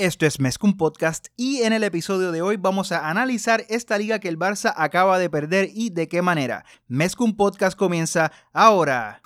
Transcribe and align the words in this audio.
Esto 0.00 0.24
es 0.24 0.40
Mezcum 0.40 0.78
Podcast 0.78 1.26
y 1.36 1.60
en 1.60 1.74
el 1.74 1.84
episodio 1.84 2.32
de 2.32 2.40
hoy 2.40 2.56
vamos 2.56 2.90
a 2.90 3.10
analizar 3.10 3.66
esta 3.68 3.98
liga 3.98 4.18
que 4.18 4.28
el 4.28 4.38
Barça 4.38 4.72
acaba 4.74 5.18
de 5.18 5.28
perder 5.28 5.68
y 5.74 5.90
de 5.90 6.08
qué 6.08 6.22
manera. 6.22 6.64
Mezcum 6.88 7.36
Podcast 7.36 7.76
comienza 7.76 8.32
ahora. 8.54 9.20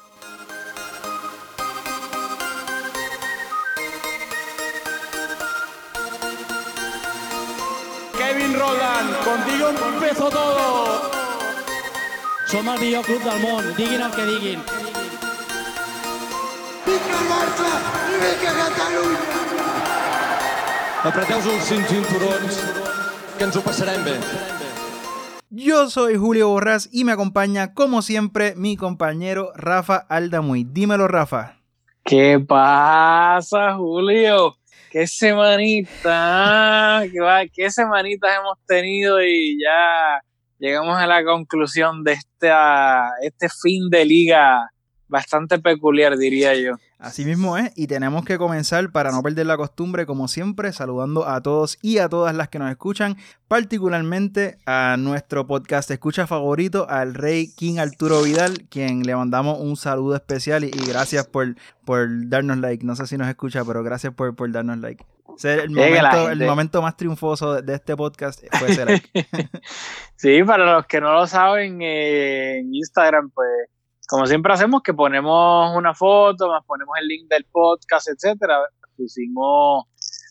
Kevin 8.19 8.59
Roland, 8.59 9.15
contigo 9.23 9.69
empezó 9.95 10.29
todo. 10.29 11.11
Som 12.49 12.69
el 12.69 12.81
millor 12.81 13.05
club 13.05 13.23
del 13.23 13.41
món, 13.41 13.77
diguin 13.77 14.01
el 14.01 14.11
que 14.11 14.27
diguin. 14.27 14.63
El 16.85 17.29
Barça 17.31 17.71
i 18.11 18.19
vinga 18.19 18.53
Catalunya! 18.75 19.44
Apreteu-vos 21.05 21.47
els 21.53 21.67
cinc 21.69 21.85
cinturons, 21.91 22.59
que 23.37 23.45
ens 23.45 23.57
ho 23.59 23.63
passarem 23.65 24.01
bé. 24.07 24.15
Yo 25.51 25.89
soy 25.91 26.17
Julio 26.17 26.49
Borrás 26.49 26.89
y 26.93 27.05
me 27.05 27.13
acompaña 27.13 27.75
como 27.75 28.01
siempre 28.03 28.55
mi 28.57 28.77
compañero 28.77 29.53
Rafa 29.55 29.97
Aldamuy. 30.09 30.65
Dímelo 30.65 31.07
Rafa. 31.07 31.59
¿Qué 32.05 32.41
pasa, 32.41 33.75
Julio? 33.77 34.57
¿Qué 34.91 35.07
semanita? 35.07 37.03
¿Qué, 37.13 37.21
va- 37.21 37.47
qué 37.53 37.71
semanitas 37.71 38.31
hemos 38.39 38.59
tenido 38.67 39.23
y 39.23 39.59
ya 39.63 40.21
llegamos 40.59 40.97
a 40.99 41.07
la 41.07 41.23
conclusión 41.25 42.03
de 42.03 42.13
esta, 42.13 43.11
este 43.23 43.49
fin 43.49 43.91
de 43.91 44.05
liga 44.07 44.71
bastante 45.15 45.61
peculiar, 45.61 46.19
diría 46.19 46.57
yo. 46.57 46.73
Así 46.99 47.25
mismo 47.25 47.57
es, 47.57 47.71
y 47.77 47.87
tenemos 47.87 48.25
que 48.25 48.37
comenzar 48.37 48.91
para 48.91 49.13
no 49.13 49.23
perder 49.23 49.47
la 49.47 49.57
costumbre, 49.57 50.07
como 50.07 50.27
siempre, 50.27 50.73
saludando 50.73 51.29
a 51.29 51.41
todos 51.41 51.79
y 51.83 51.99
a 51.99 52.09
todas 52.09 52.35
las 52.35 52.49
que 52.49 52.59
nos 52.59 52.69
escuchan, 52.69 53.17
particularmente 53.47 54.59
a 54.67 54.97
nuestro 54.99 55.47
podcast 55.47 55.89
escucha 55.93 56.27
favorito, 56.27 56.89
al 56.89 57.15
rey 57.15 57.47
King 57.55 57.79
Arturo 57.79 58.23
Vidal, 58.23 58.67
quien 58.69 59.05
le 59.05 59.15
mandamos 59.15 59.61
un 59.61 59.77
saludo 59.77 60.17
especial 60.17 60.65
y, 60.65 60.69
y 60.69 60.87
gracias 60.89 61.29
por, 61.29 61.55
por 61.85 62.09
darnos 62.29 62.59
like. 62.59 62.85
No 62.85 62.97
sé 62.97 63.07
si 63.07 63.17
nos 63.17 63.29
escucha, 63.29 63.65
pero 63.65 63.85
gracias 63.85 64.13
por, 64.15 64.35
por 64.35 64.51
darnos 64.51 64.79
like. 64.79 65.05
Es 65.37 65.45
el, 65.45 65.71
momento, 65.71 66.31
el 66.31 66.47
momento 66.47 66.83
más 66.83 66.97
triunfoso 66.97 67.61
de, 67.61 67.75
este 67.75 67.97
podcast 67.97 68.45
fue 68.59 68.71
ese 68.71 68.85
like. 68.85 69.09
Sí, 70.17 70.43
para 70.43 70.73
los 70.73 70.87
que 70.87 71.01
no 71.01 71.13
lo 71.13 71.27
saben, 71.27 71.83
eh, 71.83 72.61
en 72.61 72.75
Instagram, 72.75 73.31
pues, 73.31 73.69
como 74.09 74.27
siempre 74.27 74.53
hacemos, 74.53 74.83
que 74.83 74.95
ponemos 74.95 75.77
una 75.77 75.95
foto, 75.95 76.49
más 76.49 76.65
ponemos 76.67 76.95
el 77.01 77.09
link 77.09 77.29
del 77.29 77.45
podcast, 77.51 78.09
etcétera. 78.09 78.59
Pusimos 78.97 79.85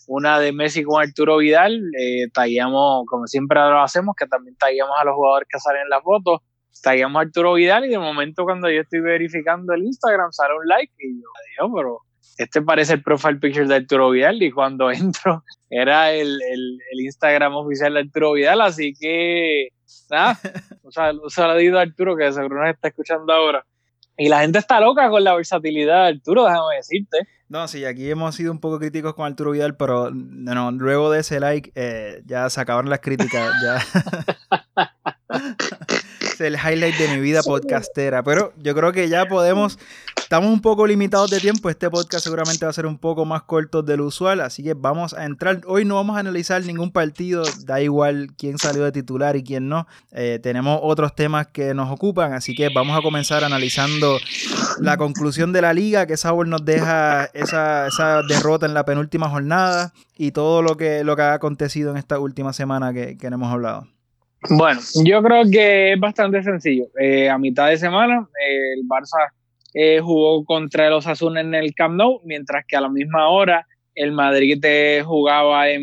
una 0.06 0.38
de 0.38 0.52
Messi 0.52 0.84
con 0.84 1.02
Arturo 1.02 1.38
Vidal, 1.38 1.80
eh, 1.98 2.28
tagueamos, 2.32 3.04
como 3.06 3.26
siempre 3.26 3.58
lo 3.58 3.80
hacemos, 3.80 4.14
que 4.16 4.26
también 4.26 4.56
tagueamos 4.56 4.94
a 5.00 5.04
los 5.04 5.14
jugadores 5.14 5.48
que 5.50 5.58
salen 5.58 5.82
en 5.82 5.90
la 5.90 6.00
foto, 6.00 6.42
tagueamos 6.82 7.18
a 7.20 7.22
Arturo 7.22 7.54
Vidal 7.54 7.86
y 7.86 7.90
de 7.90 7.98
momento 7.98 8.44
cuando 8.44 8.70
yo 8.70 8.82
estoy 8.82 9.00
verificando 9.00 9.72
el 9.72 9.84
Instagram 9.84 10.30
sale 10.32 10.54
un 10.54 10.66
like 10.66 10.92
y 10.98 11.20
yo, 11.20 11.28
Dios, 11.58 11.70
pero 11.74 11.98
este 12.38 12.62
parece 12.62 12.94
el 12.94 13.02
profile 13.02 13.36
picture 13.36 13.66
de 13.66 13.76
Arturo 13.76 14.10
Vidal 14.10 14.42
y 14.42 14.50
cuando 14.50 14.90
entro 14.92 15.44
era 15.70 16.12
el, 16.12 16.40
el, 16.42 16.78
el 16.92 17.00
Instagram 17.00 17.54
oficial 17.54 17.94
de 17.94 18.00
Arturo 18.00 18.32
Vidal, 18.32 18.60
así 18.60 18.94
que 18.94 19.68
nada, 20.10 20.38
o 20.82 20.90
sea, 20.90 21.12
un 21.12 21.30
saludito 21.30 21.78
a 21.78 21.82
Arturo 21.82 22.16
que 22.16 22.32
seguro 22.32 22.60
nos 22.60 22.74
está 22.74 22.88
escuchando 22.88 23.32
ahora. 23.32 23.64
Y 24.16 24.28
la 24.28 24.42
gente 24.42 24.60
está 24.60 24.80
loca 24.80 25.10
con 25.10 25.24
la 25.24 25.34
versatilidad 25.34 26.04
de 26.04 26.08
Arturo, 26.16 26.44
déjame 26.44 26.76
decirte. 26.76 27.18
No, 27.48 27.66
sí, 27.66 27.84
aquí 27.84 28.08
hemos 28.08 28.36
sido 28.36 28.52
un 28.52 28.60
poco 28.60 28.78
críticos 28.78 29.14
con 29.14 29.26
Arturo 29.26 29.50
Vidal, 29.50 29.76
pero 29.76 30.10
no, 30.12 30.70
luego 30.70 31.10
de 31.10 31.20
ese 31.20 31.40
like 31.40 31.72
eh, 31.74 32.22
ya 32.24 32.48
se 32.48 32.60
acabaron 32.60 32.90
las 32.90 33.00
críticas. 33.00 33.52
Ya. 33.62 33.84
es 36.34 36.40
el 36.40 36.54
highlight 36.56 36.96
de 36.96 37.08
mi 37.08 37.20
vida 37.20 37.42
podcastera. 37.42 38.22
Pero 38.22 38.52
yo 38.56 38.74
creo 38.74 38.92
que 38.92 39.08
ya 39.08 39.26
podemos. 39.26 39.78
Estamos 40.16 40.50
un 40.50 40.60
poco 40.60 40.86
limitados 40.86 41.30
de 41.30 41.38
tiempo. 41.38 41.68
Este 41.68 41.88
podcast 41.90 42.24
seguramente 42.24 42.64
va 42.64 42.70
a 42.70 42.72
ser 42.72 42.86
un 42.86 42.98
poco 42.98 43.24
más 43.24 43.42
corto 43.42 43.82
del 43.82 44.00
usual. 44.00 44.40
Así 44.40 44.62
que 44.62 44.74
vamos 44.74 45.14
a 45.14 45.26
entrar. 45.26 45.60
Hoy 45.66 45.84
no 45.84 45.96
vamos 45.96 46.16
a 46.16 46.20
analizar 46.20 46.64
ningún 46.64 46.90
partido. 46.90 47.44
Da 47.64 47.80
igual 47.80 48.28
quién 48.36 48.58
salió 48.58 48.84
de 48.84 48.92
titular 48.92 49.36
y 49.36 49.44
quién 49.44 49.68
no. 49.68 49.86
Eh, 50.12 50.40
tenemos 50.42 50.80
otros 50.82 51.14
temas 51.14 51.48
que 51.48 51.74
nos 51.74 51.90
ocupan. 51.90 52.32
Así 52.32 52.54
que 52.54 52.68
vamos 52.74 52.98
a 52.98 53.02
comenzar 53.02 53.44
analizando 53.44 54.18
la 54.80 54.96
conclusión 54.96 55.52
de 55.52 55.62
la 55.62 55.72
liga. 55.72 56.06
Que 56.06 56.16
Sauer 56.16 56.48
nos 56.48 56.64
deja 56.64 57.26
esa, 57.26 57.86
esa 57.86 58.22
derrota 58.22 58.66
en 58.66 58.74
la 58.74 58.84
penúltima 58.84 59.28
jornada. 59.28 59.92
Y 60.16 60.32
todo 60.32 60.62
lo 60.62 60.76
que, 60.76 61.04
lo 61.04 61.16
que 61.16 61.22
ha 61.22 61.34
acontecido 61.34 61.90
en 61.90 61.96
esta 61.98 62.18
última 62.18 62.52
semana 62.52 62.92
que, 62.92 63.16
que 63.18 63.26
hemos 63.26 63.52
hablado. 63.52 63.93
Bueno, 64.50 64.80
yo 65.04 65.22
creo 65.22 65.42
que 65.50 65.92
es 65.94 66.00
bastante 66.00 66.42
sencillo. 66.42 66.86
Eh, 67.00 67.28
a 67.30 67.38
mitad 67.38 67.68
de 67.68 67.76
semana, 67.78 68.28
eh, 68.46 68.74
el 68.78 68.86
Barça 68.86 69.32
eh, 69.72 70.00
jugó 70.00 70.44
contra 70.44 70.86
el 70.86 70.92
Osasuna 70.92 71.40
en 71.40 71.54
el 71.54 71.74
Camp 71.74 71.96
Nou, 71.96 72.20
mientras 72.24 72.64
que 72.66 72.76
a 72.76 72.80
la 72.80 72.88
misma 72.90 73.28
hora 73.28 73.66
el 73.94 74.12
Madrid 74.12 74.58
eh, 74.64 75.02
jugaba 75.04 75.68
en, 75.70 75.82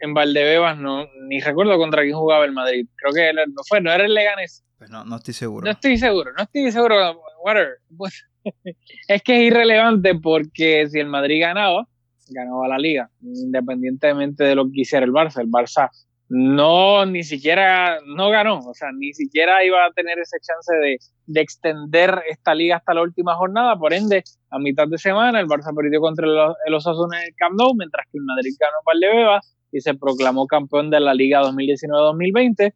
en 0.00 0.14
Valdebebas, 0.14 0.76
no, 0.78 1.06
ni 1.28 1.40
recuerdo 1.40 1.78
contra 1.78 2.02
quién 2.02 2.14
jugaba 2.16 2.44
el 2.44 2.52
Madrid. 2.52 2.86
Creo 2.96 3.12
que 3.14 3.22
era- 3.28 3.46
no 3.46 3.62
fue, 3.66 3.80
no 3.80 3.90
era 3.92 4.04
el 4.04 4.12
Leganés. 4.14 4.64
Pues 4.76 4.90
no, 4.90 5.04
no 5.04 5.16
estoy 5.16 5.34
seguro. 5.34 5.64
No 5.64 5.70
estoy 5.70 5.96
seguro, 5.96 6.32
no 6.36 6.42
estoy 6.42 6.70
seguro. 6.72 7.20
Whatever. 7.42 7.76
Pues, 7.96 8.22
es 9.08 9.22
que 9.22 9.36
es 9.36 9.42
irrelevante 9.52 10.14
porque 10.16 10.86
si 10.90 10.98
el 11.00 11.06
Madrid 11.06 11.40
ganaba, 11.40 11.86
ganaba 12.28 12.68
la 12.68 12.78
liga, 12.78 13.08
independientemente 13.22 14.44
de 14.44 14.54
lo 14.54 14.64
que 14.66 14.82
hiciera 14.82 15.06
el 15.06 15.12
Barça. 15.12 15.40
El 15.40 15.48
Barça 15.50 15.88
no 16.28 17.04
ni 17.06 17.22
siquiera 17.22 17.98
no 18.06 18.30
ganó, 18.30 18.58
o 18.58 18.74
sea, 18.74 18.88
ni 18.92 19.12
siquiera 19.12 19.64
iba 19.64 19.84
a 19.84 19.92
tener 19.92 20.18
ese 20.18 20.38
chance 20.40 20.74
de, 20.74 20.98
de 21.26 21.40
extender 21.40 22.22
esta 22.28 22.54
liga 22.54 22.76
hasta 22.76 22.94
la 22.94 23.02
última 23.02 23.34
jornada. 23.34 23.76
Por 23.76 23.92
ende, 23.92 24.24
a 24.50 24.58
mitad 24.58 24.88
de 24.88 24.98
semana, 24.98 25.40
el 25.40 25.46
Barça 25.46 25.74
perdió 25.74 26.00
contra 26.00 26.26
el, 26.26 26.36
el 26.66 26.74
Osasuna 26.74 27.20
en 27.20 27.28
el 27.28 27.34
Camp 27.36 27.54
Nou, 27.58 27.74
mientras 27.74 28.06
que 28.10 28.18
el 28.18 28.24
Madrid 28.24 28.54
ganó 28.58 28.76
Valdebebas 28.86 29.54
y 29.72 29.80
se 29.80 29.94
proclamó 29.94 30.46
campeón 30.46 30.90
de 30.90 31.00
la 31.00 31.14
Liga 31.14 31.42
2019-2020. 31.42 32.72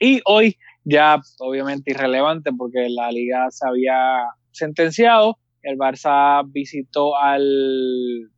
Y 0.00 0.20
hoy 0.24 0.56
ya 0.84 1.20
obviamente 1.40 1.90
irrelevante 1.90 2.52
porque 2.56 2.88
la 2.88 3.10
liga 3.10 3.50
se 3.50 3.66
había 3.66 4.28
sentenciado. 4.52 5.38
El 5.62 5.76
Barça 5.76 6.44
visitó 6.46 7.16
al, 7.16 8.30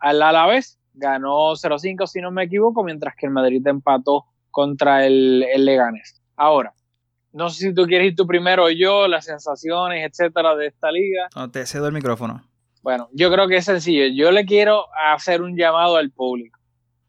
al 0.00 0.22
Alavés, 0.22 0.80
ganó 0.94 1.52
0-5 1.52 2.06
si 2.06 2.20
no 2.20 2.30
me 2.30 2.44
equivoco, 2.44 2.82
mientras 2.84 3.14
que 3.16 3.26
el 3.26 3.32
Madrid 3.32 3.66
empató 3.66 4.24
contra 4.50 5.04
el, 5.04 5.44
el 5.52 5.64
Leganés. 5.64 6.22
Ahora, 6.36 6.72
no 7.32 7.50
sé 7.50 7.68
si 7.68 7.74
tú 7.74 7.84
quieres 7.84 8.08
ir 8.08 8.16
tú 8.16 8.26
primero 8.26 8.64
o 8.64 8.70
yo, 8.70 9.08
las 9.08 9.24
sensaciones, 9.24 10.08
etcétera, 10.08 10.54
de 10.54 10.68
esta 10.68 10.90
liga. 10.92 11.28
No, 11.34 11.50
te 11.50 11.66
cedo 11.66 11.88
el 11.88 11.92
micrófono. 11.92 12.42
Bueno, 12.82 13.08
yo 13.12 13.32
creo 13.32 13.48
que 13.48 13.56
es 13.56 13.64
sencillo. 13.64 14.04
Yo 14.14 14.30
le 14.30 14.44
quiero 14.44 14.84
hacer 15.12 15.42
un 15.42 15.56
llamado 15.56 15.96
al 15.96 16.10
público. 16.10 16.60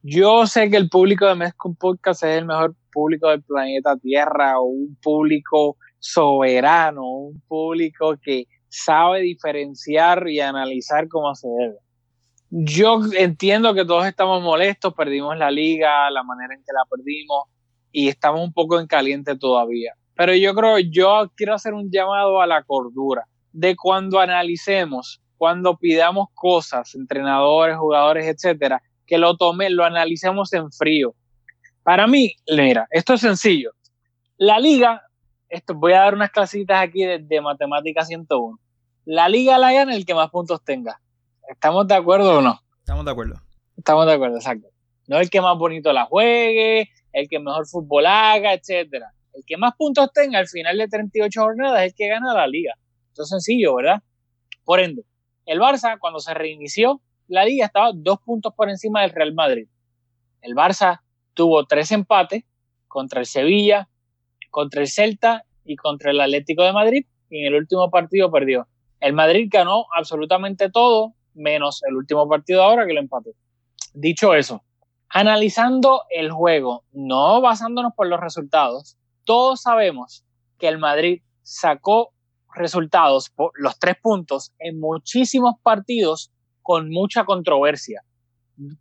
Yo 0.02 0.48
sé 0.48 0.70
que 0.70 0.78
el 0.78 0.90
público 0.90 1.26
de 1.28 1.36
Mezcum 1.36 1.76
Podcast 1.76 2.24
es 2.24 2.38
el 2.38 2.46
mejor 2.46 2.76
público 2.92 3.30
del 3.30 3.44
planeta 3.44 3.98
Tierra, 3.98 4.60
o 4.60 4.66
un 4.66 4.98
público 5.02 5.78
soberano, 6.00 7.04
un 7.04 7.42
público 7.48 8.16
que 8.22 8.46
sabe 8.70 9.22
diferenciar 9.22 10.28
y 10.28 10.40
analizar 10.40 11.08
cómo 11.08 11.34
se 11.36 11.48
debe. 11.48 11.78
Yo 12.58 13.02
entiendo 13.18 13.74
que 13.74 13.84
todos 13.84 14.06
estamos 14.06 14.42
molestos, 14.42 14.94
perdimos 14.94 15.38
la 15.38 15.52
liga, 15.52 16.10
la 16.10 16.24
manera 16.24 16.54
en 16.54 16.62
que 16.62 16.72
la 16.72 16.86
perdimos, 16.90 17.50
y 17.92 18.08
estamos 18.08 18.40
un 18.40 18.54
poco 18.54 18.80
en 18.80 18.88
caliente 18.88 19.38
todavía. 19.38 19.94
Pero 20.16 20.34
yo 20.34 20.56
creo, 20.56 20.80
yo 20.80 21.30
quiero 21.36 21.54
hacer 21.54 21.74
un 21.74 21.92
llamado 21.92 22.40
a 22.40 22.48
la 22.48 22.64
cordura 22.64 23.28
de 23.52 23.76
cuando 23.76 24.22
analicemos, 24.22 25.22
cuando 25.36 25.76
pidamos 25.76 26.30
cosas, 26.34 26.96
entrenadores, 26.96 27.76
jugadores, 27.76 28.26
etcétera, 28.26 28.82
que 29.06 29.18
lo 29.18 29.36
tomen, 29.36 29.76
lo 29.76 29.84
analicemos 29.84 30.54
en 30.54 30.72
frío. 30.72 31.14
Para 31.84 32.08
mí, 32.08 32.36
mira, 32.50 32.88
esto 32.90 33.16
es 33.16 33.20
sencillo. 33.20 33.72
La 34.38 34.60
liga, 34.60 35.02
esto 35.50 35.74
voy 35.74 35.92
a 35.92 36.00
dar 36.00 36.14
unas 36.14 36.32
clasitas 36.32 36.82
aquí 36.82 37.04
de, 37.04 37.20
de 37.20 37.42
matemática 37.42 38.06
101. 38.06 38.58
La 39.04 39.28
liga 39.28 39.58
la 39.58 39.74
gana 39.74 39.94
el 39.94 40.06
que 40.06 40.16
más 40.16 40.30
puntos 40.30 40.64
tenga. 40.64 41.02
¿Estamos 41.50 41.88
de 41.88 41.96
acuerdo 41.96 42.40
o 42.40 42.42
no? 42.42 42.60
Estamos 42.80 43.06
de 43.06 43.12
acuerdo. 43.12 43.42
Estamos 43.78 44.06
de 44.06 44.14
acuerdo, 44.14 44.38
exacto. 44.38 44.68
No 45.08 45.20
el 45.20 45.30
que 45.30 45.42
más 45.42 45.58
bonito 45.58 45.94
la 45.94 46.06
juegue, 46.06 46.90
el 47.14 47.30
que 47.30 47.40
mejor 47.40 47.68
fútbol 47.68 48.06
haga, 48.06 48.54
etcétera. 48.54 49.12
El 49.34 49.44
que 49.46 49.58
más 49.58 49.74
puntos 49.78 50.12
tenga 50.14 50.40
al 50.40 50.48
final 50.48 50.78
de 50.78 50.88
38 50.88 51.42
jornadas 51.42 51.82
es 51.82 51.92
el 51.92 51.96
que 51.96 52.08
gana 52.08 52.34
la 52.34 52.48
liga. 52.48 52.74
Esto 53.10 53.24
es 53.24 53.30
sencillo, 53.30 53.76
¿verdad? 53.76 54.02
Por 54.64 54.80
ende, 54.80 55.04
el 55.46 55.60
Barça, 55.60 55.98
cuando 56.00 56.20
se 56.20 56.34
reinició, 56.34 57.02
la 57.28 57.46
liga 57.46 57.66
estaba 57.66 57.92
dos 57.94 58.20
puntos 58.20 58.54
por 58.56 58.70
encima 58.70 59.02
del 59.02 59.12
Real 59.12 59.34
Madrid. 59.34 59.68
El 60.42 60.56
Barça 60.56 61.02
tuvo 61.34 61.66
tres 61.66 61.92
empates 61.92 62.44
contra 62.88 63.20
el 63.20 63.26
Sevilla, 63.26 63.90
contra 64.50 64.82
el 64.82 64.88
Celta 64.88 65.44
y 65.64 65.76
contra 65.76 66.12
el 66.12 66.22
Atlético 66.22 66.64
de 66.64 66.74
Madrid 66.74 67.06
y 67.30 67.42
en 67.42 67.48
el 67.48 67.60
último 67.60 67.90
partido 67.90 68.32
perdió. 68.32 68.68
El 69.00 69.14
Madrid 69.14 69.50
ganó 69.52 69.86
absolutamente 69.96 70.70
todo, 70.70 71.14
menos 71.36 71.82
el 71.88 71.96
último 71.96 72.28
partido 72.28 72.64
ahora 72.64 72.86
que 72.86 72.94
lo 72.94 73.00
empató. 73.00 73.32
Dicho 73.94 74.34
eso, 74.34 74.64
analizando 75.10 76.02
el 76.10 76.32
juego, 76.32 76.84
no 76.92 77.42
basándonos 77.42 77.94
por 77.96 78.08
los 78.08 78.20
resultados, 78.20 78.98
todos 79.24 79.62
sabemos 79.62 80.24
que 80.58 80.68
el 80.68 80.78
Madrid 80.78 81.22
sacó 81.42 82.12
resultados, 82.54 83.30
por 83.30 83.52
los 83.56 83.78
tres 83.80 83.96
puntos, 84.02 84.54
en 84.60 84.80
muchísimos 84.80 85.56
partidos 85.62 86.32
con 86.62 86.90
mucha 86.90 87.26
controversia. 87.26 88.02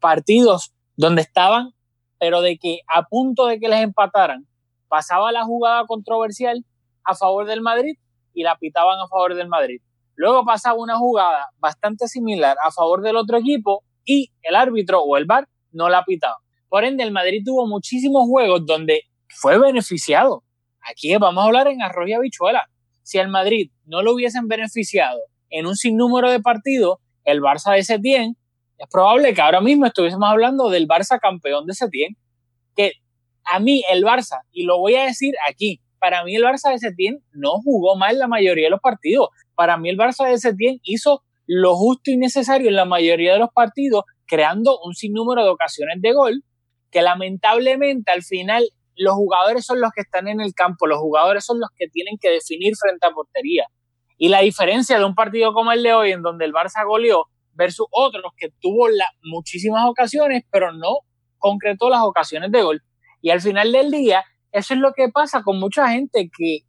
Partidos 0.01 0.73
donde 0.97 1.23
estaban, 1.23 1.73
pero 2.19 2.41
de 2.41 2.57
que 2.57 2.81
a 2.93 3.03
punto 3.03 3.47
de 3.47 3.59
que 3.59 3.69
les 3.69 3.83
empataran, 3.83 4.47
pasaba 4.89 5.33
la 5.33 5.45
jugada 5.45 5.85
controversial 5.87 6.65
a 7.05 7.15
favor 7.15 7.47
del 7.47 7.61
Madrid 7.61 7.97
y 8.33 8.45
la 8.45 8.57
pitaban 8.57 8.99
a 9.01 9.09
favor 9.09 9.35
del 9.35 9.49
Madrid. 9.49 9.81
Luego 10.17 10.45
pasaba 10.45 10.79
una 10.79 10.97
jugada 10.97 11.49
bastante 11.59 12.09
similar 12.09 12.57
a 12.65 12.71
favor 12.71 13.03
del 13.03 13.17
otro 13.17 13.39
equipo 13.39 13.85
y 14.05 14.31
el 14.43 14.55
árbitro 14.55 15.03
o 15.03 15.17
el 15.17 15.25
VAR 15.25 15.49
no 15.73 15.89
la 15.89 16.05
pitaba. 16.05 16.39
Por 16.69 16.85
ende, 16.85 17.03
el 17.03 17.13
Madrid 17.13 17.43
tuvo 17.45 17.67
muchísimos 17.67 18.27
juegos 18.27 18.65
donde 18.67 19.03
fue 19.29 19.59
beneficiado. 19.59 20.43
Aquí 20.89 21.15
vamos 21.17 21.43
a 21.43 21.47
hablar 21.47 21.69
en 21.69 21.83
arroz 21.83 22.09
y 22.09 22.13
habichuela. 22.13 22.69
Si 23.03 23.19
el 23.19 23.29
Madrid 23.29 23.71
no 23.85 24.03
lo 24.03 24.13
hubiesen 24.13 24.49
beneficiado 24.49 25.21
en 25.51 25.67
un 25.67 25.77
sinnúmero 25.77 26.31
de 26.31 26.41
partidos, 26.41 26.99
el 27.25 27.41
Barça 27.41 27.75
de 27.75 27.83
Setién, 27.83 28.37
es 28.79 28.89
probable 28.91 29.35
que 29.35 29.41
ahora 29.41 29.61
mismo 29.61 29.87
estuviésemos 29.87 30.29
hablando 30.29 30.69
del 30.69 30.87
Barça 30.87 31.19
campeón 31.21 31.67
de 31.67 31.75
Setién. 31.75 32.17
Que 32.77 32.93
a 33.45 33.61
mí 33.61 33.83
el 33.91 34.05
Barça, 34.05 34.41
y 34.53 34.65
lo 34.65 34.79
voy 34.79 34.97
a 34.97 35.05
decir 35.05 35.35
aquí, 35.49 35.81
para 35.99 36.25
mí 36.25 36.35
el 36.37 36.43
Barça 36.43 36.71
de 36.71 36.79
Setién 36.79 37.23
no 37.33 37.61
jugó 37.63 37.97
mal 37.97 38.19
la 38.19 38.27
mayoría 38.27 38.67
de 38.67 38.71
los 38.71 38.81
partidos. 38.81 39.29
Para 39.55 39.77
mí 39.77 39.89
el 39.89 39.97
Barça 39.97 40.29
de 40.29 40.39
Setién 40.39 40.81
hizo 40.83 41.23
lo 41.47 41.77
justo 41.77 42.11
y 42.11 42.17
necesario 42.17 42.69
en 42.69 42.77
la 42.77 42.85
mayoría 42.85 43.35
de 43.35 43.39
los 43.39 43.51
partidos, 43.55 44.05
creando 44.27 44.79
un 44.83 44.95
sinnúmero 44.95 45.45
de 45.45 45.51
ocasiones 45.51 46.01
de 46.01 46.13
gol, 46.13 46.43
que 46.91 47.03
lamentablemente 47.03 48.11
al 48.13 48.23
final 48.23 48.65
los 48.97 49.15
jugadores 49.15 49.67
son 49.67 49.81
los 49.81 49.91
que 49.95 50.03
están 50.03 50.29
en 50.29 50.41
el 50.41 50.55
campo, 50.55 50.87
los 50.87 50.99
jugadores 50.99 51.45
son 51.45 51.61
los 51.61 51.69
que 51.77 51.89
tienen 51.89 52.17
que 52.21 52.31
definir 52.31 52.75
frente 52.77 53.07
a 53.07 53.11
portería. 53.11 53.67
Y 54.17 54.29
la 54.29 54.41
diferencia 54.41 54.99
de 54.99 55.05
un 55.05 55.15
partido 55.15 55.53
como 55.53 55.73
el 55.73 55.83
de 55.83 55.93
hoy, 55.93 56.13
en 56.13 56.23
donde 56.23 56.45
el 56.45 56.53
Barça 56.53 56.87
goleó, 56.87 57.27
versus 57.53 57.87
otros 57.91 58.33
que 58.37 58.49
tuvo 58.61 58.87
muchísimas 59.23 59.85
ocasiones, 59.87 60.45
pero 60.51 60.73
no 60.73 60.99
concretó 61.39 61.91
las 61.91 62.03
ocasiones 62.03 62.51
de 62.53 62.63
gol. 62.63 62.83
Y 63.21 63.31
al 63.31 63.41
final 63.41 63.73
del 63.73 63.91
día, 63.91 64.25
eso 64.53 64.75
es 64.75 64.81
lo 64.81 64.93
que 64.93 65.09
pasa 65.09 65.43
con 65.43 65.59
mucha 65.59 65.89
gente 65.89 66.31
que 66.37 66.61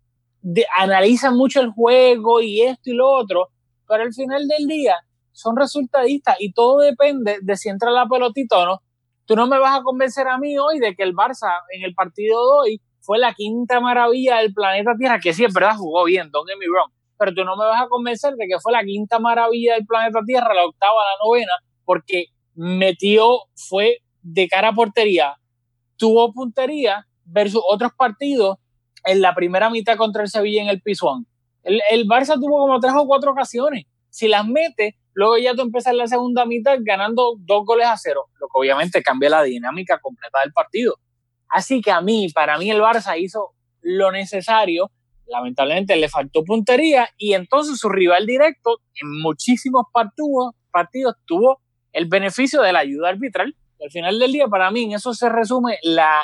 analiza 0.78 1.32
mucho 1.32 1.62
el 1.62 1.72
juego 1.72 2.42
y 2.42 2.62
esto 2.62 2.90
y 2.92 2.94
lo 2.94 3.10
otro, 3.10 3.50
pero 3.88 4.04
al 4.04 4.14
final 4.14 4.48
del 4.48 4.68
día 4.68 4.96
son 5.32 5.56
resultadistas 5.58 6.38
y 6.40 6.54
todo 6.54 6.80
depende 6.80 7.40
de 7.42 7.58
si 7.58 7.70
entra 7.70 7.92
la 7.92 8.08
pelotita 8.08 8.60
o 8.60 8.66
no. 8.66 8.82
Tú 9.26 9.36
no 9.36 9.48
me 9.48 9.60
vas 9.60 9.80
a 9.80 9.84
convencer 9.84 10.28
a 10.28 10.38
mí 10.38 10.58
hoy 10.58 10.80
de 10.80 10.96
que 10.96 11.04
el 11.04 11.14
Barça 11.14 11.50
en 11.72 11.84
el 11.84 11.94
partido 11.96 12.40
de 12.40 12.58
hoy 12.58 12.82
fue 13.02 13.18
la 13.20 13.34
quinta 13.34 13.80
maravilla 13.80 14.38
del 14.38 14.54
planeta 14.54 14.94
Tierra, 14.98 15.20
que 15.20 15.34
sí, 15.34 15.44
es 15.44 15.54
verdad, 15.54 15.76
jugó 15.78 16.04
bien, 16.06 16.30
don't 16.32 16.48
get 16.48 16.58
me 16.58 16.66
pero 17.18 17.34
tú 17.34 17.44
no 17.46 17.56
me 17.56 17.66
vas 17.66 17.82
a 17.82 17.88
convencer 17.88 18.34
de 18.36 18.46
que 18.48 18.60
fue 18.60 18.74
la 18.74 18.84
quinta 18.84 19.20
maravilla 19.20 19.76
del 19.76 19.86
planeta 19.86 20.20
Tierra, 20.26 20.54
la 20.54 20.66
octava, 20.66 20.96
la 20.96 21.26
novena, 21.26 21.54
porque 21.86 22.26
metió, 22.56 23.40
fue 23.56 24.00
de 24.22 24.48
cara 24.48 24.70
a 24.70 24.74
portería, 24.74 25.36
tuvo 25.98 26.34
puntería 26.34 27.08
versus 27.26 27.62
otros 27.68 27.92
partidos 27.98 28.58
en 29.06 29.22
la 29.22 29.34
primera 29.34 29.70
mitad 29.70 29.98
contra 29.98 30.24
el 30.24 30.30
Sevilla 30.30 30.62
en 30.62 30.70
el 30.70 30.82
Pisuán. 30.82 31.26
El, 31.64 31.82
el 31.90 32.08
Barça 32.08 32.36
tuvo 32.36 32.60
como 32.60 32.80
tres 32.80 32.94
o 32.96 33.06
cuatro 33.06 33.32
ocasiones. 33.32 33.86
Si 34.10 34.28
las 34.28 34.48
mete, 34.48 34.98
luego 35.14 35.38
ya 35.38 35.54
tú 35.56 35.62
empiezas 35.62 35.94
la 35.94 36.08
segunda 36.08 36.46
mitad 36.46 36.78
ganando 36.82 37.36
dos 37.40 37.66
goles 37.66 37.88
a 37.88 37.98
cero, 37.98 38.26
lo 38.40 38.48
que 38.48 38.60
obviamente 38.60 39.02
cambia 39.02 39.30
la 39.30 39.44
dinámica 39.44 40.00
completa 40.00 40.40
del 40.44 40.54
partido. 40.54 40.96
Así 41.50 41.82
que 41.82 41.92
a 41.92 42.02
mí, 42.02 42.28
para 42.34 42.58
mí 42.58 42.70
el 42.70 42.82
Barça 42.82 43.20
hizo 43.20 43.52
lo 43.82 44.12
necesario, 44.12 44.92
lamentablemente 45.28 45.96
le 45.96 46.10
faltó 46.10 46.44
puntería 46.44 47.10
y 47.18 47.34
entonces 47.34 47.78
su 47.78 47.90
rival 47.90 48.26
directo 48.26 48.80
en 49.02 49.22
muchísimos 49.22 49.86
partidos, 49.92 50.54
partidos 50.72 51.16
tuvo 51.26 51.62
el 51.94 52.06
beneficio 52.08 52.62
de 52.62 52.74
la 52.74 52.80
ayuda 52.80 53.10
arbitral 53.10 53.56
al 53.84 53.92
final 53.92 54.20
del 54.20 54.32
día, 54.32 54.48
para 54.48 54.72
mí, 54.72 54.84
en 54.84 54.94
eso 54.94 55.14
se 55.14 55.30
resume 55.30 55.78
la, 55.84 56.24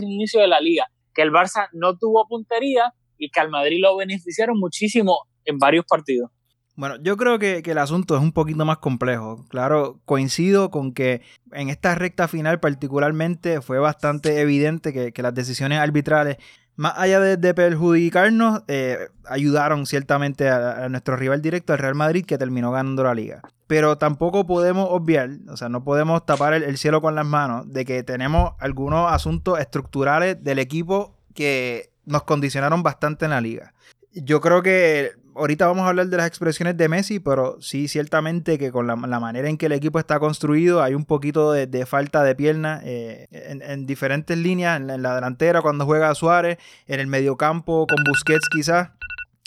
inicio 0.00 0.40
de 0.40 0.46
la 0.46 0.60
liga, 0.60 0.88
que 1.14 1.22
el 1.22 1.30
Barça 1.30 1.68
no 1.72 1.96
tuvo 1.96 2.26
puntería 2.28 2.92
y 3.18 3.30
que 3.30 3.40
al 3.40 3.50
Madrid 3.50 3.78
lo 3.80 3.96
beneficiaron 3.96 4.58
muchísimo 4.58 5.26
en 5.44 5.58
varios 5.58 5.84
partidos. 5.84 6.30
Bueno, 6.74 6.96
yo 7.02 7.16
creo 7.18 7.38
que, 7.38 7.62
el 7.64 7.78
asunto 7.78 8.16
es 8.16 8.22
un 8.22 8.32
poquito 8.32 8.64
más 8.64 8.78
complejo. 8.78 9.44
Claro, 9.48 10.00
coincido 10.06 10.70
con 10.70 10.92
que 10.92 11.20
en 11.52 11.68
esta 11.68 11.94
recta 11.94 12.28
final 12.28 12.60
particularmente 12.60 13.60
fue 13.60 13.78
bastante 13.78 14.40
evidente 14.40 14.92
que, 15.12 15.22
las 15.22 15.34
decisiones 15.34 15.78
arbitrales 15.78 16.38
más 16.74 16.94
allá 16.96 17.20
de, 17.20 17.54
perjudicarnos, 17.54 18.62
eh, 18.66 19.08
ayudaron 19.26 19.84
ciertamente 19.84 20.48
a, 20.48 20.88
nuestro 20.88 21.16
rival 21.16 21.42
directo, 21.42 21.74
al 21.74 21.78
Real 21.78 21.94
Madrid, 21.94 22.24
que 22.24 22.38
terminó 22.38 22.72
ganando 22.72 23.04
la 23.04 23.14
liga. 23.14 23.42
Pero 23.72 23.96
tampoco 23.96 24.46
podemos 24.46 24.86
obviar, 24.90 25.30
o 25.48 25.56
sea, 25.56 25.70
no 25.70 25.82
podemos 25.82 26.26
tapar 26.26 26.52
el, 26.52 26.76
cielo 26.76 27.00
con 27.00 27.14
las 27.14 27.24
manos 27.24 27.72
de 27.72 27.86
que 27.86 28.02
tenemos 28.02 28.52
algunos 28.58 29.10
asuntos 29.10 29.58
estructurales 29.58 30.44
del 30.44 30.58
equipo 30.58 31.16
que 31.32 31.90
nos 32.04 32.24
condicionaron 32.24 32.82
bastante 32.82 33.24
en 33.24 33.30
la 33.30 33.40
liga. 33.40 33.72
Yo 34.12 34.42
creo 34.42 34.62
que 34.62 35.12
ahorita 35.34 35.66
vamos 35.66 35.86
a 35.86 35.88
hablar 35.88 36.08
de 36.08 36.18
las 36.18 36.26
expresiones 36.26 36.76
de 36.76 36.86
Messi, 36.90 37.18
pero 37.18 37.56
sí, 37.62 37.88
ciertamente 37.88 38.58
que 38.58 38.70
con 38.70 38.86
la, 38.86 38.94
manera 38.94 39.48
en 39.48 39.56
que 39.56 39.64
el 39.64 39.72
equipo 39.72 39.98
está 39.98 40.20
construido 40.20 40.82
hay 40.82 40.92
un 40.92 41.06
poquito 41.06 41.50
de, 41.52 41.86
falta 41.86 42.22
de 42.22 42.34
pierna 42.34 42.82
eh, 42.84 43.26
en, 43.30 43.86
diferentes 43.86 44.36
líneas, 44.36 44.78
en 44.82 45.02
la, 45.02 45.14
delantera 45.14 45.62
cuando 45.62 45.86
juega 45.86 46.14
Suárez, 46.14 46.58
en 46.86 47.00
el 47.00 47.06
mediocampo 47.06 47.86
con 47.86 48.04
Busquets 48.04 48.50
quizás. 48.50 48.90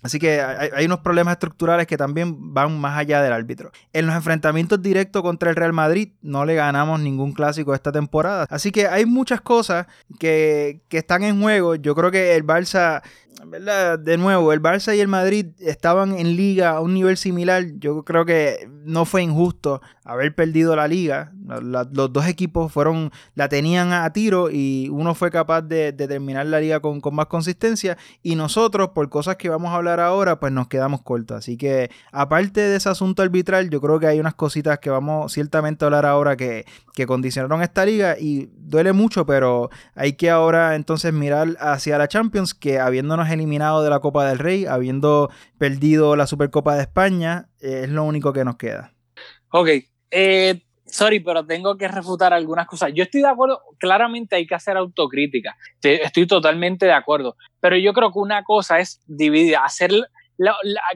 Así 0.05 0.19
que 0.19 0.39
hay, 0.39 0.85
unos 0.85 0.99
problemas 0.99 1.31
estructurales 1.31 1.87
que 1.87 1.97
también 1.97 2.53
van 2.53 2.79
más 2.79 2.95
allá 2.95 3.23
del 3.23 3.33
árbitro. 3.33 3.71
En 3.91 4.05
los 4.05 4.15
enfrentamientos 4.15 4.79
directos 4.79 5.23
contra 5.23 5.49
el 5.49 5.55
Real 5.55 5.73
Madrid 5.73 6.09
no 6.21 6.45
le 6.45 6.53
ganamos 6.53 6.99
ningún 6.99 7.33
clásico 7.33 7.73
esta 7.73 7.91
temporada. 7.91 8.45
Así 8.51 8.71
que 8.71 8.87
hay 8.87 9.07
muchas 9.07 9.41
cosas 9.41 9.87
que, 10.19 10.81
que 10.89 10.99
están 10.99 11.23
en 11.23 11.41
juego. 11.41 11.73
Yo 11.73 11.95
creo 11.95 12.11
que 12.11 12.35
el 12.35 12.45
Barça 12.45 13.01
¿verdad? 13.45 13.99
De 13.99 14.17
nuevo, 14.17 14.53
el 14.53 14.61
Barça 14.61 14.95
y 14.95 14.99
el 14.99 15.07
Madrid 15.07 15.47
estaban 15.59 16.17
en 16.17 16.35
liga 16.35 16.71
a 16.71 16.81
un 16.81 16.93
nivel 16.93 17.17
similar. 17.17 17.65
Yo 17.77 18.03
creo 18.03 18.25
que 18.25 18.69
no 18.85 19.05
fue 19.05 19.23
injusto 19.23 19.81
haber 20.03 20.35
perdido 20.35 20.75
la 20.75 20.87
liga. 20.87 21.31
los 21.61 22.13
dos 22.13 22.27
equipos 22.27 22.71
fueron, 22.71 23.11
la 23.33 23.49
tenían 23.49 23.91
a 23.91 24.11
tiro 24.13 24.50
y 24.51 24.89
uno 24.91 25.15
fue 25.15 25.31
capaz 25.31 25.63
de, 25.63 25.93
terminar 25.93 26.45
la 26.45 26.60
liga 26.60 26.79
con, 26.79 27.01
más 27.12 27.25
consistencia. 27.25 27.98
Y 28.24 28.36
nosotros, 28.36 28.89
por 28.89 29.10
cosas 29.10 29.36
que 29.36 29.50
vamos 29.50 29.71
a 29.71 29.75
hablar 29.75 30.00
ahora, 30.00 30.39
pues 30.39 30.53
nos 30.53 30.67
quedamos 30.67 31.01
cortos. 31.01 31.38
Así 31.38 31.57
que, 31.57 31.89
aparte 32.12 32.62
de 32.62 32.75
ese 32.77 32.89
asunto 32.89 33.24
arbitral, 33.24 33.69
yo 33.69 33.81
creo 33.81 34.00
que 34.00 34.07
hay 34.07 34.19
unas 34.19 34.36
cositas 34.36 34.79
que 34.79 34.89
vamos 34.89 35.33
ciertamente 35.33 35.83
a 35.83 35.88
hablar 35.88 36.05
ahora 36.05 36.38
que, 36.38 36.65
que 36.95 37.05
condicionaron 37.05 37.61
esta 37.61 37.85
liga. 37.85 38.15
Y 38.19 38.49
duele 38.53 38.93
mucho, 38.93 39.25
pero 39.25 39.69
hay 39.93 40.13
que 40.13 40.29
ahora 40.29 40.75
entonces 40.75 41.13
mirar 41.13 41.49
hacia 41.59 41.97
la 41.97 42.07
Champions, 42.07 42.53
que 42.53 42.79
habiéndonos 42.79 43.29
eliminado 43.29 43.83
de 43.83 43.89
la 43.89 43.99
Copa 43.99 44.27
del 44.27 44.39
Rey, 44.39 44.65
habiendo 44.65 45.29
perdido 45.57 46.15
la 46.15 46.25
Supercopa 46.25 46.75
de 46.75 46.81
España, 46.81 47.49
eh, 47.61 47.81
es 47.83 47.89
lo 47.89 48.03
único 48.03 48.33
que 48.33 48.45
nos 48.45 48.55
queda. 48.55 48.93
Ok, 49.51 49.69
eh, 50.11 50.61
sorry, 50.85 51.19
pero 51.19 51.45
tengo 51.45 51.77
que 51.77 51.87
refutar 51.87 52.33
algunas 52.33 52.67
cosas. 52.67 52.91
Yo 52.93 53.03
estoy 53.03 53.21
de 53.21 53.27
acuerdo, 53.27 53.61
claramente 53.79 54.35
hay 54.35 54.47
que 54.47 54.55
hacer 54.55 54.77
autocrítica, 54.77 55.55
estoy 55.81 56.27
totalmente 56.27 56.85
de 56.85 56.93
acuerdo, 56.93 57.35
pero 57.59 57.77
yo 57.77 57.93
creo 57.93 58.11
que 58.11 58.19
una 58.19 58.43
cosa 58.43 58.79
es 58.79 59.01
dividir, 59.05 59.57
hacer 59.57 59.91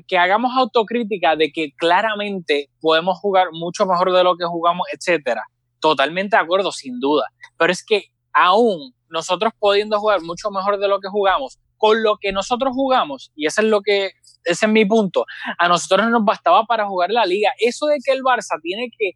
que 0.07 0.17
hagamos 0.17 0.51
autocrítica 0.57 1.35
de 1.35 1.51
que 1.51 1.71
claramente 1.77 2.69
podemos 2.81 3.17
jugar 3.19 3.47
mucho 3.51 3.85
mejor 3.85 4.11
de 4.13 4.23
lo 4.23 4.35
que 4.35 4.45
jugamos, 4.45 4.87
etcétera. 4.91 5.43
Totalmente 5.79 6.35
de 6.35 6.43
acuerdo, 6.43 6.71
sin 6.71 6.99
duda. 6.99 7.27
Pero 7.57 7.71
es 7.71 7.83
que 7.83 8.05
aún 8.33 8.93
nosotros 9.09 9.53
pudiendo 9.57 9.99
jugar 9.99 10.21
mucho 10.21 10.51
mejor 10.51 10.79
de 10.79 10.87
lo 10.87 10.99
que 10.99 11.09
jugamos, 11.09 11.57
con 11.77 12.03
lo 12.03 12.17
que 12.17 12.31
nosotros 12.31 12.73
jugamos, 12.73 13.31
y 13.35 13.47
ese 13.47 13.61
es 13.61 13.67
lo 13.67 13.81
que, 13.81 14.11
ese 14.43 14.65
es 14.65 14.71
mi 14.71 14.85
punto, 14.85 15.25
a 15.57 15.67
nosotros 15.67 16.05
no 16.05 16.11
nos 16.11 16.25
bastaba 16.25 16.65
para 16.65 16.87
jugar 16.87 17.09
la 17.09 17.25
liga. 17.25 17.51
Eso 17.57 17.87
de 17.87 17.97
que 18.03 18.11
el 18.11 18.21
Barça 18.21 18.59
tiene 18.61 18.89
que, 18.97 19.13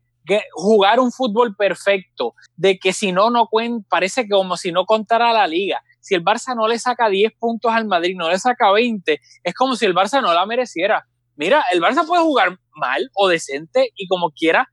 jugar 0.54 1.02
un 1.02 1.12
fútbol 1.12 1.54
perfecto, 1.54 2.34
de 2.56 2.80
que 2.80 2.94
si 2.94 3.12
no, 3.12 3.30
no 3.30 3.48
cuenta, 3.48 3.86
parece 3.90 4.24
que 4.24 4.30
como 4.30 4.56
si 4.56 4.72
no 4.72 4.86
contara 4.86 5.34
la 5.34 5.48
liga. 5.48 5.82
Si 6.00 6.16
el 6.16 6.24
Barça 6.24 6.56
no 6.56 6.66
le 6.70 6.80
saca 6.80 7.10
10 7.10 7.34
puntos 7.38 7.74
al 7.74 7.86
Madrid, 7.86 8.16
no 8.18 8.30
le 8.30 8.40
saca 8.40 8.72
20, 8.72 9.20
es 9.44 9.54
como 9.54 9.76
si 9.76 9.86
el 9.86 9.94
Barça 9.94 10.22
no 10.22 10.34
la 10.34 10.46
mereciera. 10.46 11.06
Mira, 11.36 11.66
el 11.74 11.82
Barça 11.82 12.08
puede 12.08 12.24
jugar 12.24 12.58
mal 12.74 13.10
o 13.16 13.28
decente 13.28 13.90
y 13.98 14.08
como 14.08 14.32
quiera 14.32 14.70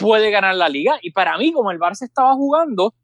puede 0.00 0.30
ganar 0.30 0.54
la 0.54 0.68
liga. 0.68 0.98
Y 1.02 1.12
para 1.12 1.36
mí, 1.38 1.52
como 1.52 1.70
el 1.70 1.78
Barça 1.78 2.02
estaba 2.02 2.34
jugando, 2.34 2.94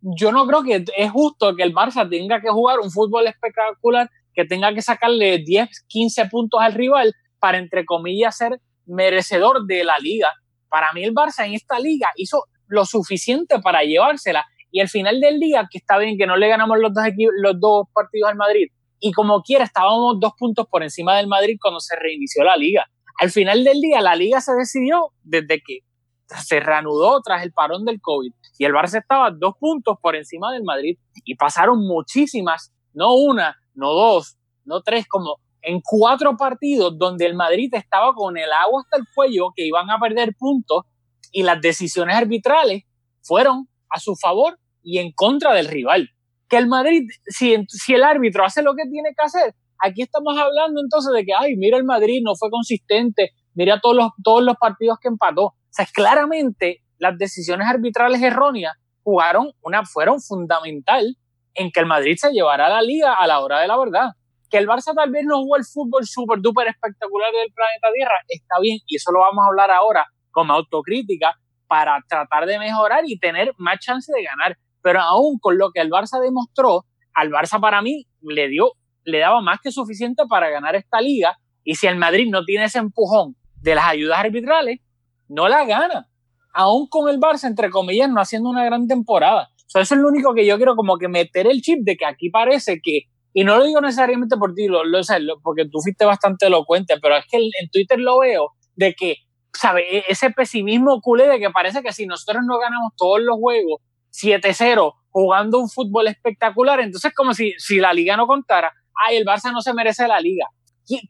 yo 0.00 0.32
no 0.32 0.46
creo 0.46 0.62
que 0.62 0.84
es 0.96 1.10
justo 1.10 1.54
que 1.54 1.62
el 1.62 1.74
Barça 1.74 2.08
tenga 2.08 2.40
que 2.40 2.50
jugar 2.50 2.80
un 2.80 2.90
fútbol 2.90 3.26
espectacular, 3.26 4.10
que 4.34 4.44
tenga 4.44 4.74
que 4.74 4.82
sacarle 4.82 5.38
10, 5.38 5.68
15 5.88 6.26
puntos 6.26 6.60
al 6.60 6.74
rival 6.74 7.14
para, 7.38 7.58
entre 7.58 7.84
comillas, 7.84 8.36
ser 8.36 8.60
merecedor 8.86 9.66
de 9.66 9.84
la 9.84 9.98
liga. 9.98 10.32
Para 10.68 10.92
mí 10.92 11.04
el 11.04 11.14
Barça 11.14 11.46
en 11.46 11.54
esta 11.54 11.78
liga 11.78 12.08
hizo 12.16 12.44
lo 12.66 12.84
suficiente 12.84 13.60
para 13.60 13.82
llevársela. 13.82 14.44
Y 14.72 14.80
al 14.80 14.88
final 14.88 15.20
del 15.20 15.40
día, 15.40 15.68
que 15.70 15.78
está 15.78 15.98
bien 15.98 16.16
que 16.16 16.26
no 16.26 16.36
le 16.36 16.48
ganamos 16.48 16.78
los 16.78 16.92
dos, 16.94 17.04
los 17.42 17.60
dos 17.60 17.86
partidos 17.92 18.30
al 18.30 18.36
Madrid, 18.36 18.68
y 19.00 19.12
como 19.12 19.42
quiera, 19.42 19.64
estábamos 19.64 20.20
dos 20.20 20.32
puntos 20.38 20.66
por 20.70 20.82
encima 20.82 21.16
del 21.16 21.26
Madrid 21.26 21.56
cuando 21.60 21.80
se 21.80 21.96
reinició 21.96 22.44
la 22.44 22.56
liga. 22.56 22.86
Al 23.18 23.30
final 23.30 23.64
del 23.64 23.80
día, 23.80 24.00
la 24.00 24.14
liga 24.14 24.40
se 24.40 24.52
decidió 24.52 25.08
desde 25.22 25.60
que 25.60 25.80
se 26.44 26.60
reanudó 26.60 27.20
tras 27.22 27.42
el 27.42 27.52
parón 27.52 27.84
del 27.84 28.00
COVID 28.00 28.32
y 28.58 28.64
el 28.64 28.72
Barça 28.72 28.98
estaba 28.98 29.30
dos 29.30 29.54
puntos 29.58 29.96
por 30.00 30.16
encima 30.16 30.52
del 30.52 30.64
Madrid 30.64 30.98
y 31.24 31.34
pasaron 31.36 31.78
muchísimas, 31.80 32.72
no 32.92 33.14
una, 33.14 33.56
no 33.74 33.92
dos, 33.92 34.36
no 34.64 34.82
tres, 34.82 35.06
como 35.08 35.36
en 35.62 35.80
cuatro 35.82 36.36
partidos 36.36 36.96
donde 36.98 37.26
el 37.26 37.34
Madrid 37.34 37.72
estaba 37.74 38.14
con 38.14 38.36
el 38.36 38.50
agua 38.52 38.82
hasta 38.82 38.98
el 38.98 39.04
cuello, 39.14 39.48
que 39.54 39.66
iban 39.66 39.90
a 39.90 39.98
perder 39.98 40.34
puntos 40.38 40.84
y 41.32 41.42
las 41.42 41.60
decisiones 41.60 42.16
arbitrales 42.16 42.84
fueron 43.22 43.68
a 43.90 43.98
su 43.98 44.14
favor 44.16 44.58
y 44.82 44.98
en 44.98 45.12
contra 45.12 45.54
del 45.54 45.68
rival. 45.68 46.08
Que 46.48 46.56
el 46.56 46.66
Madrid, 46.66 47.08
si, 47.26 47.56
si 47.68 47.94
el 47.94 48.02
árbitro 48.02 48.44
hace 48.44 48.62
lo 48.62 48.74
que 48.74 48.88
tiene 48.90 49.10
que 49.16 49.24
hacer, 49.24 49.54
aquí 49.78 50.02
estamos 50.02 50.36
hablando 50.36 50.80
entonces 50.80 51.12
de 51.14 51.24
que, 51.24 51.32
ay, 51.38 51.56
mira 51.56 51.76
el 51.76 51.84
Madrid, 51.84 52.20
no 52.22 52.34
fue 52.34 52.50
consistente, 52.50 53.30
mira 53.54 53.80
todos 53.80 53.96
los, 53.96 54.08
todos 54.22 54.42
los 54.42 54.56
partidos 54.56 54.98
que 55.00 55.08
empató. 55.08 55.54
O 55.70 55.72
sea, 55.72 55.86
claramente 55.86 56.82
las 56.98 57.16
decisiones 57.16 57.68
arbitrales 57.68 58.20
erróneas 58.20 58.74
jugaron 59.02 59.52
una, 59.62 59.84
fueron 59.84 60.20
fundamental 60.20 61.16
en 61.54 61.70
que 61.70 61.80
el 61.80 61.86
Madrid 61.86 62.16
se 62.18 62.32
llevara 62.32 62.66
a 62.66 62.68
la 62.68 62.82
liga 62.82 63.14
a 63.14 63.26
la 63.26 63.40
hora 63.40 63.60
de 63.60 63.68
la 63.68 63.78
verdad. 63.78 64.10
Que 64.50 64.58
el 64.58 64.66
Barça 64.66 64.94
tal 64.94 65.10
vez 65.10 65.24
no 65.24 65.38
jugó 65.38 65.56
el 65.56 65.64
fútbol 65.64 66.04
súper 66.04 66.40
duper 66.40 66.66
espectacular 66.68 67.30
del 67.32 67.52
planeta 67.52 67.88
Tierra, 67.94 68.16
está 68.28 68.58
bien, 68.60 68.78
y 68.86 68.96
eso 68.96 69.12
lo 69.12 69.20
vamos 69.20 69.44
a 69.44 69.48
hablar 69.48 69.70
ahora 69.70 70.06
como 70.32 70.52
autocrítica 70.52 71.34
para 71.68 71.98
tratar 72.08 72.46
de 72.46 72.58
mejorar 72.58 73.04
y 73.06 73.18
tener 73.18 73.54
más 73.56 73.78
chance 73.78 74.12
de 74.12 74.24
ganar. 74.24 74.58
Pero 74.82 75.00
aún 75.00 75.38
con 75.38 75.56
lo 75.56 75.70
que 75.70 75.80
el 75.80 75.88
Barça 75.88 76.20
demostró, 76.20 76.84
al 77.14 77.30
Barça 77.30 77.60
para 77.60 77.80
mí 77.80 78.06
le 78.22 78.48
dio, 78.48 78.72
le 79.04 79.18
daba 79.18 79.40
más 79.40 79.60
que 79.62 79.70
suficiente 79.70 80.24
para 80.28 80.50
ganar 80.50 80.74
esta 80.74 81.00
liga. 81.00 81.36
Y 81.62 81.76
si 81.76 81.86
el 81.86 81.96
Madrid 81.96 82.28
no 82.28 82.44
tiene 82.44 82.64
ese 82.64 82.78
empujón 82.78 83.36
de 83.60 83.76
las 83.76 83.86
ayudas 83.86 84.18
arbitrales, 84.18 84.80
no 85.30 85.48
la 85.48 85.64
gana. 85.64 86.08
Aún 86.52 86.88
con 86.88 87.08
el 87.08 87.18
Barça, 87.18 87.44
entre 87.44 87.70
comillas, 87.70 88.10
no 88.10 88.20
haciendo 88.20 88.50
una 88.50 88.64
gran 88.64 88.86
temporada. 88.86 89.48
eso 89.66 89.80
es 89.80 89.90
lo 89.92 90.08
único 90.08 90.34
que 90.34 90.44
yo 90.44 90.56
quiero 90.56 90.74
como 90.76 90.98
que 90.98 91.08
meter 91.08 91.46
el 91.46 91.62
chip 91.62 91.78
de 91.82 91.96
que 91.96 92.04
aquí 92.04 92.28
parece 92.28 92.80
que, 92.82 93.02
y 93.32 93.44
no 93.44 93.56
lo 93.56 93.64
digo 93.64 93.80
necesariamente 93.80 94.36
por 94.36 94.54
ti, 94.54 94.66
lo, 94.66 94.84
lo, 94.84 95.00
porque 95.42 95.64
tú 95.66 95.78
fuiste 95.80 96.04
bastante 96.04 96.46
elocuente, 96.46 96.94
pero 97.00 97.16
es 97.16 97.24
que 97.30 97.38
en 97.38 97.70
Twitter 97.70 98.00
lo 98.00 98.18
veo 98.18 98.50
de 98.74 98.94
que, 98.94 99.16
¿sabes? 99.52 99.84
E, 99.88 100.04
ese 100.08 100.30
pesimismo 100.30 101.00
culé 101.00 101.28
de 101.28 101.38
que 101.38 101.50
parece 101.50 101.82
que 101.82 101.92
si 101.92 102.06
nosotros 102.06 102.42
no 102.44 102.58
ganamos 102.58 102.92
todos 102.96 103.20
los 103.20 103.36
juegos 103.38 103.80
7-0 104.12 104.92
jugando 105.10 105.60
un 105.60 105.68
fútbol 105.68 106.08
espectacular, 106.08 106.80
entonces 106.80 107.12
como 107.14 107.34
si, 107.34 107.52
si 107.58 107.78
la 107.78 107.92
liga 107.92 108.16
no 108.16 108.26
contara, 108.26 108.72
ay, 109.06 109.16
el 109.16 109.24
Barça 109.24 109.52
no 109.52 109.60
se 109.60 109.72
merece 109.72 110.08
la 110.08 110.20
liga. 110.20 110.46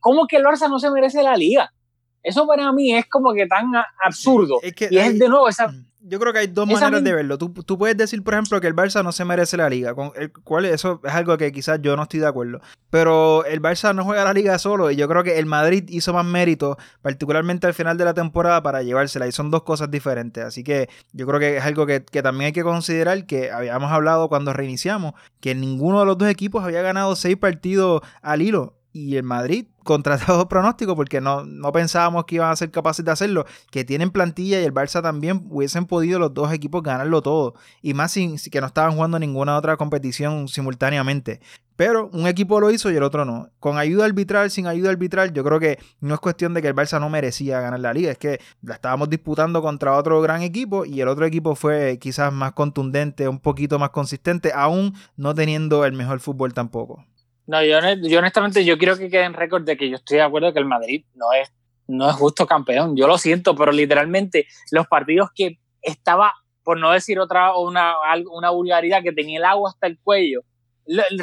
¿Cómo 0.01 0.27
que 0.27 0.37
el 0.37 0.45
Barça 0.45 0.69
no 0.69 0.79
se 0.79 0.91
merece 0.91 1.23
la 1.23 1.37
liga? 1.37 1.73
Eso 2.23 2.47
para 2.47 2.73
mí 2.73 2.95
es 2.95 3.07
como 3.07 3.33
que 3.33 3.47
tan 3.47 3.73
absurdo. 4.05 4.61
y 4.63 4.99
es 4.99 5.19
de 5.19 5.29
nuevo 5.29 5.49
esa... 5.49 5.69
Mm. 5.69 5.91
Yo 6.03 6.19
creo 6.19 6.33
que 6.33 6.39
hay 6.39 6.47
dos 6.47 6.67
maneras 6.67 7.05
de 7.05 7.13
verlo. 7.13 7.37
Tú, 7.37 7.53
tú, 7.53 7.77
puedes 7.77 7.95
decir, 7.95 8.23
por 8.25 8.33
ejemplo, 8.33 8.59
que 8.59 8.67
el 8.67 8.75
Barça 8.75 9.05
no 9.05 9.13
se 9.13 9.27
merece 9.27 9.59
la 9.59 9.69
liga. 9.69 9.95
Con 9.95 10.13
el 10.17 10.33
cual 10.33 10.65
eso 10.65 10.99
es 11.05 11.13
algo 11.13 11.37
que 11.37 11.53
quizás 11.53 11.79
yo 11.83 11.95
no 11.95 12.05
estoy 12.05 12.21
de 12.21 12.27
acuerdo. 12.27 12.63
Pero 12.89 13.45
el 13.45 13.61
Barça 13.61 13.95
no 13.95 14.05
juega 14.05 14.25
la 14.25 14.33
liga 14.33 14.59
solo. 14.59 14.91
Y 14.91 14.97
yo 14.97 15.07
creo 15.09 15.23
que 15.23 15.39
el 15.39 15.45
Madrid 15.45 15.85
hizo 15.91 16.15
más 16.15 16.25
mérito, 16.25 16.79
particularmente 17.03 17.67
al 17.67 17.75
final 17.75 17.99
de 17.99 18.07
la 18.07 18.15
temporada, 18.15 18.63
para 18.63 18.83
llevársela. 18.83 19.27
Y 19.27 19.33
son 19.33 19.51
dos 19.51 19.63
cosas 19.63 19.91
diferentes. 19.91 20.43
Así 20.43 20.65
que 20.65 20.89
yo 21.13 21.27
creo 21.27 21.39
que 21.39 21.59
es 21.59 21.65
algo 21.65 21.85
que, 21.85 22.03
que 22.03 22.23
también 22.23 22.47
hay 22.47 22.53
que 22.53 22.63
considerar. 22.63 23.27
Que 23.27 23.51
habíamos 23.51 23.93
hablado 23.93 24.31
cuando 24.31 24.55
reiniciamos. 24.55 25.13
Que 25.41 25.55
ninguno 25.55 26.01
de 26.01 26.07
los 26.07 26.17
dos 26.17 26.31
equipos 26.31 26.65
había 26.65 26.81
ganado 26.81 27.15
seis 27.15 27.37
partidos 27.37 28.01
al 28.23 28.41
hilo 28.41 28.81
y 28.93 29.17
el 29.17 29.23
Madrid 29.23 29.67
contra 29.85 30.19
todo 30.19 30.49
pronóstico 30.49 30.97
porque 30.97 31.21
no, 31.21 31.45
no 31.45 31.73
pensábamos 31.73 32.25
que 32.25 32.37
iban 32.37 32.51
a 32.51 32.57
ser 32.57 32.71
capaces 32.71 33.05
de 33.05 33.11
hacerlo, 33.11 33.47
que 33.71 33.85
tienen 33.85 34.11
plantilla 34.11 34.61
y 34.61 34.65
el 34.65 34.75
Barça 34.75 35.03
también 35.03 35.47
hubiesen 35.51 35.87
podido 35.87 36.19
los 36.19 36.35
dos 36.35 36.53
equipos 36.53 36.83
ganarlo 36.83 37.23
todo 37.23 37.55
y 37.83 37.95
más 37.95 38.13
sin, 38.13 38.37
que 38.39 38.61
no 38.61 38.67
estaban 38.67 38.93
jugando 38.93 39.19
ninguna 39.19 39.57
otra 39.57 39.77
competición 39.77 40.49
simultáneamente. 40.49 41.41
Pero 41.77 42.11
un 42.13 42.27
equipo 42.27 42.61
lo 42.61 42.71
hizo 42.71 42.91
y 42.91 42.97
el 42.97 43.03
otro 43.03 43.25
no. 43.25 43.49
Con 43.59 43.79
ayuda 43.79 44.05
arbitral, 44.05 44.51
sin 44.51 44.67
ayuda 44.67 44.91
arbitral, 44.91 45.33
yo 45.33 45.43
creo 45.43 45.59
que 45.59 45.79
no 46.01 46.13
es 46.13 46.21
cuestión 46.21 46.53
de 46.53 46.61
que 46.61 46.69
el 46.69 46.75
Barça 46.75 47.01
no 47.01 47.09
merecía 47.09 47.59
ganar 47.61 47.81
la 47.81 47.95
liga, 47.95 48.13
es 48.13 48.19
que 48.19 48.39
la 48.61 48.75
estábamos 48.75 49.09
disputando 49.09 49.63
contra 49.63 49.97
otro 49.97 50.21
gran 50.21 50.43
equipo 50.43 50.85
y 50.85 51.01
el 51.01 51.09
otro 51.09 51.25
equipo 51.25 51.55
fue 51.55 51.99
quizás 51.99 52.35
más 52.35 52.53
contundente, 52.53 53.29
un 53.29 53.39
poquito 53.39 53.79
más 53.79 53.91
consistente, 53.91 54.53
aún 54.55 54.95
no 55.17 55.35
teniendo 55.35 55.87
el 55.87 55.95
mejor 55.95 56.21
fútbol 56.21 56.53
tampoco. 56.53 57.07
No, 57.51 57.65
yo, 57.65 57.79
honestamente 58.21 58.65
yo 58.65 58.79
quiero 58.79 58.97
que 58.97 59.11
quede 59.11 59.25
en 59.25 59.35
récord 59.35 59.65
de 59.65 59.77
que 59.77 59.91
yo 59.91 59.97
estoy 59.97 60.19
de 60.19 60.23
acuerdo 60.23 60.53
que 60.53 60.61
el 60.61 60.67
Madrid 60.67 61.05
no 61.15 61.33
es, 61.33 61.53
no 61.89 62.09
es 62.09 62.15
justo 62.15 62.47
campeón. 62.47 62.97
Yo 62.97 63.09
lo 63.09 63.19
siento, 63.19 63.57
pero 63.57 63.73
literalmente 63.73 64.47
los 64.71 64.87
partidos 64.87 65.31
que 65.35 65.59
estaba, 65.83 66.33
por 66.63 66.79
no 66.79 66.93
decir 66.93 67.19
otra 67.19 67.59
una, 67.59 67.95
una 68.31 68.51
vulgaridad, 68.51 69.03
que 69.03 69.11
tenía 69.11 69.41
el 69.41 69.45
agua 69.45 69.71
hasta 69.71 69.89
el 69.89 69.99
cuello, 70.01 70.43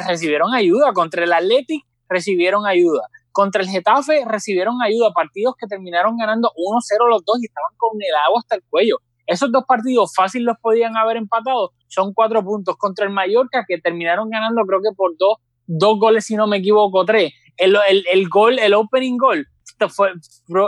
recibieron 0.06 0.52
ayuda. 0.52 0.92
Contra 0.92 1.24
el 1.24 1.32
Athletic 1.32 1.86
recibieron 2.10 2.66
ayuda. 2.66 3.08
Contra 3.32 3.62
el 3.62 3.68
Getafe 3.70 4.22
recibieron 4.26 4.82
ayuda. 4.82 5.12
Partidos 5.14 5.54
que 5.58 5.66
terminaron 5.66 6.18
ganando 6.18 6.50
1-0 6.50 7.08
los 7.08 7.24
dos 7.24 7.40
y 7.40 7.46
estaban 7.46 7.72
con 7.78 7.96
el 8.02 8.14
agua 8.26 8.40
hasta 8.40 8.56
el 8.56 8.62
cuello. 8.68 8.98
Esos 9.26 9.50
dos 9.50 9.64
partidos 9.66 10.12
fácil 10.14 10.44
los 10.44 10.58
podían 10.60 10.94
haber 10.94 11.16
empatado. 11.16 11.72
Son 11.86 12.12
cuatro 12.12 12.44
puntos. 12.44 12.76
Contra 12.76 13.06
el 13.06 13.12
Mallorca, 13.12 13.64
que 13.66 13.78
terminaron 13.78 14.28
ganando 14.28 14.60
creo 14.66 14.80
que 14.82 14.94
por 14.94 15.16
dos 15.16 15.38
dos 15.68 16.00
goles, 16.00 16.24
si 16.24 16.34
no 16.34 16.48
me 16.48 16.56
equivoco, 16.56 17.04
tres. 17.04 17.32
El, 17.56 17.76
el, 18.10 18.28
gol, 18.28 18.58
el 18.58 18.74
opening 18.74 19.16
goal, 19.16 19.46
fue, 19.88 20.12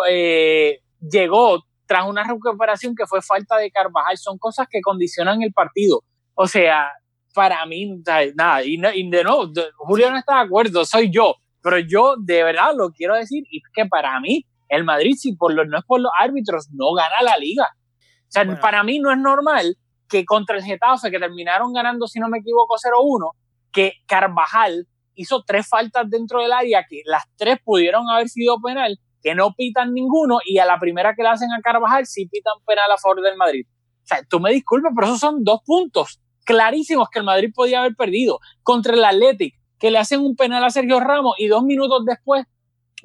eh, 0.08 0.80
llegó 1.00 1.64
tras 1.86 2.06
una 2.06 2.22
recuperación 2.24 2.94
que 2.94 3.06
fue 3.06 3.22
falta 3.22 3.56
de 3.56 3.70
Carvajal. 3.70 4.16
Son 4.18 4.38
cosas 4.38 4.68
que 4.70 4.80
condicionan 4.80 5.42
el 5.42 5.52
partido. 5.52 6.02
O 6.34 6.46
sea, 6.46 6.92
para 7.34 7.64
mí, 7.66 8.02
nada, 8.34 8.62
y, 8.64 8.76
de 8.76 9.24
nuevo, 9.24 9.50
Julio 9.78 10.10
no 10.10 10.18
está 10.18 10.36
de 10.36 10.40
acuerdo, 10.42 10.84
soy 10.84 11.10
yo, 11.10 11.34
pero 11.62 11.78
yo 11.78 12.14
de 12.18 12.42
verdad 12.42 12.74
lo 12.76 12.90
quiero 12.90 13.14
decir, 13.14 13.44
y 13.50 13.58
es 13.58 13.64
que 13.72 13.86
para 13.86 14.18
mí, 14.20 14.44
el 14.68 14.84
Madrid, 14.84 15.14
si 15.16 15.34
por 15.34 15.54
no 15.54 15.78
es 15.78 15.84
por 15.84 16.00
los 16.00 16.12
árbitros, 16.18 16.68
no 16.72 16.92
gana 16.94 17.22
la 17.22 17.36
liga. 17.36 17.64
O 17.64 18.32
sea, 18.32 18.60
para 18.60 18.84
mí 18.84 19.00
no 19.00 19.10
es 19.10 19.18
normal 19.18 19.76
que 20.08 20.24
contra 20.24 20.56
el 20.56 20.64
Getafe, 20.64 21.10
que 21.10 21.18
terminaron 21.18 21.72
ganando, 21.72 22.06
si 22.06 22.20
no 22.20 22.28
me 22.28 22.38
equivoco, 22.38 22.76
0-1, 22.76 23.32
que 23.72 23.94
Carvajal 24.06 24.86
hizo 25.14 25.42
tres 25.46 25.68
faltas 25.68 26.08
dentro 26.08 26.40
del 26.40 26.52
área 26.52 26.84
que 26.88 27.02
las 27.04 27.24
tres 27.36 27.58
pudieron 27.64 28.08
haber 28.08 28.28
sido 28.28 28.60
penal, 28.60 28.98
que 29.22 29.34
no 29.34 29.52
pitan 29.54 29.92
ninguno 29.92 30.38
y 30.44 30.58
a 30.58 30.64
la 30.64 30.78
primera 30.78 31.14
que 31.14 31.22
le 31.22 31.28
hacen 31.28 31.52
a 31.52 31.60
Carvajal 31.60 32.06
sí 32.06 32.26
pitan 32.26 32.54
penal 32.66 32.90
a 32.90 32.96
favor 32.96 33.22
del 33.22 33.36
Madrid. 33.36 33.66
O 34.02 34.06
sea, 34.06 34.22
tú 34.28 34.40
me 34.40 34.52
disculpas, 34.52 34.92
pero 34.94 35.08
esos 35.08 35.20
son 35.20 35.44
dos 35.44 35.60
puntos 35.64 36.20
clarísimos 36.44 37.08
que 37.10 37.18
el 37.20 37.24
Madrid 37.24 37.50
podía 37.54 37.80
haber 37.80 37.94
perdido 37.94 38.40
contra 38.62 38.94
el 38.94 39.04
Athletic, 39.04 39.54
que 39.78 39.90
le 39.90 39.98
hacen 39.98 40.20
un 40.20 40.34
penal 40.36 40.64
a 40.64 40.70
Sergio 40.70 41.00
Ramos 41.00 41.36
y 41.38 41.46
dos 41.46 41.62
minutos 41.62 42.04
después, 42.04 42.44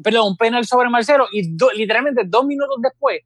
perdón, 0.03 0.29
un 0.29 0.37
penal 0.37 0.65
sobre 0.65 0.89
Marcelo 0.89 1.27
y 1.31 1.55
literalmente 1.75 2.23
dos 2.25 2.45
minutos 2.45 2.77
después 2.81 3.21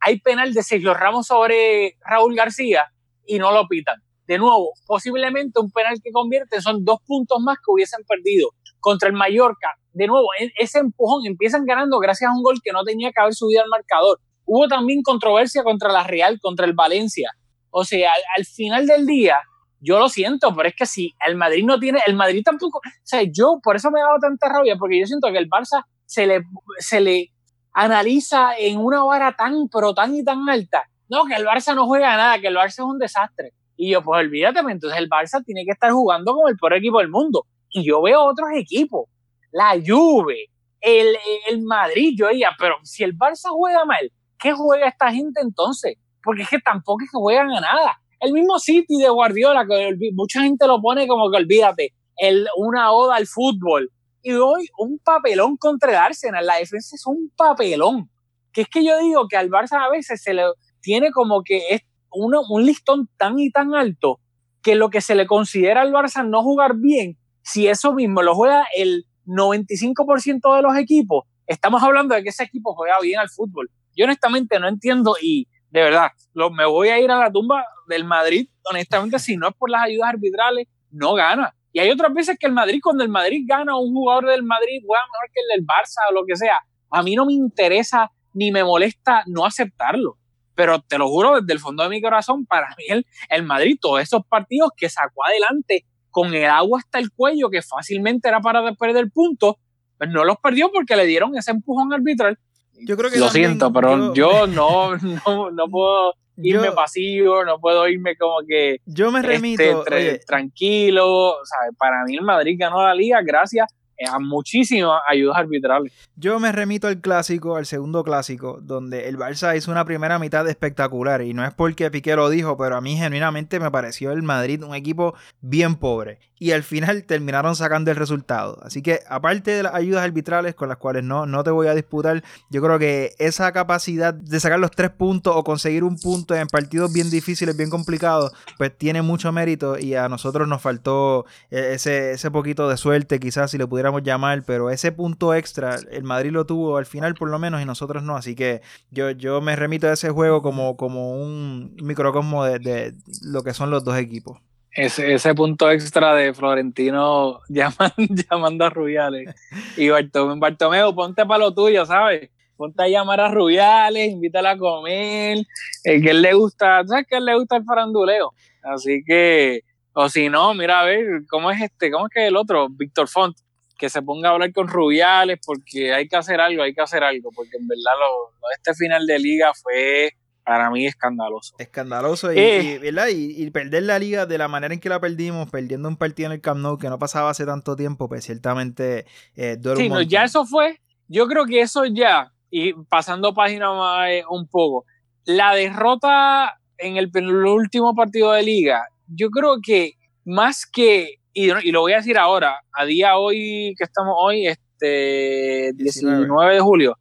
hay 0.00 0.18
penal 0.20 0.52
de 0.52 0.62
Sergio 0.62 0.94
Ramos 0.94 1.28
sobre 1.28 1.96
Raúl 2.04 2.34
García 2.34 2.92
y 3.24 3.38
no 3.38 3.52
lo 3.52 3.68
pitan 3.68 4.02
de 4.26 4.38
nuevo, 4.38 4.72
posiblemente 4.86 5.60
un 5.60 5.70
penal 5.70 5.98
que 6.02 6.10
convierte 6.12 6.60
son 6.60 6.84
dos 6.84 6.98
puntos 7.06 7.38
más 7.40 7.56
que 7.58 7.72
hubiesen 7.72 8.00
perdido 8.06 8.50
contra 8.80 9.08
el 9.08 9.14
Mallorca. 9.14 9.74
De 9.92 10.06
nuevo, 10.06 10.28
e-, 10.38 10.52
ese 10.58 10.78
empujón 10.78 11.26
empiezan 11.26 11.64
ganando 11.64 11.98
gracias 11.98 12.30
a 12.30 12.34
un 12.34 12.42
gol 12.42 12.60
que 12.62 12.72
no 12.72 12.84
tenía 12.84 13.10
que 13.12 13.20
haber 13.20 13.34
subido 13.34 13.62
al 13.62 13.68
marcador. 13.68 14.20
Hubo 14.44 14.68
también 14.68 15.02
controversia 15.02 15.62
contra 15.62 15.90
la 15.90 16.04
Real, 16.04 16.38
contra 16.40 16.66
el 16.66 16.74
Valencia. 16.74 17.30
O 17.70 17.84
sea, 17.84 18.12
al, 18.36 18.44
final 18.44 18.86
del 18.86 19.06
día, 19.06 19.40
yo 19.80 19.98
lo 19.98 20.08
siento, 20.08 20.54
pero 20.54 20.68
es 20.68 20.74
que 20.76 20.86
si 20.86 21.14
el 21.26 21.36
Madrid 21.36 21.64
no 21.64 21.78
tiene, 21.78 22.00
el 22.06 22.14
Madrid 22.14 22.42
tampoco, 22.44 22.78
o 22.78 23.02
sea, 23.02 23.22
yo 23.22 23.60
por 23.62 23.76
eso 23.76 23.90
me 23.90 24.00
he 24.00 24.02
dado 24.02 24.18
tanta 24.20 24.48
rabia, 24.48 24.76
porque 24.78 25.00
yo 25.00 25.06
siento 25.06 25.32
que 25.32 25.38
el 25.38 25.48
Barça 25.48 25.84
se 26.04 26.26
le, 26.26 26.42
se 26.78 27.00
le 27.00 27.28
analiza 27.72 28.54
en 28.58 28.78
una 28.78 29.02
vara 29.04 29.34
tan, 29.34 29.68
pero 29.72 29.94
tan 29.94 30.14
y 30.14 30.22
tan 30.22 30.48
alta. 30.48 30.84
No, 31.08 31.24
que 31.24 31.34
el 31.34 31.46
Barça 31.46 31.74
no 31.74 31.86
juega 31.86 32.16
nada, 32.16 32.38
que 32.40 32.48
el 32.48 32.56
Barça 32.56 32.66
es 32.66 32.78
un 32.80 32.98
desastre. 32.98 33.52
Y 33.76 33.92
yo, 33.92 34.02
pues 34.02 34.20
olvídate, 34.20 34.62
pues, 34.62 34.74
entonces 34.74 34.98
el 34.98 35.08
Barça 35.08 35.44
tiene 35.44 35.64
que 35.64 35.72
estar 35.72 35.90
jugando 35.90 36.32
como 36.32 36.48
el 36.48 36.56
peor 36.56 36.74
equipo 36.74 36.98
del 36.98 37.08
mundo. 37.08 37.46
Y 37.70 37.84
yo 37.84 38.02
veo 38.02 38.24
otros 38.24 38.48
equipos, 38.54 39.08
la 39.50 39.74
Juve, 39.84 40.50
el, 40.80 41.16
el 41.48 41.62
Madrid, 41.62 42.14
yo 42.16 42.28
diría, 42.28 42.50
pero 42.58 42.76
si 42.82 43.04
el 43.04 43.16
Barça 43.16 43.50
juega 43.50 43.84
mal, 43.84 44.12
¿qué 44.38 44.52
juega 44.52 44.88
esta 44.88 45.10
gente 45.10 45.40
entonces? 45.40 45.96
Porque 46.22 46.42
es 46.42 46.48
que 46.48 46.58
tampoco 46.58 47.02
es 47.04 47.10
que 47.10 47.18
juegan 47.18 47.50
a 47.50 47.60
nada. 47.60 47.98
El 48.20 48.32
mismo 48.32 48.58
City 48.58 48.98
de 48.98 49.08
Guardiola, 49.08 49.66
que 49.66 49.96
mucha 50.14 50.42
gente 50.42 50.66
lo 50.66 50.80
pone 50.80 51.08
como 51.08 51.30
que 51.30 51.38
olvídate, 51.38 51.94
el, 52.16 52.46
una 52.56 52.92
oda 52.92 53.16
al 53.16 53.26
fútbol. 53.26 53.90
Y 54.22 54.32
hoy 54.34 54.68
un 54.78 54.98
papelón 54.98 55.56
contra 55.56 55.90
el 55.90 55.96
Arsenal. 55.96 56.46
La 56.46 56.56
defensa 56.56 56.94
es 56.94 57.04
un 57.06 57.32
papelón. 57.36 58.08
Que 58.52 58.62
es 58.62 58.68
que 58.68 58.84
yo 58.84 58.98
digo 59.00 59.26
que 59.28 59.36
al 59.36 59.50
Barça 59.50 59.84
a 59.84 59.90
veces 59.90 60.22
se 60.22 60.34
le 60.34 60.44
tiene 60.80 61.10
como 61.10 61.42
que 61.42 61.80
un 62.12 62.66
listón 62.66 63.08
tan 63.16 63.38
y 63.38 63.50
tan 63.50 63.74
alto 63.74 64.20
que 64.62 64.74
lo 64.74 64.90
que 64.90 65.00
se 65.00 65.14
le 65.14 65.26
considera 65.26 65.82
al 65.82 65.92
Barça 65.92 66.26
no 66.26 66.42
jugar 66.42 66.76
bien, 66.76 67.18
si 67.42 67.66
eso 67.66 67.92
mismo 67.92 68.22
lo 68.22 68.34
juega 68.34 68.66
el 68.76 69.06
95% 69.26 70.56
de 70.56 70.62
los 70.62 70.76
equipos, 70.76 71.24
estamos 71.46 71.82
hablando 71.82 72.14
de 72.14 72.22
que 72.22 72.28
ese 72.28 72.44
equipo 72.44 72.74
juega 72.74 73.00
bien 73.00 73.18
al 73.18 73.28
fútbol. 73.28 73.70
Yo 73.96 74.04
honestamente 74.04 74.58
no 74.60 74.68
entiendo 74.68 75.16
y 75.20 75.48
de 75.72 75.82
verdad, 75.82 76.10
lo, 76.34 76.50
me 76.50 76.66
voy 76.66 76.88
a 76.88 77.00
ir 77.00 77.10
a 77.10 77.18
la 77.18 77.32
tumba 77.32 77.64
del 77.88 78.04
Madrid, 78.04 78.46
honestamente, 78.70 79.18
si 79.18 79.38
no 79.38 79.48
es 79.48 79.54
por 79.54 79.70
las 79.70 79.84
ayudas 79.84 80.10
arbitrales, 80.10 80.68
no 80.90 81.14
gana. 81.14 81.54
Y 81.72 81.80
hay 81.80 81.90
otras 81.90 82.12
veces 82.12 82.36
que 82.38 82.46
el 82.46 82.52
Madrid, 82.52 82.80
cuando 82.82 83.02
el 83.02 83.08
Madrid 83.08 83.44
gana, 83.48 83.78
un 83.78 83.94
jugador 83.94 84.26
del 84.26 84.42
Madrid 84.42 84.82
juega 84.86 85.02
mejor 85.06 85.30
que 85.32 85.40
el 85.40 85.56
del 85.56 85.66
Barça 85.66 86.10
o 86.10 86.12
lo 86.12 86.26
que 86.26 86.36
sea. 86.36 86.60
A 86.90 87.02
mí 87.02 87.14
no 87.14 87.24
me 87.24 87.32
interesa 87.32 88.10
ni 88.34 88.52
me 88.52 88.62
molesta 88.62 89.24
no 89.26 89.46
aceptarlo. 89.46 90.18
Pero 90.54 90.80
te 90.80 90.98
lo 90.98 91.08
juro 91.08 91.40
desde 91.40 91.52
el 91.52 91.58
fondo 91.60 91.82
de 91.82 91.88
mi 91.88 92.02
corazón, 92.02 92.44
para 92.46 92.68
mí 92.76 92.84
el, 92.88 93.06
el 93.30 93.42
Madrid, 93.42 93.78
todos 93.80 94.00
esos 94.02 94.22
partidos 94.28 94.70
que 94.76 94.88
sacó 94.88 95.24
adelante 95.24 95.84
con 96.10 96.34
el 96.34 96.44
agua 96.44 96.78
hasta 96.80 96.98
el 96.98 97.10
cuello, 97.10 97.48
que 97.48 97.62
fácilmente 97.62 98.28
era 98.28 98.40
para 98.40 98.74
perder 98.74 99.10
puntos, 99.10 99.54
pues 99.96 100.10
no 100.10 100.24
los 100.24 100.36
perdió 100.42 100.70
porque 100.70 100.94
le 100.96 101.06
dieron 101.06 101.36
ese 101.36 101.52
empujón 101.52 101.92
arbitral. 101.92 102.38
Yo 102.86 102.96
creo 102.96 103.10
que 103.10 103.18
Lo 103.18 103.26
también 103.26 103.46
siento, 103.50 103.72
pero 103.72 104.12
yo, 104.12 104.46
no, 104.46 104.96
no, 104.96 105.50
no 105.50 105.68
puedo 105.68 106.14
irme 106.36 106.66
Yo- 106.66 106.74
pasivo, 106.74 107.44
no 107.44 107.58
puedo 107.60 107.86
irme 107.88 108.16
como 108.16 108.36
que 108.46 108.78
Yo 108.84 109.10
me 109.12 109.22
remito. 109.22 109.62
este, 109.62 109.74
tra- 109.90 109.96
oye, 109.96 110.18
tranquilo. 110.26 111.34
¿sabes? 111.44 111.76
Para 111.78 112.04
mí 112.04 112.16
el 112.16 112.22
Madrid 112.22 112.56
ganó 112.58 112.82
la 112.82 112.94
liga 112.94 113.20
gracias 113.22 113.68
a 114.08 114.18
muchísimas 114.18 115.00
ayudas 115.08 115.36
arbitrales. 115.36 115.92
Yo 116.16 116.38
me 116.40 116.52
remito 116.52 116.88
al 116.88 117.00
clásico, 117.00 117.56
al 117.56 117.66
segundo 117.66 118.04
clásico, 118.04 118.58
donde 118.62 119.08
el 119.08 119.18
Barça 119.18 119.56
hizo 119.56 119.70
una 119.70 119.84
primera 119.84 120.18
mitad 120.18 120.48
espectacular. 120.48 121.22
Y 121.22 121.34
no 121.34 121.44
es 121.44 121.52
porque 121.54 121.90
Piqué 121.90 122.16
lo 122.16 122.30
dijo, 122.30 122.56
pero 122.56 122.76
a 122.76 122.80
mí 122.80 122.96
genuinamente 122.96 123.60
me 123.60 123.70
pareció 123.70 124.12
el 124.12 124.22
Madrid 124.22 124.62
un 124.62 124.74
equipo 124.74 125.14
bien 125.40 125.76
pobre. 125.76 126.18
Y 126.38 126.50
al 126.50 126.64
final 126.64 127.04
terminaron 127.04 127.54
sacando 127.54 127.92
el 127.92 127.96
resultado. 127.96 128.58
Así 128.62 128.82
que, 128.82 129.00
aparte 129.08 129.52
de 129.52 129.62
las 129.62 129.74
ayudas 129.74 130.02
arbitrales 130.02 130.56
con 130.56 130.68
las 130.68 130.78
cuales 130.78 131.04
no, 131.04 131.24
no 131.24 131.44
te 131.44 131.50
voy 131.50 131.68
a 131.68 131.74
disputar, 131.74 132.24
yo 132.50 132.60
creo 132.60 132.80
que 132.80 133.14
esa 133.18 133.52
capacidad 133.52 134.12
de 134.12 134.40
sacar 134.40 134.58
los 134.58 134.72
tres 134.72 134.90
puntos 134.90 135.34
o 135.36 135.44
conseguir 135.44 135.84
un 135.84 135.96
punto 135.98 136.34
en 136.34 136.48
partidos 136.48 136.92
bien 136.92 137.10
difíciles, 137.10 137.56
bien 137.56 137.70
complicados, 137.70 138.32
pues 138.58 138.76
tiene 138.76 139.02
mucho 139.02 139.30
mérito. 139.30 139.78
Y 139.78 139.94
a 139.94 140.08
nosotros 140.08 140.48
nos 140.48 140.60
faltó 140.60 141.26
eh, 141.50 141.72
ese, 141.74 142.12
ese 142.12 142.30
poquito 142.30 142.68
de 142.68 142.76
suerte, 142.76 143.20
quizás 143.20 143.52
si 143.52 143.58
le 143.58 143.66
pudiéramos 143.66 143.91
llamar, 144.00 144.42
pero 144.46 144.70
ese 144.70 144.92
punto 144.92 145.34
extra, 145.34 145.76
el 145.90 146.02
Madrid 146.04 146.30
lo 146.30 146.46
tuvo 146.46 146.76
al 146.76 146.86
final 146.86 147.14
por 147.14 147.30
lo 147.30 147.38
menos 147.38 147.60
y 147.60 147.64
nosotros 147.64 148.02
no, 148.02 148.16
así 148.16 148.34
que 148.34 148.60
yo, 148.90 149.10
yo 149.10 149.40
me 149.40 149.56
remito 149.56 149.86
a 149.88 149.92
ese 149.92 150.10
juego 150.10 150.42
como, 150.42 150.76
como 150.76 151.12
un 151.12 151.74
microcosmo 151.82 152.44
de, 152.44 152.92
lo 153.22 153.42
que 153.42 153.52
son 153.54 153.70
los 153.70 153.84
dos 153.84 153.96
equipos. 153.96 154.38
Ese, 154.74 155.12
ese 155.12 155.34
punto 155.34 155.70
extra 155.70 156.14
de 156.14 156.32
Florentino 156.32 157.40
llaman- 157.48 157.92
llamando 158.30 158.64
a 158.64 158.70
Rubiales. 158.70 159.34
Y 159.76 159.88
Bartomeu, 159.90 160.38
Bartomeu, 160.38 160.94
ponte 160.94 161.26
para 161.26 161.38
lo 161.44 161.52
tuyo, 161.54 161.84
¿sabes? 161.84 162.30
Ponte 162.56 162.82
a 162.82 162.88
llamar 162.88 163.20
a 163.20 163.28
Rubiales, 163.30 164.10
invítala 164.10 164.52
a 164.52 164.56
comer. 164.58 165.38
eh, 165.84 166.00
que 166.00 166.10
él 166.10 166.22
le 166.22 166.32
gusta, 166.32 166.82
¿sabes 166.86 167.06
que 167.06 167.16
él 167.16 167.24
le 167.24 167.34
gusta 167.34 167.56
el 167.56 167.64
faranduleo? 167.64 168.32
Así 168.62 169.02
que, 169.04 169.60
o 169.92 170.08
si 170.08 170.28
no, 170.30 170.54
mira 170.54 170.80
a 170.80 170.84
ver, 170.84 171.24
¿cómo 171.28 171.50
es 171.50 171.60
este? 171.60 171.90
¿Cómo 171.90 172.06
es 172.06 172.12
que 172.14 172.26
el 172.28 172.36
otro? 172.36 172.68
Víctor 172.70 173.08
Font, 173.08 173.36
que 173.82 173.90
se 173.90 174.00
ponga 174.00 174.28
a 174.28 174.32
hablar 174.34 174.52
con 174.52 174.68
Rubiales 174.68 175.40
porque 175.44 175.92
hay 175.92 176.06
que 176.06 176.14
hacer 176.14 176.40
algo, 176.40 176.62
hay 176.62 176.72
que 176.72 176.82
hacer 176.82 177.02
algo, 177.02 177.30
porque 177.34 177.56
en 177.58 177.66
verdad 177.66 177.94
lo, 177.98 178.30
lo 178.30 178.48
de 178.48 178.54
este 178.54 178.74
final 178.74 179.04
de 179.08 179.18
liga 179.18 179.50
fue 179.60 180.12
para 180.44 180.70
mí 180.70 180.86
escandaloso. 180.86 181.56
Escandaloso 181.58 182.32
y, 182.32 182.38
Eh. 182.38 182.62
y, 182.62 182.78
¿verdad? 182.78 183.08
Y- 183.08 183.42
y 183.42 183.50
perder 183.50 183.82
la 183.82 183.98
liga 183.98 184.24
de 184.24 184.38
la 184.38 184.46
manera 184.46 184.72
en 184.72 184.78
que 184.78 184.88
la 184.88 185.00
perdimos, 185.00 185.50
perdiendo 185.50 185.88
un 185.88 185.96
partido 185.96 186.28
en 186.28 186.34
el 186.34 186.40
Camp 186.40 186.60
Nou 186.60 186.78
que 186.78 186.88
no 186.88 186.96
pasaba 187.00 187.30
hace 187.30 187.44
tanto 187.44 187.74
tiempo, 187.74 188.08
pues 188.08 188.24
ciertamente 188.24 189.04
eh, 189.34 189.56
duele 189.58 189.82
Sí, 189.82 189.88
no, 189.88 190.00
ya 190.00 190.22
eso 190.22 190.44
fue, 190.46 190.78
yo 191.08 191.26
creo 191.26 191.44
que 191.44 191.60
eso 191.60 191.84
ya, 191.86 192.30
y 192.50 192.74
pasando 192.88 193.34
página 193.34 193.72
más 193.74 194.10
eh, 194.10 194.22
un 194.30 194.46
poco, 194.46 194.84
la 195.24 195.56
derrota 195.56 196.54
en 196.78 196.96
el 196.98 197.10
penúltimo 197.10 197.96
partido 197.96 198.30
de 198.30 198.44
liga, 198.44 198.86
yo 199.08 199.28
creo 199.30 199.56
que 199.60 199.94
más 200.24 200.66
que, 200.66 201.16
y, 201.32 201.50
y 201.68 201.72
lo 201.72 201.80
voy 201.80 201.92
a 201.92 201.96
decir 201.96 202.18
ahora, 202.18 202.60
a 202.72 202.84
día 202.84 203.16
hoy 203.16 203.74
que 203.76 203.84
estamos 203.84 204.14
hoy, 204.18 204.46
este 204.46 205.72
19, 205.74 206.18
19. 206.18 206.54
de 206.54 206.60
julio, 206.60 206.98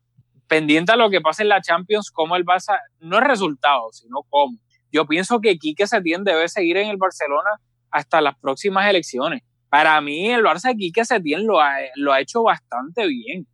pendiente 0.47 0.91
a 0.91 0.95
lo 0.95 1.09
que 1.09 1.21
pase 1.21 1.43
en 1.43 1.49
la 1.49 1.61
Champions, 1.61 2.11
como 2.11 2.35
el 2.35 2.45
Barça, 2.45 2.77
no 2.99 3.17
es 3.17 3.23
resultado, 3.23 3.89
sino 3.91 4.19
cómo. 4.29 4.57
Yo 4.91 5.05
pienso 5.05 5.39
que 5.39 5.57
Quique 5.57 5.87
Setién 5.87 6.23
debe 6.23 6.49
seguir 6.49 6.77
en 6.77 6.89
el 6.89 6.97
Barcelona 6.97 7.51
hasta 7.89 8.19
las 8.21 8.37
próximas 8.37 8.89
elecciones. 8.89 9.43
Para 9.69 9.99
mí, 10.01 10.29
el 10.29 10.43
Barça 10.43 10.69
de 10.69 10.75
Quique 10.75 11.05
Setién 11.05 11.47
lo 11.47 11.61
ha, 11.61 11.75
lo 11.95 12.11
ha 12.11 12.19
hecho 12.19 12.43
bastante 12.43 13.07
bien. 13.07 13.47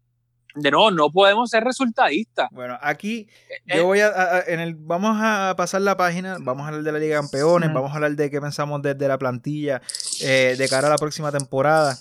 De 0.60 0.72
nuevo, 0.72 0.90
no 0.92 1.10
podemos 1.12 1.50
ser 1.50 1.64
resultadistas. 1.64 2.48
Bueno, 2.52 2.78
aquí 2.82 3.28
Eh, 3.68 3.78
yo 3.78 3.86
voy 3.86 4.00
a, 4.00 4.44
en 4.48 4.60
el, 4.60 4.76
vamos 4.76 5.18
a 5.22 5.54
pasar 5.56 5.82
la 5.82 5.96
página, 5.98 6.38
vamos 6.40 6.64
a 6.66 6.68
hablar 6.70 6.84
de 6.84 6.92
la 6.92 7.00
Liga 7.00 7.16
de 7.16 7.22
Campeones, 7.22 7.72
vamos 7.74 7.92
a 7.92 7.96
hablar 7.96 8.16
de 8.16 8.32
qué 8.32 8.42
pensamos 8.42 8.82
desde 8.82 9.08
la 9.08 9.18
plantilla 9.18 9.82
eh, 10.22 10.56
de 10.58 10.68
cara 10.70 10.88
a 10.88 10.90
la 10.90 10.98
próxima 10.98 11.32
temporada. 11.32 11.96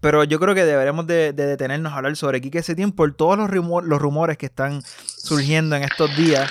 Pero 0.00 0.22
yo 0.22 0.38
creo 0.38 0.54
que 0.54 0.64
deberemos 0.64 1.06
de, 1.06 1.32
de 1.32 1.46
detenernos 1.46 1.92
a 1.92 1.96
hablar 1.96 2.14
sobre 2.14 2.40
Quique 2.40 2.62
Setién 2.62 2.92
por 2.92 3.14
todos 3.16 3.36
los, 3.36 3.50
rumor- 3.50 3.84
los 3.84 4.00
rumores 4.00 4.36
que 4.38 4.46
están 4.46 4.82
surgiendo 5.06 5.74
en 5.76 5.82
estos 5.82 6.14
días. 6.16 6.48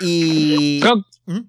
Y... 0.00 0.80
Creo, 0.80 0.96
¿Mm? 1.26 1.40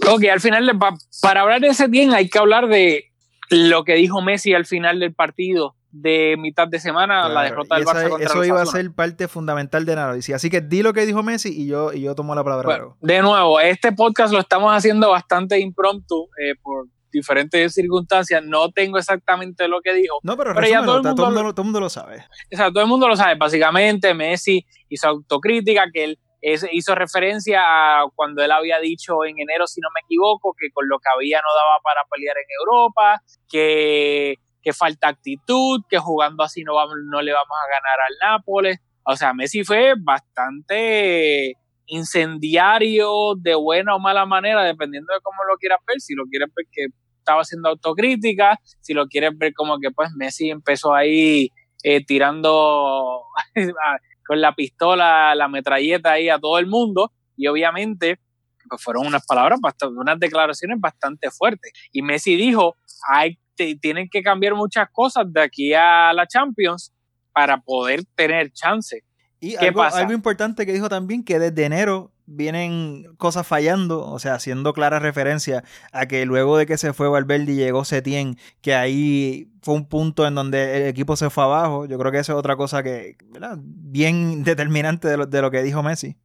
creo 0.00 0.18
que 0.18 0.30
al 0.30 0.40
final, 0.40 0.76
pa- 0.78 0.96
para 1.22 1.42
hablar 1.42 1.60
de 1.60 1.72
Setién, 1.74 2.12
hay 2.14 2.28
que 2.28 2.38
hablar 2.38 2.68
de 2.68 3.04
lo 3.50 3.84
que 3.84 3.94
dijo 3.94 4.22
Messi 4.22 4.54
al 4.54 4.66
final 4.66 4.98
del 5.00 5.12
partido 5.14 5.74
de 5.92 6.36
mitad 6.38 6.68
de 6.68 6.78
semana, 6.78 7.28
la 7.28 7.42
derrota 7.42 7.74
del 7.74 7.82
esa- 7.84 7.92
Barça 7.92 8.08
contra 8.10 8.26
eso 8.26 8.42
el 8.42 8.48
iba 8.48 8.62
a 8.62 8.66
ser 8.66 8.92
parte 8.92 9.26
fundamental 9.28 9.84
del 9.84 9.98
análisis. 9.98 10.34
Así 10.34 10.48
que 10.50 10.60
di 10.60 10.82
lo 10.82 10.92
que 10.92 11.04
dijo 11.06 11.22
Messi 11.22 11.48
y 11.50 11.66
yo, 11.66 11.92
y 11.92 12.02
yo 12.02 12.14
tomo 12.14 12.34
la 12.34 12.44
palabra. 12.44 12.66
Bueno, 12.66 12.96
de 13.00 13.22
nuevo, 13.22 13.58
este 13.60 13.92
podcast 13.92 14.32
lo 14.32 14.38
estamos 14.40 14.72
haciendo 14.72 15.10
bastante 15.10 15.58
impromptu 15.58 16.28
eh, 16.38 16.54
por 16.62 16.86
diferentes 17.12 17.74
circunstancias. 17.74 18.40
No 18.44 18.70
tengo 18.70 18.96
exactamente 18.98 19.66
lo 19.66 19.80
que 19.80 19.92
dijo. 19.94 20.18
No, 20.22 20.36
pero, 20.36 20.54
pero 20.54 20.68
ya 20.68 20.82
todo 20.84 20.98
el 20.98 21.02
mundo 21.02 21.14
todo 21.16 21.26
el 21.28 21.34
lo- 21.34 21.40
mundo 21.40 21.42
lo- 21.48 21.54
todo 21.54 21.62
el 21.62 21.66
mundo 21.66 21.80
lo 21.80 21.88
sabe. 21.88 22.24
O 22.52 22.56
sea, 22.56 22.68
todo 22.70 22.82
el 22.82 22.88
mundo 22.88 23.08
lo 23.08 23.16
sabe. 23.16 23.34
Básicamente, 23.34 24.14
Messi 24.14 24.64
hizo 24.88 25.08
autocrítica, 25.08 25.86
que 25.92 26.04
él 26.04 26.18
es- 26.40 26.66
hizo 26.70 26.94
referencia 26.94 27.60
a 27.64 28.04
cuando 28.14 28.44
él 28.44 28.52
había 28.52 28.78
dicho 28.78 29.24
en 29.24 29.40
enero, 29.40 29.66
si 29.66 29.80
no 29.80 29.88
me 29.92 30.00
equivoco, 30.06 30.54
que 30.56 30.70
con 30.72 30.88
lo 30.88 30.98
que 31.00 31.08
había 31.12 31.38
no 31.38 31.48
daba 31.52 31.78
para 31.82 32.00
pelear 32.10 32.36
en 32.38 32.44
Europa, 32.60 33.20
que, 33.48 34.36
que 34.62 34.72
falta 34.72 35.08
actitud, 35.08 35.80
que 35.88 35.98
jugando 35.98 36.42
así 36.42 36.62
no, 36.64 36.74
vamos, 36.74 36.96
no 37.10 37.22
le 37.22 37.32
vamos 37.32 37.56
a 37.64 37.68
ganar 37.68 38.00
al 38.06 38.38
Nápoles. 38.38 38.78
O 39.04 39.16
sea, 39.16 39.32
Messi 39.32 39.64
fue 39.64 39.94
bastante 39.98 41.54
incendiario 41.86 43.34
de 43.36 43.54
buena 43.54 43.96
o 43.96 43.98
mala 43.98 44.26
manera, 44.26 44.62
dependiendo 44.62 45.12
de 45.12 45.20
cómo 45.22 45.44
lo 45.44 45.56
quieras 45.56 45.80
ver. 45.86 46.00
Si 46.00 46.14
lo 46.14 46.24
quieres 46.24 46.48
ver 46.54 46.66
que 46.70 46.86
estaba 47.18 47.42
haciendo 47.42 47.68
autocrítica, 47.68 48.58
si 48.80 48.94
lo 48.94 49.06
quieres 49.06 49.36
ver 49.36 49.52
como 49.54 49.78
que 49.78 49.90
pues 49.90 50.10
Messi 50.16 50.50
empezó 50.50 50.94
ahí 50.94 51.48
eh, 51.82 52.04
tirando 52.04 53.24
con 54.26 54.40
la 54.40 54.54
pistola, 54.54 55.34
la 55.34 55.48
metralleta 55.48 56.12
ahí 56.12 56.28
a 56.28 56.38
todo 56.38 56.58
el 56.58 56.66
mundo 56.66 57.12
y 57.36 57.46
obviamente 57.46 58.20
pues 58.68 58.82
fueron 58.82 59.06
unas 59.06 59.26
palabras, 59.26 59.58
unas 59.82 60.18
declaraciones 60.18 60.78
bastante 60.78 61.30
fuertes. 61.30 61.72
Y 61.92 62.02
Messi 62.02 62.36
dijo, 62.36 62.76
hay, 63.12 63.38
tienen 63.80 64.08
que 64.10 64.22
cambiar 64.22 64.54
muchas 64.54 64.88
cosas 64.90 65.32
de 65.32 65.40
aquí 65.40 65.74
a 65.74 66.12
la 66.12 66.26
Champions 66.26 66.92
para 67.32 67.60
poder 67.60 68.04
tener 68.14 68.50
chance. 68.52 69.04
Y 69.40 69.56
¿Qué 69.56 69.68
algo, 69.68 69.80
pasa? 69.80 69.98
algo 70.00 70.12
importante 70.12 70.66
que 70.66 70.72
dijo 70.72 70.88
también, 70.88 71.24
que 71.24 71.38
desde 71.38 71.64
enero 71.64 72.12
vienen 72.26 73.06
cosas 73.16 73.46
fallando, 73.46 74.06
o 74.06 74.18
sea, 74.18 74.34
haciendo 74.34 74.72
clara 74.72 74.98
referencia 74.98 75.64
a 75.92 76.06
que 76.06 76.24
luego 76.26 76.56
de 76.58 76.66
que 76.66 76.78
se 76.78 76.92
fue 76.92 77.08
Valverde 77.08 77.52
y 77.52 77.56
llegó 77.56 77.84
Setién, 77.84 78.36
que 78.60 78.74
ahí 78.74 79.48
fue 79.62 79.74
un 79.74 79.88
punto 79.88 80.26
en 80.26 80.34
donde 80.34 80.76
el 80.76 80.86
equipo 80.86 81.16
se 81.16 81.30
fue 81.30 81.44
abajo. 81.44 81.86
Yo 81.86 81.98
creo 81.98 82.12
que 82.12 82.18
eso 82.18 82.32
es 82.32 82.38
otra 82.38 82.56
cosa 82.56 82.82
que, 82.82 83.16
¿verdad? 83.30 83.58
Bien 83.60 84.44
determinante 84.44 85.08
de 85.08 85.16
lo, 85.16 85.26
de 85.26 85.42
lo 85.42 85.50
que 85.50 85.62
dijo 85.62 85.82
Messi. 85.82 86.16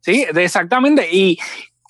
Sí, 0.00 0.26
exactamente. 0.34 1.08
Y 1.10 1.38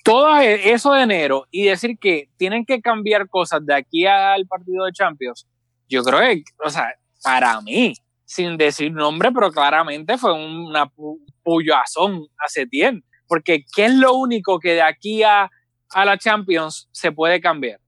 todo 0.07 0.39
e- 0.39 0.71
eso 0.71 0.93
de 0.93 1.01
enero 1.03 1.45
y 1.51 1.65
decir 1.65 1.97
que 1.99 2.29
tienen 2.37 2.65
que 2.65 2.81
cambiar 2.81 3.27
cosas 3.27 3.65
de 3.65 3.75
aquí 3.75 4.05
al 4.05 4.45
partido 4.47 4.85
de 4.85 4.93
Champions, 4.93 5.45
yo 5.89 6.01
creo 6.03 6.19
que, 6.19 6.43
o 6.63 6.69
sea, 6.69 6.93
para 7.23 7.59
mí, 7.61 7.93
sin 8.25 8.57
decir 8.57 8.91
nombre, 8.91 9.31
pero 9.31 9.51
claramente 9.51 10.17
fue 10.17 10.33
una 10.33 10.85
pu- 10.85 11.19
puyazón 11.43 12.25
a 12.37 12.47
Setién. 12.47 13.03
Porque, 13.27 13.65
¿qué 13.75 13.85
es 13.85 13.93
lo 13.93 14.13
único 14.13 14.59
que 14.59 14.73
de 14.75 14.81
aquí 14.81 15.23
a, 15.23 15.49
a 15.91 16.05
la 16.05 16.17
Champions 16.17 16.87
se 16.93 17.11
puede 17.11 17.41
cambiar? 17.41 17.79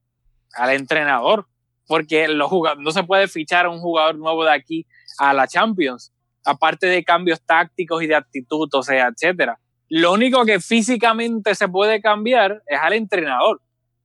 Al 0.54 0.70
entrenador. 0.70 1.46
Porque 1.86 2.28
los 2.28 2.50
no 2.78 2.90
se 2.92 3.02
puede 3.04 3.26
fichar 3.28 3.66
a 3.66 3.70
un 3.70 3.80
jugador 3.80 4.16
nuevo 4.18 4.44
de 4.44 4.52
aquí 4.52 4.86
a 5.18 5.32
la 5.32 5.46
Champions. 5.48 6.12
Aparte 6.44 6.86
de 6.86 7.02
cambios 7.02 7.40
tácticos 7.44 8.02
y 8.02 8.06
de 8.06 8.14
actitud, 8.16 8.68
o 8.72 8.82
sea, 8.82 9.08
etcétera. 9.08 9.58
Lo 9.90 10.12
único 10.12 10.44
que 10.44 10.60
físicamente 10.60 11.54
se 11.56 11.68
puede 11.68 12.00
cambiar 12.00 12.62
es 12.68 12.78
al 12.80 12.92
entrenador. 12.92 13.60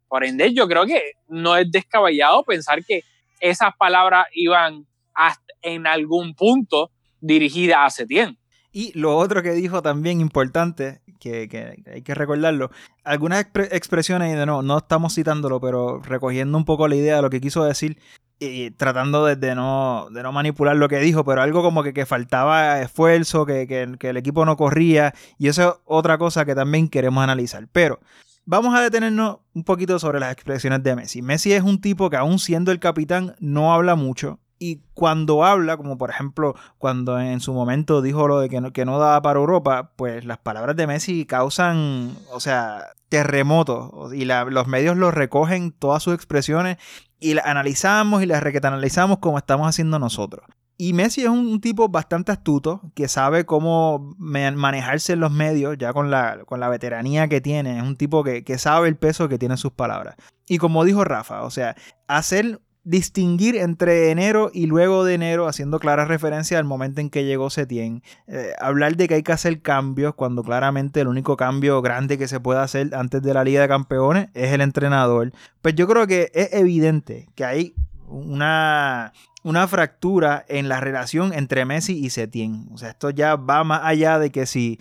Por 0.08 0.26
ende, 0.26 0.52
yo 0.52 0.68
creo 0.68 0.86
que 0.88 1.14
no 1.28 1.56
es 1.56 1.72
descabellado 1.72 2.44
pensar 2.44 2.84
que 2.84 3.04
esas 3.40 3.76
palabras 3.78 4.26
iban 4.34 4.88
hasta 5.14 5.54
en 5.62 5.86
algún 5.86 6.34
punto 6.34 6.90
dirigidas 7.22 7.78
a 7.82 7.90
Setién. 7.92 8.38
Y 8.72 8.98
lo 8.98 9.16
otro 9.16 9.44
que 9.44 9.52
dijo 9.52 9.84
también 9.84 10.22
importante, 10.22 11.02
que, 11.20 11.84
hay 11.86 12.02
que 12.02 12.16
recordarlo, 12.16 12.72
algunas 13.04 13.46
expresiones, 13.72 14.34
y 14.34 14.36
de 14.36 14.46
no, 14.48 14.64
no 14.64 14.80
estamos 14.80 15.14
citándolo, 15.14 15.62
pero 15.62 16.00
recogiendo 16.00 16.58
un 16.58 16.66
poco 16.66 16.88
la 16.88 16.96
idea 16.96 17.18
de 17.18 17.22
lo 17.22 17.30
que 17.30 17.42
quiso 17.42 17.64
decir, 17.64 18.00
y 18.40 18.72
tratando 18.72 19.26
de, 19.26 19.56
no, 19.56 20.08
de 20.12 20.24
no 20.24 20.32
manipular 20.32 20.76
lo 20.76 20.90
que 20.90 21.00
dijo, 21.00 21.24
pero 21.24 21.42
algo 21.42 21.62
como 21.62 21.84
que, 21.84 21.94
que 21.94 22.06
faltaba 22.06 22.82
esfuerzo, 22.82 23.46
que, 23.46 23.68
que, 23.68 24.10
el 24.10 24.18
equipo 24.18 24.46
no 24.46 24.58
corría, 24.58 25.14
y 25.38 25.48
eso 25.48 25.70
es 25.70 25.76
otra 25.86 26.18
cosa 26.18 26.46
que 26.46 26.56
también 26.56 26.90
queremos 26.90 27.24
analizar. 27.24 27.68
Pero 27.72 28.00
vamos 28.46 28.76
a 28.76 28.82
detenernos 28.82 29.38
un 29.54 29.64
poquito 29.64 30.00
sobre 30.00 30.20
las 30.20 30.34
expresiones 30.34 30.84
de 30.84 30.96
Messi. 30.96 31.22
Messi 31.22 31.54
es 31.54 31.64
un 31.64 31.80
tipo 31.80 32.10
que 32.10 32.18
aún 32.18 32.40
siendo 32.40 32.72
el 32.72 32.80
capitán 32.80 33.36
no 33.40 33.74
habla 33.74 33.96
mucho, 33.96 34.40
y 34.58 34.82
cuando 34.94 35.44
habla, 35.44 35.76
como 35.78 35.98
por 35.98 36.10
ejemplo 36.10 36.56
cuando 36.78 37.20
en 37.20 37.42
su 37.42 37.54
momento 37.54 38.02
dijo 38.02 38.28
lo 38.28 38.40
de 38.40 38.50
que 38.50 38.62
no, 38.62 38.72
que 38.72 38.86
no 38.86 39.00
daba 39.00 39.22
para 39.22 39.40
Europa, 39.40 39.92
pues 39.96 40.26
las 40.26 40.38
palabras 40.38 40.76
de 40.76 40.88
Messi 40.88 41.26
causan, 41.26 42.18
o 42.32 42.40
sea, 42.40 42.86
terremotos 43.10 44.14
y 44.14 44.26
los 44.26 44.68
medios 44.68 44.98
lo 44.98 45.12
recogen 45.12 45.72
todas 45.72 46.04
sus 46.04 46.14
expresiones 46.14 46.78
y 47.20 47.34
las 47.34 47.46
analizamos 47.46 48.24
y 48.24 48.26
las 48.26 48.44
requetanalizamos 48.44 49.20
como 49.20 49.38
estamos 49.38 49.68
haciendo 49.68 50.00
nosotros. 50.00 50.46
Y 50.78 50.92
Messi 50.92 51.22
es 51.22 51.30
un, 51.30 51.62
tipo 51.62 51.88
bastante 51.88 52.34
astuto 52.34 52.82
que 52.96 53.08
sabe 53.08 53.46
cómo 53.46 54.14
manejarse 54.18 55.14
en 55.14 55.22
los 55.22 55.32
medios, 55.32 55.78
ya 55.78 55.94
con 55.94 56.12
la, 56.12 56.40
con 56.46 56.60
la 56.60 56.68
veteranía 56.68 57.30
que 57.30 57.40
tiene. 57.40 57.78
Es 57.78 57.84
un 57.84 57.96
tipo 57.96 58.26
que, 58.26 58.44
que 58.44 58.58
sabe 58.58 58.90
el 58.90 58.98
peso 58.98 59.30
que 59.30 59.38
tienen 59.38 59.58
sus 59.58 59.72
palabras. 59.72 60.16
Y 60.48 60.58
como 60.58 60.84
dijo 60.84 61.06
Rafa, 61.06 61.44
o 61.44 61.50
sea, 61.50 61.76
hacer 62.08 62.60
distinguir 62.86 63.58
entre 63.58 64.12
enero 64.12 64.52
y 64.54 64.68
luego 64.68 65.04
de 65.04 65.16
enero, 65.16 65.48
haciendo 65.48 65.80
clara 65.80 66.06
referencia 66.06 66.60
al 66.60 66.66
momento 66.66 67.02
en 67.02 67.10
que 67.10 67.26
llegó 67.26 67.50
Setien. 67.50 68.04
Eh, 68.28 68.54
hablar 68.60 68.96
de 68.96 69.08
que 69.08 69.16
hay 69.16 69.24
que 69.24 69.32
hacer 69.32 69.62
cambios 69.62 70.14
cuando 70.14 70.44
claramente 70.44 71.02
el 71.02 71.08
único 71.08 71.36
cambio 71.36 71.82
grande 71.82 72.18
que 72.18 72.28
se 72.28 72.40
puede 72.40 72.60
hacer 72.60 72.94
antes 72.94 73.22
de 73.24 73.34
la 73.34 73.44
Liga 73.44 73.62
de 73.62 73.68
Campeones 73.68 74.30
es 74.36 74.54
el 74.54 74.62
entrenador. 74.62 75.34
Pues 75.62 75.76
yo 75.76 75.88
creo 75.88 76.06
que 76.06 76.32
es 76.34 76.54
evidente 76.54 77.28
que 77.34 77.44
hay 77.44 77.74
una, 78.08 79.14
una 79.44 79.68
fractura 79.68 80.46
en 80.48 80.70
la 80.70 80.80
relación 80.80 81.34
entre 81.34 81.66
Messi 81.66 81.98
y 81.98 82.12
Setien. 82.12 82.68
O 82.72 82.78
sea, 82.78 82.92
esto 82.92 83.10
ya 83.10 83.36
va 83.36 83.64
más 83.64 83.82
allá 83.84 84.20
de 84.20 84.30
que 84.30 84.46
si 84.46 84.80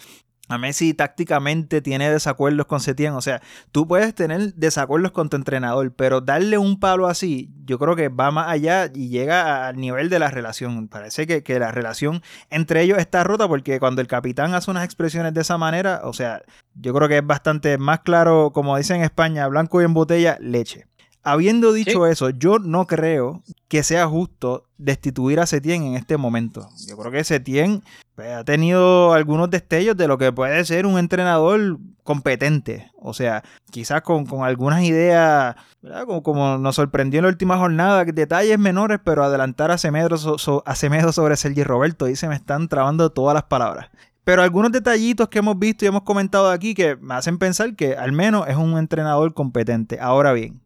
a 0.49 0.59
Messi 0.59 0.93
tácticamente 0.93 1.81
tiene 1.81 2.11
desacuerdos 2.11 2.67
con 2.67 2.81
Setién. 2.81 3.15
O 3.15 3.21
sea, 3.23 3.41
tú 3.73 3.87
puedes 3.87 4.15
tener 4.15 4.55
desacuerdos 4.55 5.13
con 5.13 5.31
tu 5.31 5.37
entrenador, 5.37 5.93
pero 5.95 6.21
darle 6.21 6.59
un 6.59 6.79
palo 6.79 7.07
así, 7.07 7.51
yo 7.65 7.79
creo 7.79 7.97
que 7.97 8.09
va 8.09 8.31
más 8.31 8.49
allá 8.49 8.91
y 8.95 9.09
llega 9.09 9.69
al 9.69 9.77
nivel 9.77 10.11
de 10.11 10.19
la 10.19 10.31
relación. 10.31 10.89
Parece 10.89 11.27
que, 11.27 11.43
que 11.43 11.59
la 11.59 11.73
relación 11.73 12.23
entre 12.51 12.83
ellos 12.83 12.99
está 12.99 13.25
rota 13.25 13.49
porque 13.49 13.81
cuando 13.81 14.01
el 14.03 14.07
capitán 14.07 14.55
hace 14.55 14.71
unas 14.71 14.85
expresiones 14.85 15.33
de 15.33 15.41
esa 15.41 15.57
manera, 15.59 16.03
o 16.05 16.13
sea, 16.13 16.43
yo 16.75 16.93
creo 16.93 17.09
que 17.09 17.19
es 17.19 17.27
bastante 17.27 17.79
más 17.79 18.01
claro, 18.01 18.53
como 18.53 18.77
dicen 18.77 18.99
en 18.99 19.05
España, 19.05 19.47
blanco 19.49 19.81
y 19.81 19.85
en 19.85 19.95
botella, 19.95 20.37
leche. 20.41 20.87
Habiendo 21.27 21.73
dicho 21.73 22.07
eso, 22.07 22.29
yo 22.29 22.59
no 22.59 22.87
creo 22.87 23.43
que 23.69 23.83
sea 23.83 24.07
justo 24.07 24.67
destituir 24.77 25.41
a 25.41 25.47
Setien 25.47 25.83
en 25.85 25.95
este 25.95 26.19
momento. 26.19 26.69
Yo 26.87 26.99
creo 26.99 27.11
que 27.11 27.25
Setien 27.25 27.83
pues, 28.15 28.31
ha 28.31 28.45
tenido 28.45 29.15
algunos 29.15 29.49
destellos 29.49 29.97
de 29.97 30.07
lo 30.07 30.19
que 30.19 30.33
puede 30.33 30.63
ser 30.67 30.85
un 30.85 30.99
entrenador 30.99 31.79
competente. 32.03 32.91
O 32.97 33.15
sea, 33.15 33.43
quizás 33.71 34.03
con, 34.03 34.27
algunas 34.45 34.83
ideas, 34.83 35.57
Como, 36.07 36.59
nos 36.59 36.77
sorprendió 36.77 37.21
en 37.21 37.25
la 37.25 37.31
última 37.31 37.57
jornada, 37.57 38.05
detalles 38.05 38.59
menores, 38.59 39.01
pero 39.03 39.25
adelantar 39.25 39.71
a 39.71 39.79
Semedo, 39.79 40.15
a 40.67 40.75
Semedo 40.75 41.13
sobre 41.13 41.37
Sergi 41.37 41.65
Roberto, 41.65 42.07
y 42.09 42.17
se 42.17 42.29
me 42.29 42.35
están 42.35 42.69
trabando 42.69 43.11
todas 43.11 43.33
las 43.33 43.45
palabras. 43.45 43.89
Pero 44.25 44.43
algunos 44.43 44.73
detallitos 44.73 45.29
que 45.29 45.39
hemos 45.39 45.59
visto 45.59 45.85
y 45.85 45.89
hemos 45.89 46.03
comentado 46.03 46.51
aquí 46.51 46.75
que 46.75 46.97
me 46.97 47.15
hacen 47.15 47.39
pensar 47.39 47.77
que 47.77 47.97
al 47.97 48.13
menos 48.13 48.47
es 48.49 48.57
un 48.57 48.79
entrenador 48.79 49.35
competente. 49.35 49.99
Ahora 50.01 50.33
bien, 50.33 50.63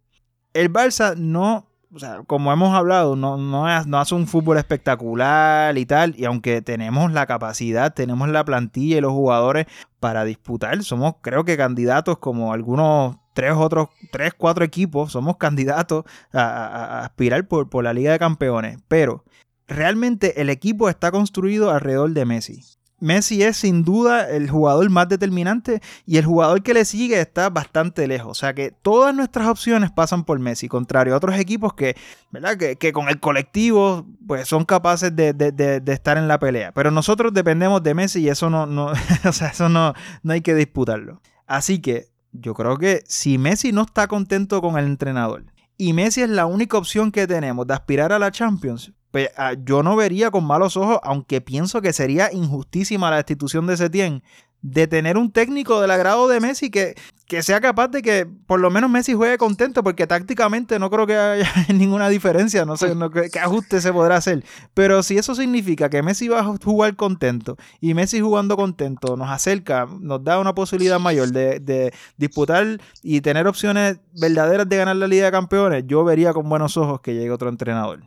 el 0.59 0.73
Barça 0.73 1.17
no, 1.17 1.69
o 1.95 1.99
sea, 1.99 2.23
como 2.27 2.53
hemos 2.53 2.75
hablado, 2.75 3.17
no, 3.17 3.37
no, 3.37 3.67
hace 3.67 4.15
un 4.15 4.27
fútbol 4.27 4.59
espectacular 4.59 5.79
y 5.79 5.87
tal. 5.87 6.15
Y 6.19 6.25
aunque 6.25 6.63
tenemos 6.63 7.13
la 7.13 7.27
capacidad, 7.27 7.95
tenemos 7.95 8.29
la 8.29 8.45
plantilla 8.45 8.99
y 8.99 9.01
los 9.01 9.13
jugadores 9.13 9.67
para 10.01 10.25
disputar, 10.25 10.83
somos 10.85 11.15
creo 11.21 11.45
que 11.45 11.57
candidatos 11.57 12.19
como 12.19 12.53
algunos 12.53 13.17
tres 13.35 13.53
otros, 13.57 13.89
tres, 14.11 14.35
cuatro 14.37 14.65
equipos, 14.65 15.13
somos 15.13 15.37
candidatos 15.37 16.05
a, 16.33 17.01
aspirar 17.05 17.47
por, 17.47 17.71
por 17.71 17.85
la 17.85 17.93
Liga 17.93 18.13
de 18.13 18.19
Campeones. 18.19 18.79
Pero 18.89 19.25
realmente 19.69 20.41
el 20.41 20.51
equipo 20.51 20.89
está 20.89 21.11
construido 21.13 21.71
alrededor 21.71 22.11
de 22.11 22.25
Messi. 22.25 22.65
Messi 23.01 23.43
es 23.43 23.57
sin 23.59 23.85
duda 23.85 24.29
el 24.29 24.51
jugador 24.51 24.89
más 24.91 25.09
determinante 25.09 25.81
y 26.05 26.17
el 26.17 26.25
jugador 26.25 26.63
que 26.63 26.75
le 26.75 26.85
sigue 26.85 27.21
está 27.21 27.49
bastante 27.51 28.07
lejos. 28.09 28.31
O 28.31 28.35
sea 28.35 28.55
que 28.55 28.71
todas 28.71 29.15
nuestras 29.15 29.49
opciones 29.49 29.91
pasan 29.91 30.25
por 30.25 30.39
Messi, 30.39 30.69
contrario 30.69 31.15
a 31.15 31.17
otros 31.17 31.39
equipos 31.39 31.75
que, 31.75 31.97
¿verdad? 32.31 32.57
que, 32.57 32.93
con 32.93 33.09
el 33.09 33.21
colectivo 33.21 34.07
pues, 34.27 34.49
son 34.49 34.65
capaces 34.65 35.15
de, 35.15 35.83
estar 35.87 36.19
en 36.19 36.29
la 36.29 36.39
pelea. 36.39 36.73
Pero 36.73 36.91
nosotros 36.91 37.33
dependemos 37.33 37.83
de 37.83 37.95
Messi 37.95 38.21
y 38.21 38.29
eso 38.29 38.51
no, 38.51 38.67
no, 38.67 38.87
o 39.25 39.33
sea, 39.33 39.49
eso 39.49 39.69
no, 39.69 39.95
no 40.23 40.33
hay 40.33 40.41
que 40.41 40.55
disputarlo. 40.55 41.21
Así 41.47 41.81
que 41.81 42.09
yo 42.33 42.55
creo 42.55 42.77
que 42.77 43.03
si 43.07 43.39
Messi 43.39 43.73
no 43.73 43.83
está 43.83 44.07
contento 44.09 44.61
con 44.61 44.77
el 44.79 44.87
entrenador 44.87 45.45
y 45.77 45.93
Messi 45.93 46.23
es 46.23 46.29
la 46.29 46.47
única 46.47 46.77
opción 46.77 47.13
que 47.13 47.27
tenemos 47.29 47.67
de 47.67 47.75
aspirar 47.75 48.13
a 48.13 48.19
la 48.19 48.33
Champions, 48.33 48.93
pues, 49.11 49.31
ah, 49.37 49.55
yo 49.65 49.83
no 49.83 49.97
vería 49.97 50.31
con 50.31 50.45
malos 50.45 50.77
ojos, 50.77 50.99
aunque 51.03 51.41
pienso 51.41 51.81
que 51.81 51.93
sería 51.93 52.33
injustísima 52.33 53.11
la 53.11 53.17
destitución 53.17 53.67
de 53.67 53.77
Setien, 53.77 54.23
de 54.61 54.87
tener 54.89 55.17
un 55.17 55.31
técnico 55.31 55.81
del 55.81 55.91
agrado 55.93 56.27
de 56.27 56.41
Messi 56.41 56.71
que, 56.71 56.97
que 57.27 57.43
sea 57.43 57.61
capaz 57.61 57.89
de 57.89 58.03
que 58.03 58.27
por 58.27 58.59
lo 58.59 58.71
menos 58.71 58.91
Messi 58.91 59.15
juegue 59.15 59.39
contento, 59.39 59.85
porque 59.85 60.07
tácticamente 60.07 60.79
no 60.79 60.91
creo 60.91 61.07
que 61.07 61.17
haya 61.17 61.49
ninguna 61.73 62.09
diferencia, 62.09 62.65
no 62.65 62.77
sé 62.77 62.93
qué, 63.33 63.39
ajuste 63.39 63.81
se 63.81 63.93
podrá 63.93 64.17
hacer. 64.17 64.45
Pero 64.75 65.03
si 65.03 65.17
eso 65.17 65.35
significa 65.35 65.89
que 65.89 66.03
Messi 66.03 66.29
va 66.29 66.41
a 66.41 66.45
jugar 66.45 66.97
contento 66.97 67.57
y 67.81 67.95
Messi 67.95 68.21
jugando 68.21 68.57
contento 68.57 69.17
nos 69.17 69.31
acerca, 69.31 69.87
nos 70.01 70.25
da 70.25 70.41
una 70.41 70.55
posibilidad 70.55 70.99
mayor 70.99 71.31
de 71.31 71.93
disputar 72.17 72.81
y 73.03 73.21
tener 73.21 73.47
opciones 73.47 73.99
verdaderas 74.13 74.69
de 74.69 74.77
ganar 74.77 74.97
la 74.97 75.07
Liga 75.07 75.27
de 75.27 75.33
Campeones, 75.33 75.85
yo 75.87 76.05
vería 76.05 76.33
con 76.33 76.49
buenos 76.49 76.77
ojos 76.77 77.01
que 77.01 77.15
llegue 77.15 77.31
otro 77.31 77.49
entrenador. 77.49 78.03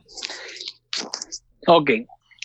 Ok, 1.68 1.92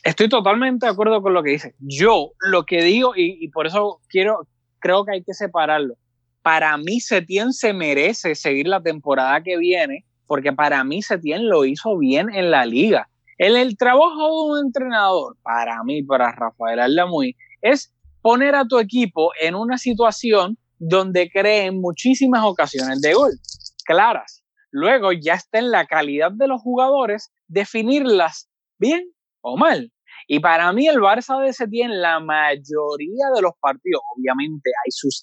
estoy 0.04 0.28
totalmente 0.28 0.86
de 0.86 0.92
acuerdo 0.92 1.22
con 1.22 1.32
lo 1.32 1.42
que 1.42 1.50
dice. 1.50 1.74
Yo 1.78 2.32
lo 2.40 2.64
que 2.64 2.82
digo, 2.82 3.12
y, 3.16 3.48
por 3.48 3.66
eso 3.66 4.00
quiero, 4.08 4.46
creo 4.78 5.04
que 5.04 5.12
hay 5.12 5.22
que 5.22 5.34
separarlo. 5.34 5.94
Para 6.42 6.76
mí 6.76 7.00
Setien 7.00 7.52
se 7.52 7.72
merece 7.72 8.34
seguir 8.34 8.68
la 8.68 8.82
temporada 8.82 9.42
que 9.42 9.56
viene, 9.56 10.04
porque 10.26 10.52
para 10.52 10.84
mí 10.84 11.02
Setien 11.02 11.48
lo 11.48 11.64
hizo 11.64 11.96
bien 11.96 12.32
en 12.32 12.50
la 12.50 12.66
liga. 12.66 13.08
El, 13.38 13.56
el 13.56 13.76
trabajo 13.76 14.28
de 14.28 14.60
un 14.60 14.66
entrenador, 14.66 15.36
para 15.42 15.82
mí, 15.82 16.02
para 16.02 16.32
Rafael 16.32 16.78
Aldamuy, 16.78 17.36
es 17.62 17.92
poner 18.22 18.54
a 18.54 18.66
tu 18.66 18.78
equipo 18.78 19.30
en 19.40 19.54
una 19.54 19.78
situación 19.78 20.58
donde 20.78 21.30
creen 21.30 21.80
muchísimas 21.80 22.44
ocasiones 22.44 23.00
de 23.00 23.14
gol, 23.14 23.32
claras. 23.84 24.42
Luego 24.70 25.12
ya 25.12 25.34
está 25.34 25.58
en 25.58 25.70
la 25.70 25.86
calidad 25.86 26.32
de 26.32 26.48
los 26.48 26.60
jugadores 26.60 27.32
definirlas 27.48 28.48
bien 28.78 29.10
o 29.40 29.56
mal. 29.56 29.92
Y 30.28 30.40
para 30.40 30.72
mí 30.72 30.88
el 30.88 30.98
Barça 30.98 31.40
de 31.40 31.52
Setién, 31.52 32.00
la 32.00 32.18
mayoría 32.20 33.26
de 33.34 33.42
los 33.42 33.52
partidos, 33.60 34.02
obviamente 34.16 34.70
hay 34.84 34.90
sus 34.90 35.22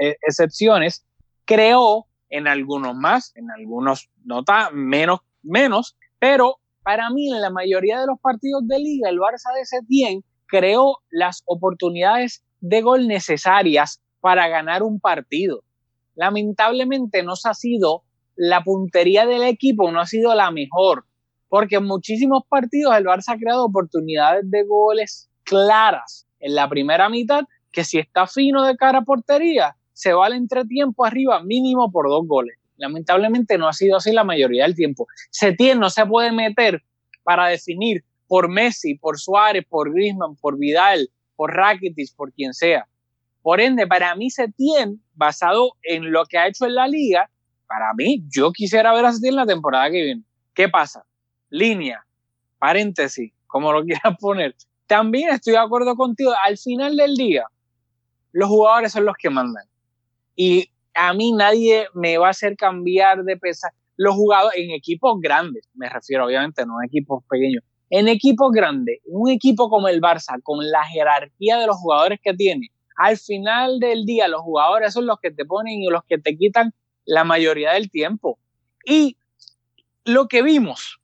eh, 0.00 0.16
excepciones, 0.26 1.04
creó 1.44 2.06
en 2.30 2.46
algunos 2.46 2.94
más, 2.94 3.32
en 3.34 3.50
algunos 3.50 4.08
nota 4.24 4.70
menos, 4.72 5.20
menos, 5.42 5.96
pero 6.18 6.56
para 6.82 7.10
mí 7.10 7.32
en 7.32 7.40
la 7.40 7.50
mayoría 7.50 8.00
de 8.00 8.06
los 8.06 8.20
partidos 8.20 8.66
de 8.66 8.78
liga, 8.78 9.08
el 9.08 9.18
Barça 9.18 9.54
de 9.56 9.64
Setién 9.64 10.24
creó 10.46 10.98
las 11.10 11.42
oportunidades 11.46 12.44
de 12.60 12.80
gol 12.80 13.08
necesarias 13.08 14.00
para 14.20 14.48
ganar 14.48 14.82
un 14.82 15.00
partido. 15.00 15.62
Lamentablemente 16.14 17.22
no 17.22 17.36
se 17.36 17.48
ha 17.48 17.54
sido 17.54 18.02
la 18.36 18.62
puntería 18.62 19.26
del 19.26 19.42
equipo, 19.42 19.90
no 19.90 20.00
ha 20.00 20.06
sido 20.06 20.34
la 20.34 20.50
mejor 20.50 21.04
porque 21.48 21.76
en 21.76 21.84
muchísimos 21.84 22.42
partidos 22.48 22.96
el 22.96 23.04
Barça 23.04 23.34
ha 23.34 23.38
creado 23.38 23.64
oportunidades 23.64 24.50
de 24.50 24.64
goles 24.64 25.28
claras 25.44 26.26
en 26.40 26.54
la 26.54 26.68
primera 26.68 27.08
mitad, 27.08 27.44
que 27.72 27.84
si 27.84 27.98
está 27.98 28.26
fino 28.26 28.64
de 28.64 28.76
cara 28.76 28.98
a 28.98 29.02
portería, 29.02 29.76
se 29.92 30.12
va 30.12 30.26
al 30.26 30.34
entretiempo 30.34 31.04
arriba 31.04 31.42
mínimo 31.42 31.90
por 31.90 32.08
dos 32.08 32.26
goles. 32.26 32.56
Lamentablemente 32.76 33.58
no 33.58 33.66
ha 33.66 33.72
sido 33.72 33.96
así 33.96 34.12
la 34.12 34.24
mayoría 34.24 34.62
del 34.64 34.76
tiempo. 34.76 35.06
Setién 35.30 35.80
no 35.80 35.90
se 35.90 36.06
puede 36.06 36.30
meter 36.30 36.82
para 37.24 37.48
definir 37.48 38.04
por 38.28 38.48
Messi, 38.48 38.94
por 38.94 39.18
Suárez, 39.18 39.64
por 39.68 39.92
Griezmann, 39.92 40.36
por 40.36 40.58
Vidal, 40.58 41.10
por 41.34 41.54
Rakitic, 41.54 42.14
por 42.14 42.32
quien 42.32 42.54
sea. 42.54 42.86
Por 43.42 43.60
ende, 43.60 43.86
para 43.86 44.14
mí 44.14 44.30
Setien, 44.30 45.02
basado 45.14 45.72
en 45.82 46.12
lo 46.12 46.24
que 46.26 46.38
ha 46.38 46.46
hecho 46.46 46.66
en 46.66 46.74
la 46.74 46.86
liga, 46.86 47.30
para 47.66 47.92
mí, 47.94 48.22
yo 48.28 48.52
quisiera 48.52 48.92
ver 48.92 49.06
a 49.06 49.12
Setien 49.12 49.36
la 49.36 49.46
temporada 49.46 49.90
que 49.90 50.02
viene. 50.02 50.22
¿Qué 50.54 50.68
pasa? 50.68 51.04
Línea, 51.50 52.04
paréntesis, 52.58 53.32
como 53.46 53.72
lo 53.72 53.82
quieras 53.84 54.16
poner. 54.20 54.54
También 54.86 55.30
estoy 55.30 55.52
de 55.52 55.58
acuerdo 55.58 55.96
contigo, 55.96 56.32
al 56.44 56.56
final 56.56 56.96
del 56.96 57.14
día, 57.14 57.44
los 58.32 58.48
jugadores 58.48 58.92
son 58.92 59.04
los 59.04 59.16
que 59.18 59.30
mandan. 59.30 59.64
Y 60.34 60.70
a 60.94 61.12
mí 61.12 61.32
nadie 61.32 61.86
me 61.94 62.18
va 62.18 62.28
a 62.28 62.30
hacer 62.30 62.56
cambiar 62.56 63.24
de 63.24 63.36
pesar. 63.36 63.72
Los 63.96 64.14
jugadores 64.14 64.60
en 64.60 64.70
equipos 64.70 65.20
grandes, 65.20 65.68
me 65.74 65.88
refiero 65.88 66.26
obviamente, 66.26 66.64
no 66.64 66.80
en 66.80 66.86
equipos 66.86 67.24
pequeños, 67.28 67.64
en 67.90 68.06
equipos 68.08 68.52
grandes, 68.52 69.00
un 69.06 69.28
equipo 69.30 69.68
como 69.68 69.88
el 69.88 70.00
Barça, 70.00 70.40
con 70.42 70.58
la 70.70 70.84
jerarquía 70.84 71.56
de 71.58 71.66
los 71.66 71.76
jugadores 71.76 72.20
que 72.22 72.32
tiene, 72.34 72.70
al 72.98 73.16
final 73.16 73.78
del 73.78 74.04
día 74.04 74.28
los 74.28 74.42
jugadores 74.42 74.92
son 74.92 75.06
los 75.06 75.18
que 75.20 75.30
te 75.30 75.44
ponen 75.44 75.82
y 75.82 75.88
los 75.88 76.02
que 76.04 76.18
te 76.18 76.36
quitan 76.36 76.74
la 77.04 77.24
mayoría 77.24 77.72
del 77.72 77.90
tiempo. 77.90 78.38
Y 78.84 79.16
lo 80.04 80.26
que 80.26 80.42
vimos, 80.42 80.97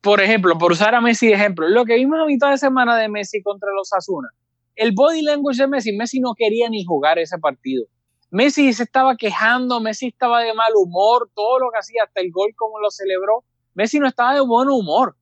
por 0.00 0.20
ejemplo, 0.20 0.56
por 0.58 0.72
usar 0.72 0.94
a 0.94 1.00
Messi 1.00 1.28
de 1.28 1.34
ejemplo, 1.34 1.68
lo 1.68 1.84
que 1.84 1.96
vimos 1.96 2.18
a 2.20 2.26
mitad 2.26 2.50
de 2.50 2.58
semana 2.58 2.96
de 2.96 3.08
Messi 3.08 3.42
contra 3.42 3.68
los 3.72 3.92
Asuna, 3.92 4.28
el 4.76 4.92
body 4.92 5.22
language 5.22 5.62
de 5.62 5.68
Messi, 5.68 5.92
Messi 5.92 6.20
no 6.20 6.34
quería 6.34 6.68
ni 6.68 6.84
jugar 6.84 7.18
ese 7.18 7.38
partido. 7.38 7.86
Messi 8.30 8.72
se 8.72 8.82
estaba 8.82 9.16
quejando, 9.16 9.80
Messi 9.80 10.08
estaba 10.08 10.42
de 10.42 10.52
mal 10.54 10.72
humor, 10.76 11.30
todo 11.34 11.58
lo 11.58 11.70
que 11.70 11.78
hacía, 11.78 12.02
hasta 12.04 12.20
el 12.20 12.30
gol 12.30 12.50
como 12.56 12.78
lo 12.80 12.90
celebró, 12.90 13.44
Messi 13.74 13.98
no 13.98 14.06
estaba 14.06 14.34
de 14.34 14.40
buen 14.40 14.68
humor 14.68 15.16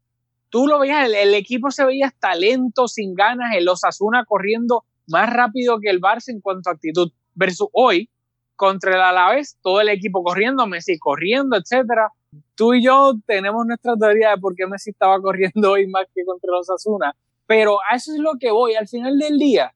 tú 0.54 0.68
lo 0.68 0.78
veías, 0.78 1.10
el, 1.12 1.34
equipo 1.34 1.72
se 1.72 1.84
veía 1.84 2.06
hasta 2.06 2.32
lento, 2.36 2.86
sin 2.86 3.16
ganas, 3.16 3.56
el 3.56 3.68
Osasuna 3.68 4.24
corriendo 4.24 4.84
más 5.08 5.28
rápido 5.28 5.80
que 5.80 5.90
el 5.90 6.00
Barça 6.00 6.28
en 6.28 6.40
cuanto 6.40 6.70
a 6.70 6.74
actitud, 6.74 7.10
versus 7.34 7.66
hoy, 7.72 8.08
contra 8.54 8.94
el 8.94 9.00
Alavés, 9.00 9.58
todo 9.64 9.80
el 9.80 9.88
equipo 9.88 10.22
corriendo, 10.22 10.64
Messi 10.68 10.96
corriendo, 10.96 11.56
etcétera. 11.56 12.10
Tú 12.54 12.74
y 12.74 12.84
yo 12.84 13.14
tenemos 13.26 13.66
nuestra 13.66 13.94
teoría 13.96 14.30
de 14.30 14.38
por 14.38 14.54
qué 14.54 14.66
Messi 14.66 14.90
estaba 14.90 15.20
corriendo 15.20 15.72
hoy 15.72 15.86
más 15.86 16.06
que 16.14 16.24
contra 16.24 16.50
los 16.50 16.68
Osasuna, 16.68 17.14
pero 17.46 17.78
a 17.90 17.96
eso 17.96 18.12
es 18.12 18.18
lo 18.18 18.32
que 18.38 18.50
voy, 18.50 18.74
al 18.74 18.88
final 18.88 19.18
del 19.18 19.38
día, 19.38 19.74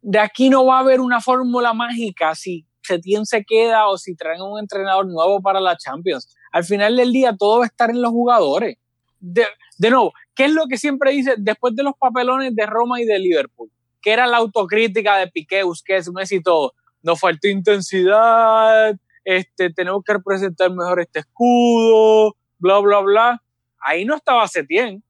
de 0.00 0.18
aquí 0.18 0.50
no 0.50 0.64
va 0.64 0.78
a 0.78 0.80
haber 0.80 1.00
una 1.00 1.20
fórmula 1.20 1.72
mágica 1.72 2.34
si 2.34 2.66
Setién 2.82 3.26
se 3.26 3.44
queda 3.44 3.88
o 3.88 3.98
si 3.98 4.14
traen 4.14 4.42
un 4.42 4.58
entrenador 4.58 5.06
nuevo 5.06 5.42
para 5.42 5.60
la 5.60 5.76
Champions. 5.76 6.34
Al 6.52 6.64
final 6.64 6.96
del 6.96 7.12
día 7.12 7.36
todo 7.36 7.58
va 7.58 7.64
a 7.64 7.66
estar 7.66 7.90
en 7.90 8.00
los 8.00 8.12
jugadores 8.12 8.78
de, 9.20 9.90
nuevo, 9.90 10.12
¿qué 10.34 10.46
es 10.46 10.52
lo 10.52 10.66
que 10.66 10.78
siempre 10.78 11.12
dice 11.12 11.34
después 11.38 11.74
de 11.74 11.82
los 11.82 11.94
papelones 11.98 12.54
de 12.54 12.66
Roma 12.66 13.00
y 13.00 13.04
de 13.04 13.18
Liverpool? 13.18 13.70
Que 14.00 14.12
era 14.12 14.26
la 14.26 14.38
autocrítica 14.38 15.16
de 15.16 15.28
Piqué, 15.28 15.62
Busquets, 15.62 16.12
Messi 16.12 16.36
y 16.36 16.42
todo. 16.42 16.74
Nos 17.02 17.18
faltó 17.18 17.48
intensidad, 17.48 18.96
este, 19.26 19.72
tenemos 19.72 20.04
que 20.04 20.12
representar 20.12 20.70
mejor 20.70 21.00
este 21.00 21.18
escudo, 21.18 22.36
bla, 22.58 22.78
bla, 22.78 23.00
bla. 23.00 23.42
Ahí 23.80 24.04
no 24.04 24.14
estaba 24.14 24.46
Setien. 24.46 25.02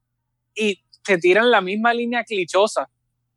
Y 0.55 0.83
se 1.05 1.19
tiran 1.19 1.51
la 1.51 1.61
misma 1.61 1.93
línea 1.93 2.25
clichosa. 2.25 2.89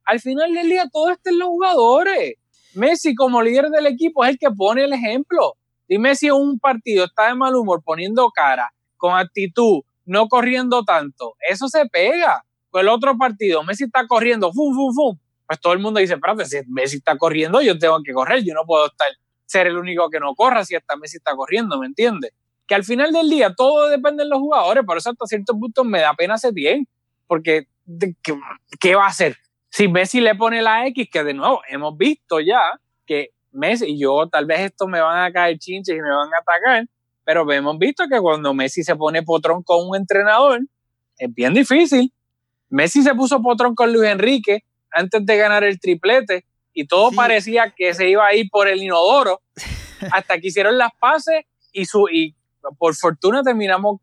Al 0.06 0.22
final 0.22 0.54
del 0.54 0.70
día, 0.70 0.86
todo 0.92 1.10
está 1.10 1.32
en 1.32 1.40
los 1.40 1.50
jugadores. 1.50 2.36
Messi, 2.76 3.14
como 3.14 3.42
líder 3.42 3.70
del 3.70 3.88
equipo, 3.88 4.24
es 4.24 4.32
el 4.32 4.40
que 4.40 4.50
pone 4.52 4.86
el 4.86 4.94
ejemplo. 4.94 5.58
Messi 5.90 6.28
en 6.28 6.36
un 6.36 6.60
partido 6.60 7.06
está 7.06 7.28
de 7.28 7.36
mal 7.36 7.56
humor, 7.56 7.84
poniendo 7.84 8.30
cara, 8.30 8.74
con 8.96 9.18
actitud, 9.18 9.82
no 10.06 10.30
corriendo 10.30 10.86
tanto. 10.86 11.36
Eso 11.50 11.68
se 11.68 11.88
pega. 11.88 12.46
Con 12.70 12.82
el 12.82 12.88
otro 12.88 13.18
partido, 13.18 13.64
Messi 13.64 13.84
está 13.84 14.08
corriendo, 14.08 14.54
fum, 14.54 14.74
fum, 14.74 14.94
fum. 14.94 15.20
Pues 15.46 15.60
todo 15.60 15.74
el 15.74 15.80
mundo 15.80 16.00
dice, 16.00 16.14
espérate, 16.14 16.46
si 16.46 16.58
Messi 16.68 16.98
está 16.98 17.18
corriendo, 17.18 17.62
yo 17.62 17.78
tengo 17.78 18.02
que 18.02 18.14
correr, 18.14 18.46
yo 18.46 18.54
no 18.54 18.64
puedo 18.66 18.86
estar, 18.86 19.10
ser 19.50 19.68
el 19.68 19.78
único 19.78 20.10
que 20.10 20.20
no 20.20 20.36
corra 20.36 20.64
si 20.64 20.76
hasta 20.76 20.96
Messi 20.96 21.18
está 21.18 21.36
corriendo, 21.36 21.80
¿me 21.80 21.88
entiendes? 21.88 22.32
Que 22.68 22.76
al 22.76 22.84
final 22.84 23.12
del 23.12 23.30
día 23.30 23.54
todo 23.56 23.90
depende 23.90 24.24
de 24.24 24.30
los 24.30 24.40
jugadores, 24.40 24.86
por 24.86 24.98
eso 24.98 25.10
hasta 25.10 25.26
cierto 25.26 25.58
punto 25.58 25.84
me 25.84 26.00
da 26.00 26.14
pena 26.14 26.36
ese 26.36 26.52
bien, 26.52 26.88
porque 27.26 27.68
¿qué, 28.22 28.40
¿qué 28.80 28.96
va 28.96 29.06
a 29.06 29.10
hacer? 29.10 29.38
Si 29.70 29.88
Messi 29.88 30.22
le 30.22 30.36
pone 30.36 30.62
la 30.62 30.86
X, 30.88 31.10
que 31.12 31.24
de 31.24 31.34
nuevo 31.34 31.62
hemos 31.68 31.98
visto 31.98 32.40
ya 32.40 32.62
que 33.08 33.30
Messi, 33.52 33.88
y 33.88 34.00
yo 34.00 34.30
tal 34.32 34.46
vez 34.46 34.60
esto 34.60 34.88
me 34.88 35.02
van 35.02 35.24
a 35.24 35.32
caer 35.32 35.58
chinches 35.58 35.96
y 35.96 36.00
me 36.00 36.10
van 36.10 36.30
a 36.32 36.38
atacar, 36.38 36.86
pero 37.24 37.52
hemos 37.52 37.78
visto 37.80 38.04
que 38.08 38.20
cuando 38.20 38.54
Messi 38.54 38.84
se 38.84 38.96
pone 38.96 39.24
potrón 39.24 39.64
con 39.64 39.88
un 39.88 39.96
entrenador, 39.96 40.62
es 41.18 41.34
bien 41.34 41.56
difícil. 41.56 42.14
Messi 42.70 43.02
se 43.02 43.16
puso 43.16 43.42
potrón 43.42 43.74
con 43.74 43.92
Luis 43.92 44.10
Enrique 44.10 44.64
antes 44.92 45.26
de 45.26 45.38
ganar 45.38 45.64
el 45.64 45.80
triplete 45.80 46.46
y 46.80 46.88
todo 46.88 47.12
parecía 47.12 47.74
que 47.76 47.94
se 47.94 48.08
iba 48.08 48.26
a 48.26 48.34
ir 48.34 48.48
por 48.50 48.70
el 48.70 48.82
inodoro 48.82 49.42
hasta 50.14 50.40
que 50.40 50.48
hicieron 50.48 50.78
las 50.78 50.92
pases 50.98 51.44
y, 51.74 51.84
su, 51.84 52.08
y 52.10 52.38
por 52.78 52.96
fortuna 52.96 53.44
terminamos 53.44 54.00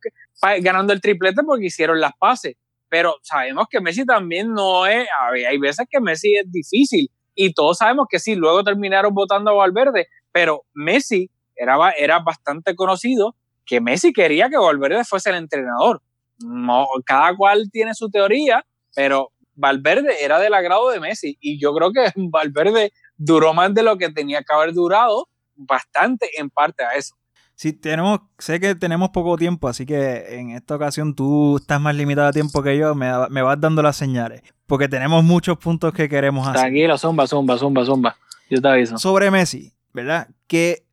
ganando 0.61 0.93
el 0.93 1.01
triplete 1.01 1.43
porque 1.43 1.65
hicieron 1.65 1.99
las 2.03 2.13
pases. 2.19 2.57
Pero 2.91 3.17
sabemos 3.23 3.67
que 3.71 3.81
Messi 3.81 4.05
también 4.05 4.53
no 4.53 4.87
es, 4.87 5.09
hay 5.49 5.57
veces 5.57 5.87
que 5.91 6.01
Messi 6.03 6.37
es 6.37 6.53
difícil 6.53 7.11
y 7.35 7.55
todos 7.55 7.79
sabemos 7.79 8.09
que 8.11 8.19
sí, 8.19 8.35
luego 8.35 8.63
terminaron 8.63 9.15
votando 9.15 9.53
a 9.53 9.55
Valverde, 9.55 10.09
pero 10.31 10.67
Messi 10.75 11.31
era, 11.57 11.93
era 11.93 12.19
bastante 12.19 12.77
conocido 12.77 13.37
que 13.65 13.81
Messi 13.81 14.13
quería 14.13 14.51
que 14.51 14.59
Valverde 14.59 15.03
fuese 15.05 15.31
el 15.31 15.37
entrenador. 15.37 16.03
No, 16.41 16.87
cada 17.07 17.35
cual 17.35 17.71
tiene 17.73 17.95
su 17.95 18.11
teoría, 18.11 18.67
pero 18.95 19.31
Valverde 19.57 20.23
era 20.25 20.39
del 20.39 20.55
agrado 20.55 20.91
de 20.91 21.01
Messi 21.01 21.37
y 21.41 21.59
yo 21.59 21.75
creo 21.75 21.93
que 21.93 22.13
Valverde 22.17 22.93
duró 23.17 23.53
más 23.55 23.75
de 23.75 23.83
lo 23.83 23.99
que 23.99 24.13
tenía 24.13 24.43
que 24.43 24.55
haber 24.55 24.73
durado, 24.73 25.29
bastante 25.55 26.29
en 26.39 26.51
parte 26.51 26.85
a 26.85 26.91
eso. 26.91 27.17
Sí, 27.55 27.73
tenemos, 27.73 28.21
sé 28.39 28.61
que 28.61 28.75
tenemos 28.75 29.09
poco 29.11 29.39
tiempo, 29.39 29.67
así 29.67 29.87
que 29.87 30.39
en 30.39 30.51
esta 30.51 30.77
ocasión 30.77 31.15
tú 31.15 31.57
estás 31.57 31.81
más 31.81 31.95
limitado 31.95 32.29
a 32.29 32.33
tiempo 32.33 32.63
que 32.63 32.77
yo, 32.77 32.95
me, 32.95 33.11
me 33.31 33.41
vas 33.41 33.59
dando 33.59 33.81
las 33.83 33.97
señales, 33.97 34.43
porque 34.67 34.89
tenemos 34.89 35.25
muchos 35.25 35.57
puntos 35.57 35.95
que 35.95 36.07
queremos 36.07 36.47
hacer. 36.47 36.61
Tranquilo, 36.61 36.99
zumba, 36.99 37.27
zumba, 37.27 37.57
zumba, 37.57 37.85
zumba. 37.87 38.17
Yo 38.51 38.61
te 38.61 38.69
aviso. 38.69 38.99
Sobre 38.99 39.31
Messi, 39.31 39.73
¿verdad? 39.95 40.29
Que 40.47 40.86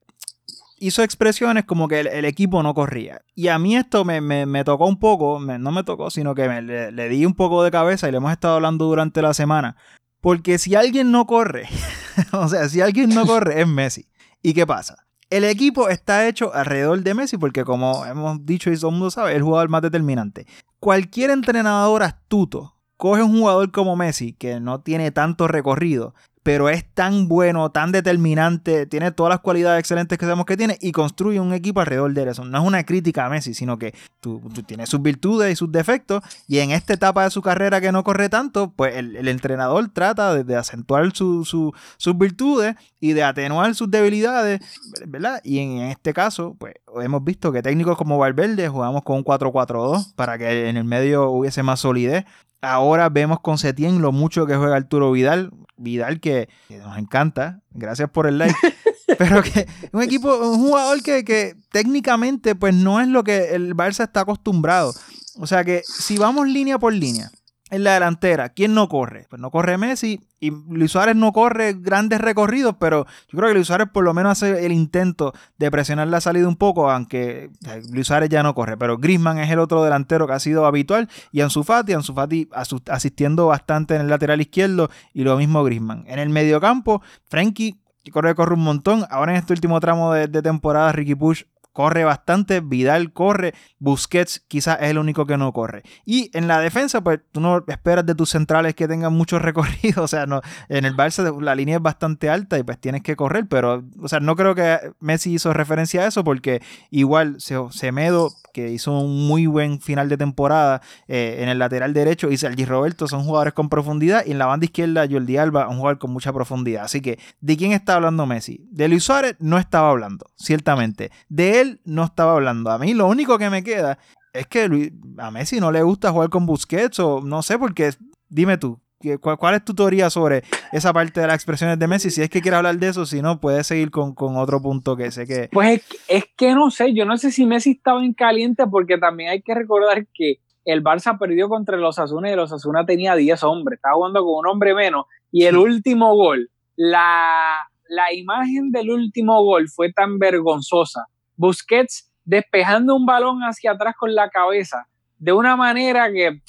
hizo 0.83 1.01
expresiones 1.01 1.63
como 1.63 1.87
que 1.87 2.01
el, 2.01 2.25
equipo 2.25 2.61
no 2.61 2.73
corría. 2.73 3.21
Y 3.35 3.47
a 3.47 3.57
mí 3.57 3.77
esto 3.77 4.03
me, 4.03 4.63
tocó 4.65 4.85
un 4.85 4.99
poco, 4.99 5.39
no 5.39 5.71
me 5.71 5.83
tocó, 5.83 6.09
sino 6.09 6.35
que 6.35 6.61
le, 6.61 7.09
di 7.09 7.25
un 7.25 7.35
poco 7.35 7.63
de 7.63 7.71
cabeza 7.71 8.09
y 8.09 8.11
le 8.11 8.17
hemos 8.17 8.33
estado 8.33 8.55
hablando 8.55 8.85
durante 8.85 9.21
la 9.21 9.33
semana. 9.33 9.77
Porque 10.19 10.57
si 10.57 10.75
alguien 10.75 11.09
no 11.09 11.25
corre, 11.25 11.69
o 12.33 12.49
sea, 12.49 12.67
si 12.67 12.81
alguien 12.81 13.09
no 13.09 13.25
corre 13.25 13.61
es 13.61 13.67
Messi. 13.67 14.09
¿Y 14.41 14.53
qué 14.53 14.67
pasa? 14.67 14.97
El 15.29 15.45
equipo 15.45 15.87
está 15.87 16.27
hecho 16.27 16.53
alrededor 16.53 17.01
de 17.01 17.13
Messi 17.13 17.37
porque 17.37 17.63
como 17.63 18.05
hemos 18.05 18.45
dicho 18.45 18.69
y 18.69 18.75
todo 18.75 18.89
el 18.89 18.95
mundo 18.95 19.09
sabe, 19.09 19.31
es 19.31 19.37
el 19.37 19.43
jugador 19.43 19.69
más 19.69 19.81
determinante. 19.81 20.45
Cualquier 20.79 21.29
entrenador 21.29 22.03
astuto 22.03 22.72
coge 23.03 23.21
un 23.21 23.37
jugador 23.37 23.69
como 23.69 23.97
Messi, 23.97 24.31
que 24.31 24.61
no 24.61 24.79
tiene 24.79 25.11
tanto 25.11 25.49
recorrido, 25.49 26.13
pero 26.41 26.69
es 26.69 26.85
tan 26.85 27.27
bueno, 27.27 27.69
tan 27.69 27.91
determinante, 27.91 28.85
tiene 28.85 29.11
todas 29.11 29.31
las 29.31 29.41
cualidades 29.41 29.81
excelentes 29.81 30.17
que 30.17 30.23
sabemos 30.23 30.45
que 30.45 30.55
tiene 30.55 30.77
y 30.79 30.93
construye 30.93 31.37
un 31.41 31.51
equipo 31.51 31.81
alrededor 31.81 32.13
de 32.13 32.29
eso. 32.29 32.45
No 32.45 32.57
es 32.57 32.63
una 32.63 32.85
crítica 32.85 33.25
a 33.25 33.29
Messi, 33.29 33.53
sino 33.53 33.77
que 33.77 33.93
tú, 34.21 34.41
tienes 34.65 34.87
sus 34.87 35.01
virtudes 35.01 35.51
y 35.51 35.57
sus 35.57 35.69
defectos 35.69 36.23
y 36.47 36.59
en 36.59 36.71
esta 36.71 36.93
etapa 36.93 37.25
de 37.25 37.29
su 37.29 37.41
carrera 37.41 37.81
que 37.81 37.91
no 37.91 38.05
corre 38.05 38.29
tanto, 38.29 38.71
pues 38.71 38.95
el, 38.95 39.27
entrenador 39.27 39.89
trata 39.89 40.41
de, 40.41 40.55
acentuar 40.55 41.13
sus 41.13 41.73
virtudes 42.15 42.77
y 43.01 43.11
de 43.11 43.23
atenuar 43.23 43.75
sus 43.75 43.91
debilidades, 43.91 44.61
¿verdad? 45.05 45.41
Y 45.43 45.59
en, 45.59 45.81
este 45.81 46.13
caso, 46.13 46.55
pues 46.57 46.75
hemos 47.01 47.21
visto 47.21 47.51
que 47.51 47.61
técnicos 47.61 47.97
como 47.97 48.17
Valverde 48.17 48.69
jugamos 48.69 49.03
con 49.03 49.17
un 49.17 49.25
4-4-2 49.25 50.13
para 50.15 50.37
que 50.37 50.69
en 50.69 50.77
el 50.77 50.85
medio 50.85 51.29
hubiese 51.31 51.63
más 51.63 51.81
solidez. 51.81 52.23
Ahora 52.63 53.10
vemos 53.10 53.41
con 53.41 53.58
Setién 53.58 54.02
lo 54.02 54.13
mucho 54.13 54.45
que 54.45 54.56
juega 54.56 54.78
Arturo 54.78 55.12
Vidal. 55.12 55.52
Vidal 55.76 56.21
que, 56.21 56.47
nos 56.69 56.97
encanta. 56.97 57.62
Gracias 57.71 58.10
por 58.10 58.26
el 58.26 58.38
like. 58.38 58.56
pero 59.17 59.43
que 59.43 59.67
un 59.91 60.02
equipo, 60.02 60.34
un 60.34 60.60
jugador 60.60 61.04
que, 61.04 61.26
que, 61.26 61.58
técnicamente 61.73 62.56
pues 62.56 62.73
no 62.73 63.02
es 63.02 63.10
lo 63.10 63.26
que 63.26 63.54
el 63.54 63.76
Barça 63.76 64.06
está 64.06 64.21
acostumbrado. 64.21 64.93
O 65.39 65.45
sea 65.45 65.65
que 65.65 65.82
si 65.84 66.17
vamos 66.17 66.47
línea 66.47 66.80
por 66.80 66.93
línea, 66.93 67.32
en 67.73 67.83
la 67.83 67.95
delantera, 67.95 68.49
¿quién 68.49 68.73
no 68.75 68.88
corre? 68.88 69.25
Pues 69.29 69.41
no 69.41 69.49
corre 69.49 69.77
Messi 69.77 70.21
y 70.39 70.51
Luis 70.51 70.91
Suárez 70.91 71.15
no 71.15 71.33
corre 71.33 71.73
grandes 71.73 72.21
recorridos, 72.21 72.75
pero 72.79 73.05
yo 73.27 73.38
creo 73.38 73.49
que 73.49 73.55
Luis 73.55 73.67
Suárez 73.67 73.88
por 73.91 74.03
lo 74.03 74.13
menos 74.13 74.33
hace 74.33 74.65
el 74.65 74.71
intento 74.71 75.33
de 75.57 75.71
presionar 75.71 76.07
la 76.07 76.21
salida 76.21 76.47
un 76.47 76.55
poco, 76.55 76.91
aunque 76.91 77.49
Luis 77.91 78.07
Suárez 78.07 78.29
ya 78.29 78.43
no 78.43 78.53
corre, 78.53 78.77
pero 78.77 78.97
Grisman 78.97 79.39
es 79.39 79.49
el 79.49 79.59
otro 79.59 79.83
delantero 79.83 80.27
que 80.27 80.33
ha 80.33 80.39
sido 80.39 80.65
habitual 80.67 81.09
y 81.31 81.41
Ansu 81.41 81.63
Fati, 81.63 81.93
Ansu 81.93 82.13
Fati 82.13 82.47
asistiendo 82.88 83.47
bastante 83.47 83.95
en 83.95 84.01
el 84.01 84.09
lateral 84.09 84.39
izquierdo 84.39 84.89
y 85.13 85.23
lo 85.23 85.36
mismo 85.38 85.63
Grisman. 85.63 86.03
En 86.07 86.19
el 86.19 86.29
mediocampo, 86.29 87.01
Frenkie 87.27 87.79
corre, 88.12 88.36
corre 88.36 88.53
un 88.53 88.63
montón. 88.63 89.05
Ahora 89.09 89.31
en 89.31 89.39
este 89.39 89.53
último 89.53 89.79
tramo 89.79 90.13
de, 90.13 90.27
de 90.27 90.41
temporada, 90.41 90.91
Ricky 90.91 91.15
Push 91.15 91.43
corre 91.73 92.03
bastante, 92.03 92.62
Vidal 92.62 93.12
corre, 93.12 93.53
Busquets 93.79 94.39
quizás 94.47 94.77
es 94.81 94.91
el 94.91 94.97
único 94.97 95.25
que 95.25 95.38
no 95.38 95.51
corre. 95.51 95.83
Y 96.05 96.29
en 96.38 96.47
la 96.47 96.59
defensa, 96.59 97.01
pues 97.01 97.19
tú 97.31 97.41
no 97.41 97.63
esperas 97.67 98.05
de 98.05 98.15
tus 98.15 98.29
centrales 98.29 98.75
que 98.75 98.88
tengan 98.88 99.13
mucho 99.13 99.39
recorrido, 99.39 100.03
o 100.03 100.07
sea, 100.07 100.25
no, 100.25 100.41
en 100.69 100.86
el 100.86 100.95
Barça 100.95 101.41
la 101.41 101.55
línea 101.55 101.77
es 101.77 101.81
bastante 101.81 102.29
alta 102.29 102.57
y 102.57 102.63
pues 102.63 102.79
tienes 102.79 103.01
que 103.01 103.15
correr, 103.15 103.47
pero, 103.49 103.83
o 104.01 104.07
sea, 104.07 104.19
no 104.19 104.36
creo 104.36 104.55
que 104.55 104.77
Messi 104.99 105.33
hizo 105.33 105.51
referencia 105.53 106.01
a 106.01 106.07
eso 106.07 106.23
porque 106.23 106.62
igual 106.91 107.38
Semedo, 107.71 108.31
que 108.53 108.69
hizo 108.69 108.91
un 108.99 109.27
muy 109.27 109.47
buen 109.47 109.81
final 109.81 110.09
de 110.09 110.17
temporada 110.17 110.81
eh, 111.07 111.38
en 111.39 111.49
el 111.49 111.57
lateral 111.57 111.93
derecho, 111.93 112.29
y 112.29 112.38
Sergi 112.38 112.65
Roberto 112.65 113.07
son 113.07 113.23
jugadores 113.23 113.53
con 113.53 113.67
profundidad 113.67 114.23
y 114.25 114.31
en 114.31 114.38
la 114.38 114.45
banda 114.45 114.65
izquierda 114.65 115.07
Jordi 115.09 115.38
Alba, 115.38 115.67
un 115.67 115.77
jugador 115.77 115.97
con 115.97 116.12
mucha 116.12 116.31
profundidad. 116.31 116.83
Así 116.83 117.01
que, 117.01 117.17
¿de 117.41 117.57
quién 117.57 117.71
está 117.71 117.95
hablando 117.95 118.25
Messi? 118.25 118.67
De 118.69 118.88
Luis 118.88 119.03
Suárez 119.03 119.36
no 119.39 119.57
estaba 119.57 119.89
hablando, 119.89 120.29
ciertamente. 120.36 121.12
De 121.29 121.62
él 121.62 121.62
no 121.86 122.04
estaba 122.06 122.34
hablando. 122.34 122.71
A 122.71 122.78
mí 122.78 122.93
lo 122.93 123.08
único 123.08 123.38
que 123.38 123.49
me 123.49 123.63
queda 123.63 123.97
es 124.34 124.47
que 124.47 124.91
a 125.17 125.32
Messi 125.32 125.60
no 125.60 125.71
le 125.71 125.84
gusta 125.84 126.12
jugar 126.12 126.30
con 126.30 126.45
Busquets 126.45 126.99
o 126.99 127.21
no 127.21 127.43
sé, 127.43 127.60
porque 127.60 127.91
dime 128.30 128.58
tú, 128.58 128.80
¿Cuál, 129.19 129.56
es 129.56 129.65
tu 129.65 129.73
teoría 129.73 130.10
sobre 130.10 130.43
esa 130.71 130.93
parte 130.93 131.19
de 131.19 131.28
las 131.28 131.36
expresiones 131.36 131.78
de 131.78 131.88
Messi? 131.88 132.10
Si 132.10 132.21
es 132.21 132.30
que 132.30 132.41
quieres 132.41 132.58
hablar 132.58 132.78
de 132.78 132.88
eso, 132.88 133.06
si 133.06 133.21
no, 133.21 133.39
puedes 133.39 133.67
seguir 133.67 133.91
con, 133.91 134.15
otro 134.17 134.62
punto 134.62 134.95
que 134.95 135.12
sé 135.12 135.26
que... 135.26 135.49
Pues 135.52 135.82
es, 136.08 136.26
que 136.38 136.54
no 136.54 136.71
sé, 136.71 136.93
yo 136.93 137.06
no 137.06 137.17
sé 137.17 137.32
si 137.32 137.45
Messi 137.45 137.71
estaba 137.71 138.04
en 138.04 138.13
caliente 138.13 138.65
porque 138.67 138.97
también 138.97 139.32
hay 139.32 139.41
que 139.41 139.54
recordar 139.54 140.08
que 140.13 140.38
el 140.65 140.84
Barça 140.84 141.17
perdió 141.19 141.49
contra 141.49 141.76
los 141.78 141.99
Asuna 141.99 142.32
y 142.32 142.36
los 142.36 142.54
Asuna 142.54 142.86
tenía 142.86 143.15
10 143.15 143.43
hombres, 143.43 143.78
estaba 143.78 143.95
jugando 143.95 144.21
con 144.21 144.39
un 144.39 144.47
hombre 144.47 144.73
menos 144.73 145.06
y 145.32 145.43
el 145.43 145.58
último 145.58 146.15
gol, 146.15 146.49
la, 146.76 147.58
la 147.89 148.13
imagen 148.13 148.71
del 148.71 148.89
último 148.89 149.43
gol 149.43 149.67
fue 149.67 149.91
tan 149.91 150.17
vergonzosa. 150.17 151.08
Busquets 151.43 152.10
despejando 152.23 152.95
un 152.95 153.06
balón 153.06 153.41
hacia 153.41 153.71
atrás 153.71 153.95
con 153.99 154.15
la 154.15 154.29
cabeza 154.29 154.88
de 155.17 155.34
una 155.34 155.58
manera 155.58 156.10
que 156.10 156.41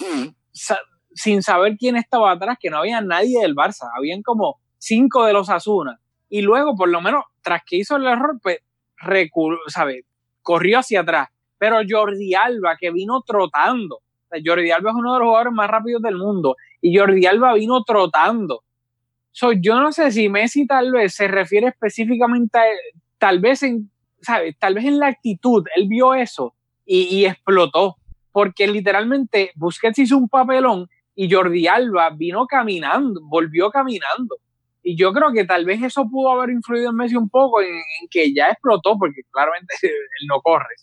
sin 1.14 1.42
saber 1.42 1.76
quién 1.76 1.96
estaba 1.96 2.30
atrás, 2.30 2.59
que 2.61 2.70
no 2.70 2.78
había 2.78 3.00
nadie 3.00 3.40
del 3.40 3.57
Barça, 3.57 3.88
habían 3.96 4.22
como 4.22 4.61
cinco 4.78 5.24
de 5.24 5.33
los 5.33 5.50
Asuna. 5.50 5.98
Y 6.28 6.42
luego, 6.42 6.76
por 6.76 6.88
lo 6.88 7.00
menos, 7.00 7.24
tras 7.42 7.62
que 7.66 7.76
hizo 7.76 7.96
el 7.96 8.07
error, 8.07 8.38
pues, 8.40 8.59
¿sabe? 9.66 10.04
Corrió 10.42 10.78
hacia 10.78 11.00
atrás. 11.00 11.28
Pero 11.59 11.78
Jordi 11.88 12.35
Alba, 12.35 12.76
que 12.78 12.92
vino 12.92 13.22
trotando. 13.22 13.98
Jordi 14.44 14.70
Alba 14.70 14.90
es 14.90 14.96
uno 14.96 15.14
de 15.14 15.18
los 15.18 15.26
jugadores 15.26 15.52
más 15.52 15.68
rápidos 15.68 16.02
del 16.02 16.16
mundo. 16.16 16.57
Y 16.80 16.96
Jordi 16.96 17.26
Alba 17.26 17.54
vino 17.54 17.83
trotando. 17.83 18.62
So, 19.33 19.52
yo 19.52 19.80
no 19.80 19.90
sé 19.90 20.12
si 20.12 20.28
Messi 20.28 20.66
tal 20.68 20.92
vez 20.92 21.14
se 21.14 21.26
refiere 21.26 21.68
específicamente, 21.68 22.61
tal 23.18 23.40
vez 23.40 23.64
en, 23.64 23.90
¿sabe? 24.24 24.54
Tal 24.58 24.74
vez 24.74 24.84
en 24.84 24.98
la 24.98 25.08
actitud. 25.08 25.64
Él 25.76 25.87
vio 25.88 26.14
eso 26.14 26.54
y, 26.84 27.02
y 27.16 27.26
explotó. 27.26 27.96
Porque 28.32 28.66
literalmente 28.66 29.52
Busquets 29.54 30.00
hizo 30.00 30.18
un 30.18 30.28
papelón 30.28 30.88
y 31.14 31.32
Jordi 31.32 31.66
Alba 31.68 32.10
vino 32.10 32.46
caminando, 32.46 33.20
volvió 33.22 33.70
caminando. 33.70 34.37
Y 34.82 34.96
yo 34.96 35.12
creo 35.12 35.32
que 35.32 35.44
tal 35.44 35.64
vez 35.64 35.82
eso 35.82 36.06
pudo 36.10 36.30
haber 36.30 36.50
influido 36.50 36.90
en 36.90 36.96
Messi 36.96 37.16
un 37.16 37.30
poco 37.30 37.62
en, 37.62 37.80
que 38.10 38.34
ya 38.34 38.48
explotó, 38.48 38.98
porque 38.98 39.22
claramente 39.30 39.74
él 39.82 40.26
no 40.28 40.40
corre. 40.42 40.74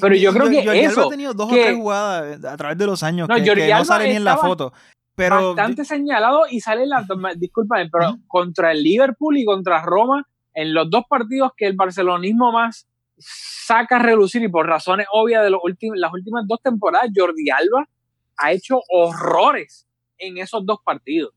Pero 0.00 0.14
yo 0.16 0.32
creo 0.32 0.50
que 0.50 0.64
Jordi 0.64 0.78
eso. 0.80 1.00
Alba 1.00 1.06
ha 1.06 1.10
tenido 1.10 1.34
dos 1.34 1.46
o 1.46 1.54
tres 1.54 1.76
jugadas 1.76 2.44
a 2.44 2.56
través 2.56 2.76
de 2.76 2.86
los 2.86 3.02
años 3.02 3.28
que, 3.28 3.70
no 3.70 3.84
sale 3.84 4.08
ni 4.08 4.16
en 4.16 4.24
la 4.24 4.36
foto. 4.36 4.72
Pero, 5.14 5.54
bastante 5.54 5.84
señalado 5.84 6.42
y 6.48 6.60
sale 6.60 6.86
la. 6.86 7.06
Discúlpame, 7.36 7.88
pero 7.90 8.18
contra 8.26 8.72
el 8.72 8.82
Liverpool 8.82 9.36
y 9.36 9.44
contra 9.44 9.82
Roma, 9.82 10.24
en 10.58 10.74
los 10.74 10.90
dos 10.90 11.04
partidos 11.08 11.52
que 11.56 11.66
el 11.66 11.76
barcelonismo 11.76 12.50
más 12.50 12.88
saca 13.16 13.96
a 13.96 13.98
relucir 14.00 14.42
y 14.42 14.48
por 14.48 14.66
razones 14.66 15.06
obvias 15.12 15.44
de 15.44 15.50
las 15.50 16.12
últimas 16.12 16.48
dos 16.48 16.60
temporadas, 16.60 17.10
Jordi 17.14 17.48
Alba 17.48 17.88
ha 18.36 18.50
hecho 18.50 18.80
horrores 18.88 19.86
en 20.18 20.38
esos 20.38 20.66
dos 20.66 20.78
partidos. 20.84 21.32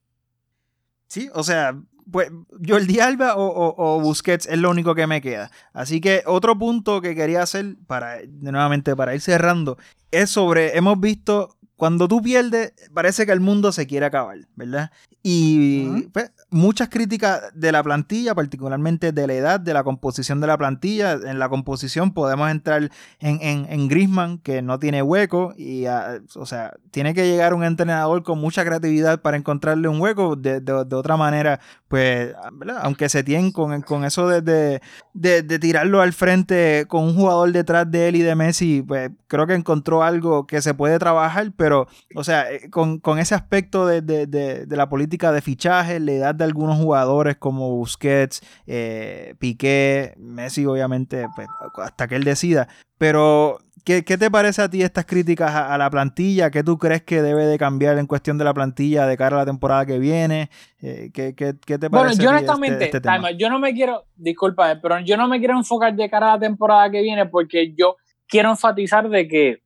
Sí, 1.05 1.29
o 1.35 1.43
sea, 1.43 1.79
pues 2.11 2.31
Jordi 2.67 2.99
Alba 2.99 3.35
o, 3.35 3.75
o, 3.77 4.01
Busquets 4.01 4.47
es 4.47 4.57
lo 4.57 4.71
único 4.71 4.95
que 4.95 5.05
me 5.05 5.21
queda. 5.21 5.51
Así 5.71 6.01
que 6.01 6.23
otro 6.25 6.57
punto 6.57 6.99
que 6.99 7.13
quería 7.13 7.43
hacer 7.43 7.75
para, 7.85 8.17
nuevamente, 8.27 8.95
para 8.95 9.13
ir 9.13 9.21
cerrando, 9.21 9.77
es 10.09 10.31
sobre, 10.31 10.75
hemos 10.75 10.99
visto 10.99 11.57
cuando 11.81 12.07
tú 12.07 12.21
pierdes, 12.21 12.73
parece 12.93 13.25
que 13.25 13.31
el 13.31 13.39
mundo 13.39 13.71
se 13.71 13.87
quiere 13.87 14.05
acabar, 14.05 14.37
¿verdad? 14.55 14.91
Y 15.23 16.03
pues, 16.13 16.31
muchas 16.51 16.89
críticas 16.89 17.41
de 17.55 17.71
la 17.71 17.81
plantilla, 17.81 18.35
particularmente 18.35 19.11
de 19.11 19.25
la 19.25 19.33
edad, 19.33 19.59
de 19.59 19.73
la 19.73 19.83
composición 19.83 20.39
de 20.41 20.45
la 20.45 20.59
plantilla. 20.59 21.13
En 21.13 21.39
la 21.39 21.49
composición 21.49 22.13
podemos 22.13 22.51
entrar 22.51 22.91
en, 23.19 23.65
en, 23.67 23.87
Grisman, 23.87 24.37
que 24.37 24.61
no 24.61 24.77
tiene 24.77 25.01
hueco, 25.01 25.55
y 25.57 25.85
o 25.87 26.45
sea, 26.45 26.73
tiene 26.91 27.15
que 27.15 27.25
llegar 27.25 27.55
un 27.55 27.63
entrenador 27.63 28.21
con 28.21 28.37
mucha 28.37 28.63
creatividad 28.63 29.19
para 29.19 29.37
encontrarle 29.37 29.87
un 29.87 29.99
hueco. 29.99 30.35
De, 30.35 30.61
otra 30.71 31.17
manera, 31.17 31.61
pues, 31.91 32.33
aunque 32.81 33.09
se 33.09 33.21
tiene 33.21 33.51
con, 33.51 33.81
con 33.81 34.05
eso 34.05 34.29
de, 34.29 34.79
de, 35.13 35.59
tirarlo 35.59 36.01
al 36.01 36.13
frente 36.13 36.85
con 36.87 37.03
un 37.03 37.15
jugador 37.15 37.51
detrás 37.51 37.91
de 37.91 38.07
él 38.07 38.15
y 38.15 38.21
de 38.21 38.33
Messi, 38.33 38.81
pues 38.81 39.11
creo 39.27 39.45
que 39.45 39.55
encontró 39.55 40.01
algo 40.01 40.47
que 40.47 40.61
se 40.61 40.73
puede 40.73 40.97
trabajar, 40.99 41.51
pero 41.57 41.89
o 42.15 42.23
sea, 42.23 42.49
eh, 42.49 42.69
con, 42.69 43.01
ese 43.19 43.35
aspecto 43.35 43.85
de, 43.85 44.65
la 44.69 44.87
política 44.87 45.33
de 45.33 45.41
fichaje, 45.41 45.99
la 45.99 46.13
edad 46.13 46.33
de 46.33 46.45
algunos 46.45 46.77
jugadores 46.79 47.35
como 47.35 47.69
Busquets, 47.75 48.41
eh, 48.67 49.35
Piqué, 49.37 50.15
Messi, 50.17 50.65
obviamente, 50.65 51.27
pues, 51.35 51.49
hasta 51.75 52.07
que 52.07 52.15
él 52.15 52.23
decida. 52.23 52.69
Pero, 53.01 53.57
¿qué, 53.83 54.03
te 54.03 54.29
parece 54.29 54.61
a 54.61 54.69
ti 54.69 54.83
estas 54.83 55.07
críticas 55.07 55.55
a, 55.55 55.75
la 55.75 55.89
plantilla? 55.89 56.51
¿Qué 56.51 56.63
tú 56.63 56.77
crees 56.77 57.01
que 57.01 57.23
debe 57.23 57.47
de 57.47 57.57
cambiar 57.57 57.97
en 57.97 58.05
cuestión 58.05 58.37
de 58.37 58.43
la 58.43 58.53
plantilla 58.53 59.07
de 59.07 59.17
cara 59.17 59.37
a 59.37 59.39
la 59.39 59.45
temporada 59.47 59.87
que 59.87 59.97
viene? 59.97 60.51
Eh, 60.83 61.09
¿qué, 61.11 61.33
te 61.33 61.55
parece? 61.89 61.89
Bueno, 61.89 62.13
yo 62.13 62.29
honestamente, 62.29 62.85
este, 62.85 62.97
este 62.97 63.37
yo 63.39 63.49
no 63.49 63.57
me 63.57 63.73
quiero, 63.73 64.05
disculpa, 64.15 64.77
pero 64.79 64.99
yo 64.99 65.17
no 65.17 65.27
me 65.27 65.39
quiero 65.39 65.57
enfocar 65.57 65.95
de 65.95 66.07
cara 66.11 66.33
a 66.33 66.35
la 66.35 66.41
temporada 66.41 66.91
que 66.91 67.01
viene 67.01 67.25
porque 67.25 67.73
yo 67.75 67.95
quiero 68.27 68.51
enfatizar 68.51 69.09
de 69.09 69.27
que 69.27 69.63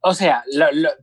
o 0.00 0.14
sea, 0.14 0.44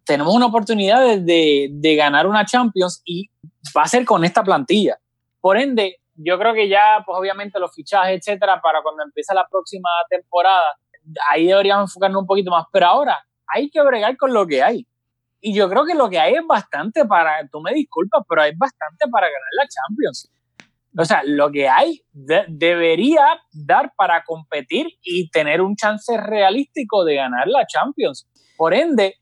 tenemos 0.06 0.34
una 0.34 0.46
oportunidad 0.46 1.18
de, 1.18 1.68
de, 1.72 1.96
ganar 1.98 2.26
una 2.26 2.46
Champions 2.46 3.02
y 3.04 3.30
va 3.78 3.82
a 3.82 3.88
ser 3.88 4.06
con 4.06 4.24
esta 4.24 4.44
plantilla. 4.44 4.98
Por 5.42 5.58
ende, 5.58 5.98
yo 6.16 6.40
creo 6.40 6.54
que 6.54 6.70
ya, 6.70 7.04
pues 7.06 7.18
obviamente 7.18 7.60
los 7.60 7.74
fichajes, 7.76 8.18
etcétera, 8.18 8.62
para 8.62 8.82
cuando 8.82 9.04
empiece 9.04 9.34
la 9.34 9.46
próxima 9.50 9.90
temporada, 10.10 10.64
ahí 11.30 11.48
deberíamos 11.48 11.90
enfocarnos 11.90 12.22
un 12.22 12.28
poquito 12.28 12.52
más. 12.52 12.66
Pero 12.72 12.88
ahora 12.88 13.18
hay 13.48 13.70
que 13.70 13.82
bregar 13.82 14.18
con 14.18 14.34
lo 14.34 14.46
que 14.48 14.64
hay. 14.64 14.88
Y 15.42 15.54
yo 15.54 15.70
creo 15.70 15.86
que 15.86 15.96
lo 15.96 16.10
que 16.10 16.20
hay 16.20 16.34
es 16.34 16.46
bastante 16.46 17.06
para, 17.06 17.48
tú 17.50 17.62
me 17.62 17.74
disculpas, 17.74 18.24
pero 18.28 18.42
hay 18.42 18.52
bastante 18.56 19.08
para 19.10 19.28
ganar 19.28 19.50
la 19.58 19.68
Champions. 19.68 20.32
O 20.98 21.06
sea, 21.06 21.22
lo 21.24 21.52
que 21.52 21.70
hay 21.70 22.02
debería 22.12 23.40
dar 23.54 23.94
para 23.96 24.24
competir 24.24 24.88
y 25.02 25.30
tener 25.30 25.62
un 25.62 25.76
chance 25.76 26.18
realístico 26.18 27.06
de 27.06 27.16
ganar 27.16 27.48
la 27.48 27.66
Champions. 27.66 28.28
Por 28.58 28.74
ende, 28.74 29.16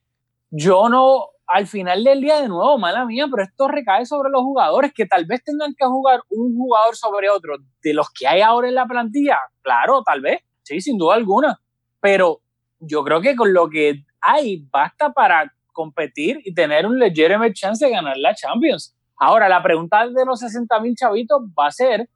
yo 0.50 0.90
no, 0.90 1.26
al 1.46 1.68
final 1.68 2.04
del 2.04 2.22
día, 2.22 2.42
de 2.42 2.48
nuevo, 2.48 2.78
mala 2.78 3.06
mía, 3.06 3.28
pero 3.30 3.44
esto 3.44 3.68
recae 3.68 4.06
sobre 4.06 4.30
los 4.32 4.42
jugadores 4.42 4.94
que 4.94 5.06
tal 5.06 5.26
vez 5.26 5.44
tengan 5.44 5.76
que 5.78 5.86
jugar 5.86 6.22
un 6.30 6.56
jugador 6.56 6.96
sobre 6.96 7.30
otro. 7.30 7.58
De 7.84 7.94
los 7.94 8.10
que 8.10 8.28
hay 8.28 8.42
ahora 8.42 8.70
en 8.70 8.76
la 8.76 8.88
plantilla, 8.88 9.38
claro, 9.62 10.02
tal 10.04 10.22
vez, 10.22 10.42
sí, 10.64 10.82
sin 10.82 10.98
duda 10.98 11.16
alguna. 11.16 11.60
Pero 12.00 12.42
yo 12.80 13.04
creo 13.04 13.22
que 13.22 13.36
con 13.36 13.54
lo 13.54 13.70
que 13.70 14.04
hay 14.22 14.66
basta 14.72 15.12
para 15.14 15.54
competir 15.72 16.42
y 16.44 16.54
tener 16.54 16.86
un 16.86 17.00
legitimate 17.00 17.54
chance 17.54 17.86
de 17.86 17.92
ganar 17.92 18.18
la 18.18 18.34
Champions. 18.34 18.96
Ahora, 19.16 19.50
la 19.50 19.62
pregunta 19.64 20.08
de 20.08 20.26
los 20.26 20.40
60 20.40 20.80
mil 20.80 20.96
chavitos 20.96 21.42
va 21.58 21.68
a 21.68 21.72
ser 21.72 22.10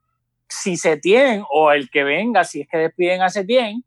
si 0.48 0.76
Setien 0.76 1.44
o 1.50 1.72
el 1.72 1.88
que 1.90 2.04
venga, 2.04 2.44
si 2.44 2.60
es 2.60 2.68
que 2.68 2.78
despiden 2.78 3.22
a 3.22 3.28
Setien, 3.28 3.84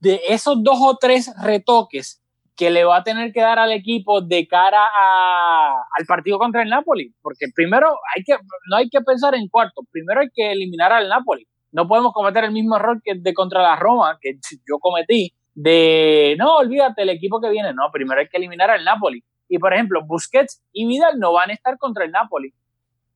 de 0.00 0.20
esos 0.28 0.62
dos 0.62 0.78
o 0.80 0.96
tres 0.96 1.32
retoques 1.42 2.22
que 2.56 2.70
le 2.70 2.84
va 2.84 2.98
a 2.98 3.04
tener 3.04 3.32
que 3.32 3.40
dar 3.40 3.58
al 3.58 3.70
equipo 3.70 4.20
de 4.20 4.48
cara 4.48 4.84
al 4.84 6.06
partido 6.06 6.38
contra 6.38 6.62
el 6.62 6.68
Napoli, 6.68 7.14
porque 7.22 7.46
primero 7.54 7.88
hay 8.14 8.24
que, 8.24 8.34
no 8.68 8.76
hay 8.76 8.88
que 8.88 9.00
pensar 9.00 9.34
en 9.36 9.48
cuarto, 9.48 9.82
primero 9.92 10.20
hay 10.20 10.28
que 10.34 10.50
eliminar 10.50 10.92
al 10.92 11.08
Napoli. 11.08 11.46
No 11.72 11.86
podemos 11.86 12.12
cometer 12.12 12.44
el 12.44 12.52
mismo 12.52 12.76
error 12.76 13.00
que 13.02 13.14
de 13.14 13.34
contra 13.34 13.62
la 13.62 13.76
Roma, 13.76 14.18
que 14.20 14.38
yo 14.68 14.78
cometí, 14.78 15.32
de 15.54 16.36
no, 16.38 16.56
olvídate, 16.56 17.02
el 17.02 17.10
equipo 17.10 17.40
que 17.40 17.50
viene, 17.50 17.72
no, 17.74 17.90
primero 17.92 18.20
hay 18.20 18.28
que 18.28 18.36
eliminar 18.36 18.70
al 18.70 18.84
Napoli. 18.84 19.24
Y 19.48 19.58
por 19.58 19.72
ejemplo, 19.72 20.04
Busquets 20.04 20.62
y 20.72 20.86
Vidal 20.86 21.18
no 21.18 21.32
van 21.32 21.50
a 21.50 21.54
estar 21.54 21.78
contra 21.78 22.04
el 22.04 22.12
Napoli. 22.12 22.52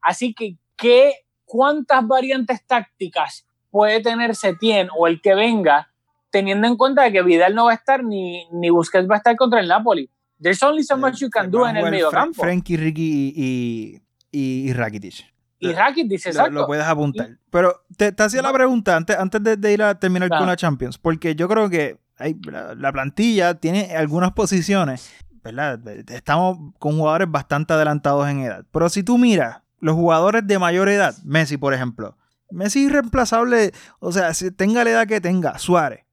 Así 0.00 0.34
que, 0.34 0.56
¿qué, 0.76 1.12
¿cuántas 1.44 2.06
variantes 2.06 2.66
tácticas 2.66 3.46
puede 3.70 4.00
tener 4.00 4.34
Setien 4.34 4.88
o 4.96 5.06
el 5.06 5.20
que 5.20 5.34
venga 5.34 5.92
teniendo 6.30 6.66
en 6.66 6.76
cuenta 6.76 7.10
que 7.12 7.22
Vidal 7.22 7.54
no 7.54 7.66
va 7.66 7.72
a 7.72 7.74
estar 7.74 8.02
ni, 8.02 8.46
ni 8.50 8.70
Busquets 8.70 9.08
va 9.08 9.16
a 9.16 9.18
estar 9.18 9.36
contra 9.36 9.60
el 9.60 9.68
Napoli. 9.68 10.10
There's 10.40 10.62
only 10.62 10.82
so 10.82 10.96
much 10.96 11.20
you 11.20 11.30
can 11.30 11.50
do 11.50 11.66
en 11.66 11.76
el 11.76 11.84
medio 11.84 12.10
campo. 12.10 12.42
Frankie, 12.42 12.76
Ricky 12.76 13.32
y, 13.36 14.02
y, 14.32 14.68
y 14.68 14.72
Rakitic. 14.72 15.31
Y 15.62 15.72
Rakitic, 15.72 16.26
exacto. 16.26 16.50
Lo, 16.50 16.66
puedes 16.66 16.84
apuntar. 16.84 17.38
Pero 17.50 17.84
te, 17.96 18.10
te 18.10 18.22
hacía 18.22 18.42
la 18.42 18.52
pregunta 18.52 18.96
antes, 18.96 19.16
antes 19.16 19.40
de, 19.42 19.72
ir 19.72 19.82
a 19.82 19.98
terminar 19.98 20.28
con 20.28 20.46
la 20.46 20.56
Champions, 20.56 20.98
porque 20.98 21.36
yo 21.36 21.48
creo 21.48 21.70
que 21.70 21.98
hay, 22.18 22.36
la, 22.44 22.74
la 22.74 22.92
plantilla 22.92 23.54
tiene 23.54 23.94
algunas 23.96 24.32
posiciones, 24.32 25.12
¿verdad? 25.44 25.80
Estamos 26.08 26.58
con 26.80 26.96
jugadores 26.98 27.30
bastante 27.30 27.74
adelantados 27.74 28.28
en 28.28 28.40
edad. 28.40 28.64
Pero 28.72 28.88
si 28.88 29.04
tú 29.04 29.18
miras 29.18 29.62
los 29.78 29.94
jugadores 29.94 30.44
de 30.46 30.58
mayor 30.58 30.88
edad, 30.88 31.14
Messi, 31.22 31.56
por 31.56 31.74
ejemplo, 31.74 32.16
Messi 32.50 32.80
es 32.80 32.90
irreemplazable, 32.90 33.72
o 34.00 34.10
sea, 34.10 34.34
si 34.34 34.50
tenga 34.50 34.82
la 34.82 34.90
edad 34.90 35.06
que 35.06 35.20
tenga, 35.20 35.58
Suárez. 35.58 36.04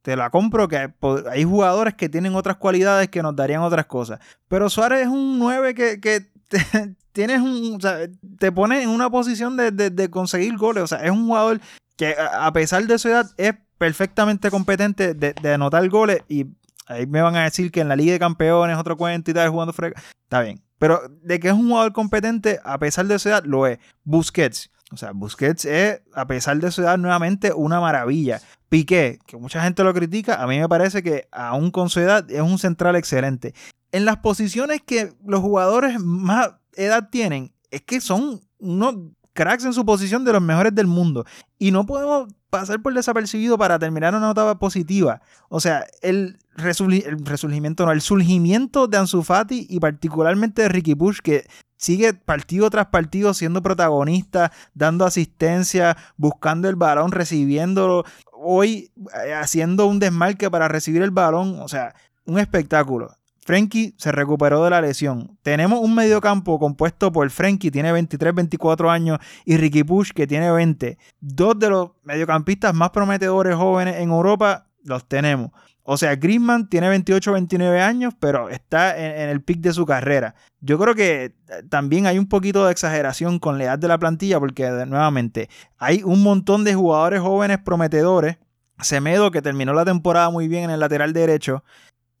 Te 0.00 0.16
la 0.16 0.30
compro 0.30 0.68
que 0.68 0.92
hay 1.30 1.44
jugadores 1.44 1.94
que 1.94 2.08
tienen 2.10 2.34
otras 2.34 2.56
cualidades 2.56 3.08
que 3.08 3.22
nos 3.22 3.36
darían 3.36 3.62
otras 3.62 3.86
cosas. 3.86 4.18
Pero 4.48 4.68
Suárez 4.68 5.02
es 5.02 5.08
un 5.08 5.38
9 5.38 5.74
que, 5.74 6.00
que 6.00 6.20
te, 6.48 6.96
tienes 7.14 7.40
un, 7.40 7.76
o 7.76 7.80
sea, 7.80 7.98
te 8.38 8.52
pone 8.52 8.82
en 8.82 8.90
una 8.90 9.08
posición 9.08 9.56
de, 9.56 9.70
de, 9.70 10.10
conseguir 10.10 10.56
goles. 10.56 10.82
O 10.82 10.86
sea, 10.86 10.98
es 10.98 11.10
un 11.10 11.26
jugador 11.26 11.60
que 11.96 12.14
a 12.18 12.52
pesar 12.52 12.86
de 12.86 12.98
su 12.98 13.08
edad 13.08 13.30
es 13.38 13.54
perfectamente 13.78 14.50
competente 14.50 15.14
de, 15.14 15.54
anotar 15.54 15.88
goles 15.88 16.22
y 16.28 16.46
ahí 16.86 17.06
me 17.06 17.22
van 17.22 17.36
a 17.36 17.44
decir 17.44 17.70
que 17.70 17.80
en 17.80 17.88
la 17.88 17.96
Liga 17.96 18.12
de 18.12 18.18
Campeones 18.18 18.76
otro 18.76 18.96
cuento 18.96 19.30
y 19.30 19.34
tal, 19.34 19.48
jugando 19.48 19.72
frega. 19.72 20.02
Está 20.24 20.42
bien. 20.42 20.60
Pero 20.78 21.00
de 21.22 21.38
que 21.38 21.48
es 21.48 21.54
un 21.54 21.68
jugador 21.68 21.92
competente, 21.92 22.58
a 22.64 22.78
pesar 22.78 23.06
de 23.06 23.18
su 23.18 23.28
edad, 23.28 23.44
lo 23.44 23.66
es. 23.66 23.78
Busquets. 24.02 24.70
O 24.90 24.96
sea, 24.96 25.12
Busquets 25.12 25.64
es, 25.64 26.02
a 26.14 26.26
pesar 26.26 26.58
de 26.58 26.72
su 26.72 26.82
edad, 26.82 26.98
nuevamente 26.98 27.52
una 27.52 27.80
maravilla. 27.80 28.40
Piqué, 28.68 29.20
que 29.24 29.36
mucha 29.36 29.62
gente 29.62 29.84
lo 29.84 29.94
critica, 29.94 30.42
a 30.42 30.48
mí 30.48 30.58
me 30.58 30.68
parece 30.68 31.02
que 31.04 31.28
aún 31.30 31.70
con 31.70 31.90
su 31.90 32.00
edad 32.00 32.28
es 32.28 32.40
un 32.40 32.58
central 32.58 32.96
excelente. 32.96 33.54
En 33.92 34.04
las 34.04 34.16
posiciones 34.16 34.82
que 34.82 35.12
los 35.24 35.40
jugadores 35.40 36.00
más 36.00 36.54
edad 36.76 37.08
tienen, 37.10 37.52
es 37.70 37.82
que 37.82 38.00
son 38.00 38.40
unos 38.58 38.96
cracks 39.34 39.64
en 39.64 39.72
su 39.72 39.84
posición 39.84 40.24
de 40.24 40.32
los 40.32 40.42
mejores 40.42 40.74
del 40.74 40.86
mundo. 40.86 41.24
Y 41.58 41.70
no 41.70 41.84
podemos 41.84 42.28
pasar 42.48 42.80
por 42.80 42.94
desapercibido 42.94 43.58
para 43.58 43.78
terminar 43.78 44.14
una 44.14 44.28
nota 44.28 44.58
positiva. 44.58 45.20
O 45.48 45.60
sea, 45.60 45.84
el, 46.02 46.38
resurgimiento, 46.56 47.84
no, 47.84 47.92
el 47.92 48.00
surgimiento 48.00 48.86
de 48.86 48.96
Ansu 48.96 49.22
Fati 49.22 49.66
y 49.68 49.80
particularmente 49.80 50.62
de 50.62 50.68
Ricky 50.68 50.94
Push, 50.94 51.18
que 51.18 51.46
sigue 51.76 52.14
partido 52.14 52.70
tras 52.70 52.86
partido 52.86 53.34
siendo 53.34 53.60
protagonista, 53.60 54.52
dando 54.72 55.04
asistencia, 55.04 55.96
buscando 56.16 56.68
el 56.68 56.76
balón, 56.76 57.10
recibiéndolo, 57.10 58.04
hoy 58.32 58.92
eh, 59.26 59.34
haciendo 59.34 59.86
un 59.86 59.98
desmarque 59.98 60.48
para 60.50 60.68
recibir 60.68 61.02
el 61.02 61.10
balón, 61.10 61.58
o 61.60 61.66
sea, 61.66 61.94
un 62.24 62.38
espectáculo. 62.38 63.16
Frenkie 63.44 63.94
se 63.98 64.10
recuperó 64.10 64.64
de 64.64 64.70
la 64.70 64.80
lesión. 64.80 65.38
Tenemos 65.42 65.80
un 65.80 65.94
mediocampo 65.94 66.58
compuesto 66.58 67.12
por 67.12 67.28
Frenkie, 67.30 67.70
tiene 67.70 67.92
23, 67.92 68.34
24 68.34 68.90
años, 68.90 69.18
y 69.44 69.56
Ricky 69.56 69.84
Push, 69.84 70.12
que 70.12 70.26
tiene 70.26 70.50
20. 70.50 70.96
Dos 71.20 71.58
de 71.58 71.68
los 71.68 71.90
mediocampistas 72.02 72.74
más 72.74 72.90
prometedores 72.90 73.54
jóvenes 73.54 73.96
en 73.96 74.10
Europa 74.10 74.66
los 74.82 75.06
tenemos. 75.06 75.50
O 75.86 75.98
sea, 75.98 76.16
Griezmann 76.16 76.70
tiene 76.70 76.88
28 76.88 77.32
29 77.32 77.82
años, 77.82 78.14
pero 78.18 78.48
está 78.48 78.96
en, 78.96 79.28
el 79.28 79.42
pic 79.42 79.60
de 79.60 79.74
su 79.74 79.84
carrera. 79.84 80.34
Yo 80.60 80.78
creo 80.78 80.94
que 80.94 81.24
eh, 81.24 81.34
también 81.68 82.06
hay 82.06 82.18
un 82.18 82.26
poquito 82.26 82.64
de 82.64 82.72
exageración 82.72 83.38
con 83.38 83.58
la 83.58 83.64
edad 83.64 83.78
de 83.78 83.88
la 83.88 83.98
plantilla, 83.98 84.40
porque 84.40 84.66
nuevamente 84.86 85.50
hay 85.76 86.02
un 86.02 86.22
montón 86.22 86.64
de 86.64 86.74
jugadores 86.74 87.20
jóvenes 87.20 87.58
prometedores. 87.58 88.38
Semedo, 88.80 89.30
que 89.30 89.42
terminó 89.42 89.72
la 89.72 89.84
temporada 89.84 90.30
muy 90.30 90.48
bien 90.48 90.64
en 90.64 90.70
el 90.70 90.80
lateral 90.80 91.12
derecho, 91.12 91.62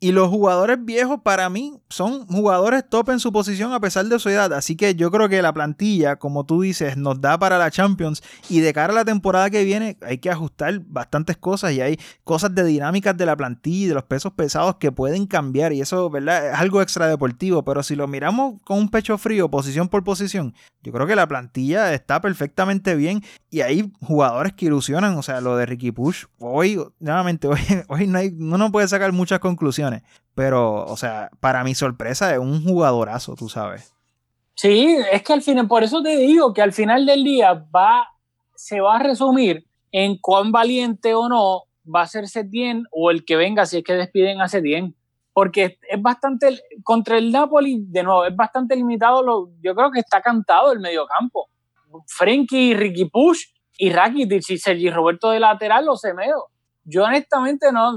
y 0.04 0.12
los 0.12 0.28
jugadores 0.28 0.84
viejos 0.84 1.20
para 1.22 1.48
mí 1.48 1.80
son 1.88 2.26
jugadores 2.26 2.84
top 2.86 3.08
en 3.08 3.20
su 3.20 3.32
posición 3.32 3.72
a 3.72 3.80
pesar 3.80 4.04
de 4.04 4.18
su 4.18 4.28
edad. 4.28 4.52
Así 4.52 4.76
que 4.76 4.94
yo 4.94 5.10
creo 5.10 5.30
que 5.30 5.40
la 5.40 5.54
plantilla, 5.54 6.16
como 6.16 6.44
tú 6.44 6.60
dices, 6.60 6.98
nos 6.98 7.22
da 7.22 7.38
para 7.38 7.56
la 7.56 7.70
Champions. 7.70 8.22
Y 8.50 8.60
de 8.60 8.74
cara 8.74 8.92
a 8.92 8.96
la 8.96 9.06
temporada 9.06 9.48
que 9.48 9.64
viene 9.64 9.96
hay 10.02 10.18
que 10.18 10.28
ajustar 10.28 10.78
bastantes 10.80 11.38
cosas. 11.38 11.72
Y 11.72 11.80
hay 11.80 11.98
cosas 12.22 12.54
de 12.54 12.64
dinámicas 12.64 13.16
de 13.16 13.24
la 13.24 13.34
plantilla 13.34 13.84
y 13.86 13.88
de 13.88 13.94
los 13.94 14.02
pesos 14.02 14.34
pesados 14.34 14.76
que 14.76 14.92
pueden 14.92 15.24
cambiar. 15.24 15.72
Y 15.72 15.80
eso, 15.80 16.10
¿verdad? 16.10 16.50
Es 16.50 16.54
algo 16.58 16.82
extra 16.82 17.06
deportivo. 17.06 17.64
Pero 17.64 17.82
si 17.82 17.96
lo 17.96 18.06
miramos 18.06 18.60
con 18.62 18.80
un 18.80 18.90
pecho 18.90 19.16
frío, 19.16 19.50
posición 19.50 19.88
por 19.88 20.04
posición, 20.04 20.52
yo 20.82 20.92
creo 20.92 21.06
que 21.06 21.16
la 21.16 21.26
plantilla 21.26 21.94
está 21.94 22.20
perfectamente 22.20 22.94
bien. 22.94 23.22
Y 23.48 23.62
hay 23.62 23.90
jugadores 24.02 24.52
que 24.52 24.66
ilusionan. 24.66 25.16
O 25.16 25.22
sea, 25.22 25.40
lo 25.40 25.56
de 25.56 25.64
Ricky 25.64 25.92
Push. 25.92 26.26
Hoy, 26.40 26.78
nuevamente, 27.00 27.48
hoy, 27.48 27.60
hoy 27.88 28.06
no, 28.06 28.18
hay, 28.18 28.32
no 28.32 28.70
puede 28.70 28.86
sacar 28.86 29.10
muchas 29.10 29.38
conclusiones 29.38 29.93
pero, 30.34 30.84
o 30.84 30.96
sea, 30.96 31.30
para 31.40 31.64
mi 31.64 31.74
sorpresa 31.74 32.32
es 32.32 32.38
un 32.38 32.64
jugadorazo, 32.64 33.36
tú 33.36 33.48
sabes. 33.48 33.94
Sí, 34.54 34.96
es 35.10 35.22
que 35.22 35.32
al 35.32 35.42
final, 35.42 35.66
por 35.66 35.82
eso 35.82 36.02
te 36.02 36.16
digo 36.16 36.52
que 36.54 36.62
al 36.62 36.72
final 36.72 37.06
del 37.06 37.24
día 37.24 37.54
va, 37.74 38.08
se 38.54 38.80
va 38.80 38.96
a 38.96 39.02
resumir 39.02 39.66
en 39.92 40.18
cuán 40.18 40.52
valiente 40.52 41.14
o 41.14 41.28
no 41.28 41.64
va 41.92 42.02
a 42.02 42.06
ser 42.06 42.28
Setien 42.28 42.84
o 42.90 43.10
el 43.10 43.24
que 43.24 43.36
venga 43.36 43.66
si 43.66 43.78
es 43.78 43.84
que 43.84 43.94
despiden 43.94 44.40
a 44.40 44.48
Setien. 44.48 44.94
Porque 45.32 45.78
es 45.90 46.00
bastante, 46.00 46.60
contra 46.84 47.18
el 47.18 47.32
Napoli, 47.32 47.84
de 47.88 48.04
nuevo, 48.04 48.24
es 48.24 48.34
bastante 48.36 48.76
limitado. 48.76 49.22
Lo, 49.22 49.50
yo 49.60 49.74
creo 49.74 49.90
que 49.90 49.98
está 49.98 50.20
cantado 50.20 50.72
el 50.72 50.78
mediocampo. 50.78 51.48
Frenkie, 52.06 52.74
Ricky 52.74 53.06
Push 53.06 53.46
y 53.76 53.90
Rakitic 53.90 54.48
y 54.50 54.58
Sergi 54.58 54.90
Roberto 54.90 55.30
de 55.30 55.40
lateral 55.40 55.88
o 55.88 55.96
Semedo. 55.96 56.50
Yo 56.84 57.04
honestamente 57.04 57.72
no, 57.72 57.92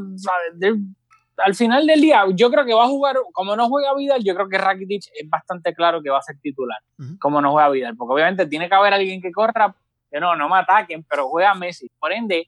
al 1.38 1.56
final 1.56 1.86
del 1.86 2.02
día, 2.02 2.24
yo 2.34 2.50
creo 2.50 2.66
que 2.66 2.74
va 2.74 2.84
a 2.84 2.88
jugar, 2.88 3.16
como 3.34 3.56
no 3.56 3.68
juega 3.68 3.96
Vidal, 3.96 4.24
yo 4.24 4.34
creo 4.34 4.50
que 4.50 4.58
Rakitic 4.58 5.04
es 5.14 5.30
bastante 5.30 5.74
claro 5.74 6.02
que 6.02 6.10
va 6.10 6.18
a 6.20 6.22
ser 6.22 6.38
titular, 6.42 6.80
como 7.20 7.42
no 7.42 7.52
juega 7.52 7.70
Vidal, 7.70 7.96
porque 7.96 8.14
obviamente 8.14 8.48
tiene 8.48 8.68
que 8.68 8.76
haber 8.76 8.94
alguien 8.94 9.22
que 9.22 9.32
corra, 9.32 9.76
que 10.10 10.20
no, 10.20 10.36
no 10.36 10.50
me 10.50 10.58
ataquen, 10.58 11.04
pero 11.04 11.28
juega 11.30 11.54
Messi. 11.54 11.90
Por 12.00 12.12
ende, 12.12 12.48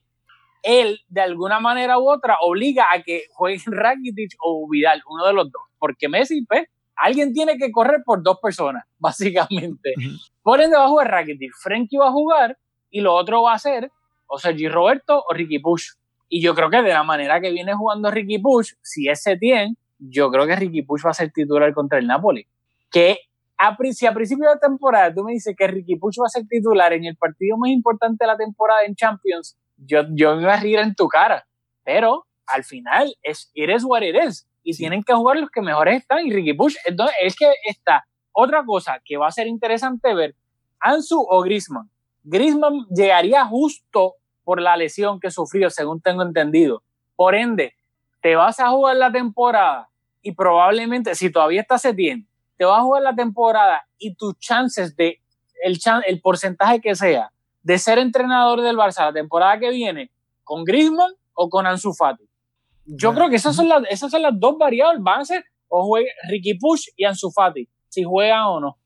él, 0.62 1.00
de 1.08 1.20
alguna 1.20 1.60
manera 1.60 1.98
u 1.98 2.10
otra, 2.10 2.38
obliga 2.40 2.86
a 2.92 3.02
que 3.02 3.24
juegue 3.32 3.60
Rakitic 3.66 4.32
o 4.42 4.68
Vidal, 4.68 5.02
uno 5.08 5.26
de 5.26 5.32
los 5.32 5.50
dos, 5.50 5.62
porque 5.78 6.08
Messi, 6.08 6.44
pues, 6.44 6.66
alguien 6.96 7.32
tiene 7.32 7.56
que 7.56 7.70
correr 7.70 8.02
por 8.04 8.22
dos 8.22 8.38
personas, 8.40 8.84
básicamente. 8.98 9.94
Por 10.42 10.60
ende, 10.60 10.76
va 10.76 10.84
a 10.84 10.88
jugar 10.88 11.10
Rakitic, 11.10 11.52
Frenkie 11.62 11.98
va 11.98 12.08
a 12.08 12.12
jugar, 12.12 12.58
y 12.90 13.00
lo 13.00 13.14
otro 13.14 13.42
va 13.42 13.54
a 13.54 13.58
ser 13.58 13.90
o 14.26 14.38
Sergi 14.38 14.68
Roberto 14.68 15.24
o 15.28 15.32
Ricky 15.32 15.58
Push 15.58 15.92
y 16.32 16.40
yo 16.40 16.54
creo 16.54 16.70
que 16.70 16.80
de 16.80 16.90
la 16.90 17.02
manera 17.02 17.40
que 17.40 17.50
viene 17.50 17.74
jugando 17.74 18.08
Ricky 18.08 18.38
Push, 18.38 18.74
si 18.80 19.08
es 19.08 19.20
Setien, 19.20 19.76
yo 19.98 20.30
creo 20.30 20.46
que 20.46 20.54
Ricky 20.54 20.82
Push 20.82 21.04
va 21.04 21.10
a 21.10 21.14
ser 21.14 21.32
titular 21.32 21.74
contra 21.74 21.98
el 21.98 22.06
Napoli. 22.06 22.46
Que 22.88 23.18
a, 23.58 23.76
si 23.92 24.06
a 24.06 24.14
principio 24.14 24.48
de 24.48 24.58
temporada 24.60 25.12
tú 25.12 25.24
me 25.24 25.32
dices 25.32 25.54
que 25.58 25.66
Ricky 25.66 25.96
Push 25.96 26.18
va 26.22 26.26
a 26.26 26.28
ser 26.28 26.46
titular 26.46 26.92
en 26.92 27.04
el 27.04 27.16
partido 27.16 27.58
más 27.58 27.70
importante 27.70 28.24
de 28.24 28.28
la 28.28 28.36
temporada 28.36 28.84
en 28.84 28.94
Champions, 28.94 29.58
yo, 29.76 30.02
yo 30.12 30.36
me 30.36 30.44
voy 30.44 30.52
a 30.52 30.60
reír 30.60 30.78
en 30.78 30.94
tu 30.94 31.08
cara. 31.08 31.44
Pero 31.82 32.26
al 32.46 32.62
final 32.62 33.12
es 33.22 33.50
eres 33.54 33.82
what 33.84 34.02
it 34.02 34.14
is. 34.14 34.46
Y 34.62 34.76
tienen 34.76 35.02
que 35.02 35.12
jugar 35.12 35.36
los 35.36 35.50
que 35.50 35.60
mejores 35.60 36.00
están. 36.00 36.24
Y 36.24 36.32
Ricky 36.32 36.54
Push, 36.54 36.76
entonces 36.86 37.16
es 37.20 37.34
que 37.34 37.52
está. 37.64 38.04
Otra 38.30 38.64
cosa 38.64 39.00
que 39.04 39.16
va 39.16 39.26
a 39.26 39.32
ser 39.32 39.48
interesante 39.48 40.14
ver, 40.14 40.36
Ansu 40.78 41.26
o 41.28 41.42
Grisman. 41.42 41.90
Grisman 42.22 42.86
llegaría 42.94 43.44
justo 43.46 44.14
por 44.50 44.60
la 44.60 44.76
lesión 44.76 45.20
que 45.20 45.30
sufrió, 45.30 45.70
según 45.70 46.00
tengo 46.00 46.22
entendido. 46.22 46.82
Por 47.14 47.36
ende, 47.36 47.76
te 48.20 48.34
vas 48.34 48.58
a 48.58 48.70
jugar 48.70 48.96
la 48.96 49.12
temporada 49.12 49.88
y 50.22 50.32
probablemente, 50.32 51.14
si 51.14 51.30
todavía 51.30 51.60
estás 51.60 51.82
Setien, 51.82 52.26
te 52.56 52.64
vas 52.64 52.80
a 52.80 52.82
jugar 52.82 53.04
la 53.04 53.14
temporada 53.14 53.86
y 53.96 54.16
tus 54.16 54.36
chances 54.40 54.96
de, 54.96 55.20
el, 55.62 55.78
el 56.04 56.20
porcentaje 56.20 56.80
que 56.80 56.96
sea, 56.96 57.30
de 57.62 57.78
ser 57.78 57.98
entrenador 57.98 58.60
del 58.60 58.76
Barça 58.76 59.04
la 59.04 59.12
temporada 59.12 59.56
que 59.60 59.70
viene, 59.70 60.10
con 60.42 60.64
Griezmann 60.64 61.12
o 61.34 61.48
con 61.48 61.64
Ansu 61.64 61.92
Fati. 61.92 62.24
Yo 62.86 63.14
creo 63.14 63.30
que 63.30 63.36
esas 63.36 63.54
son, 63.54 63.68
las, 63.68 63.84
esas 63.88 64.10
son 64.10 64.22
las 64.22 64.32
dos 64.34 64.58
variables, 64.58 65.00
van 65.00 65.20
a 65.20 65.24
ser 65.26 65.44
o 65.68 65.86
juegue 65.86 66.10
Ricky 66.28 66.58
Push 66.58 66.88
y 66.96 67.04
Ansu 67.04 67.30
Fati, 67.30 67.68
si 67.88 68.02
juegan 68.02 68.46
o 68.46 68.58
no. 68.58 68.78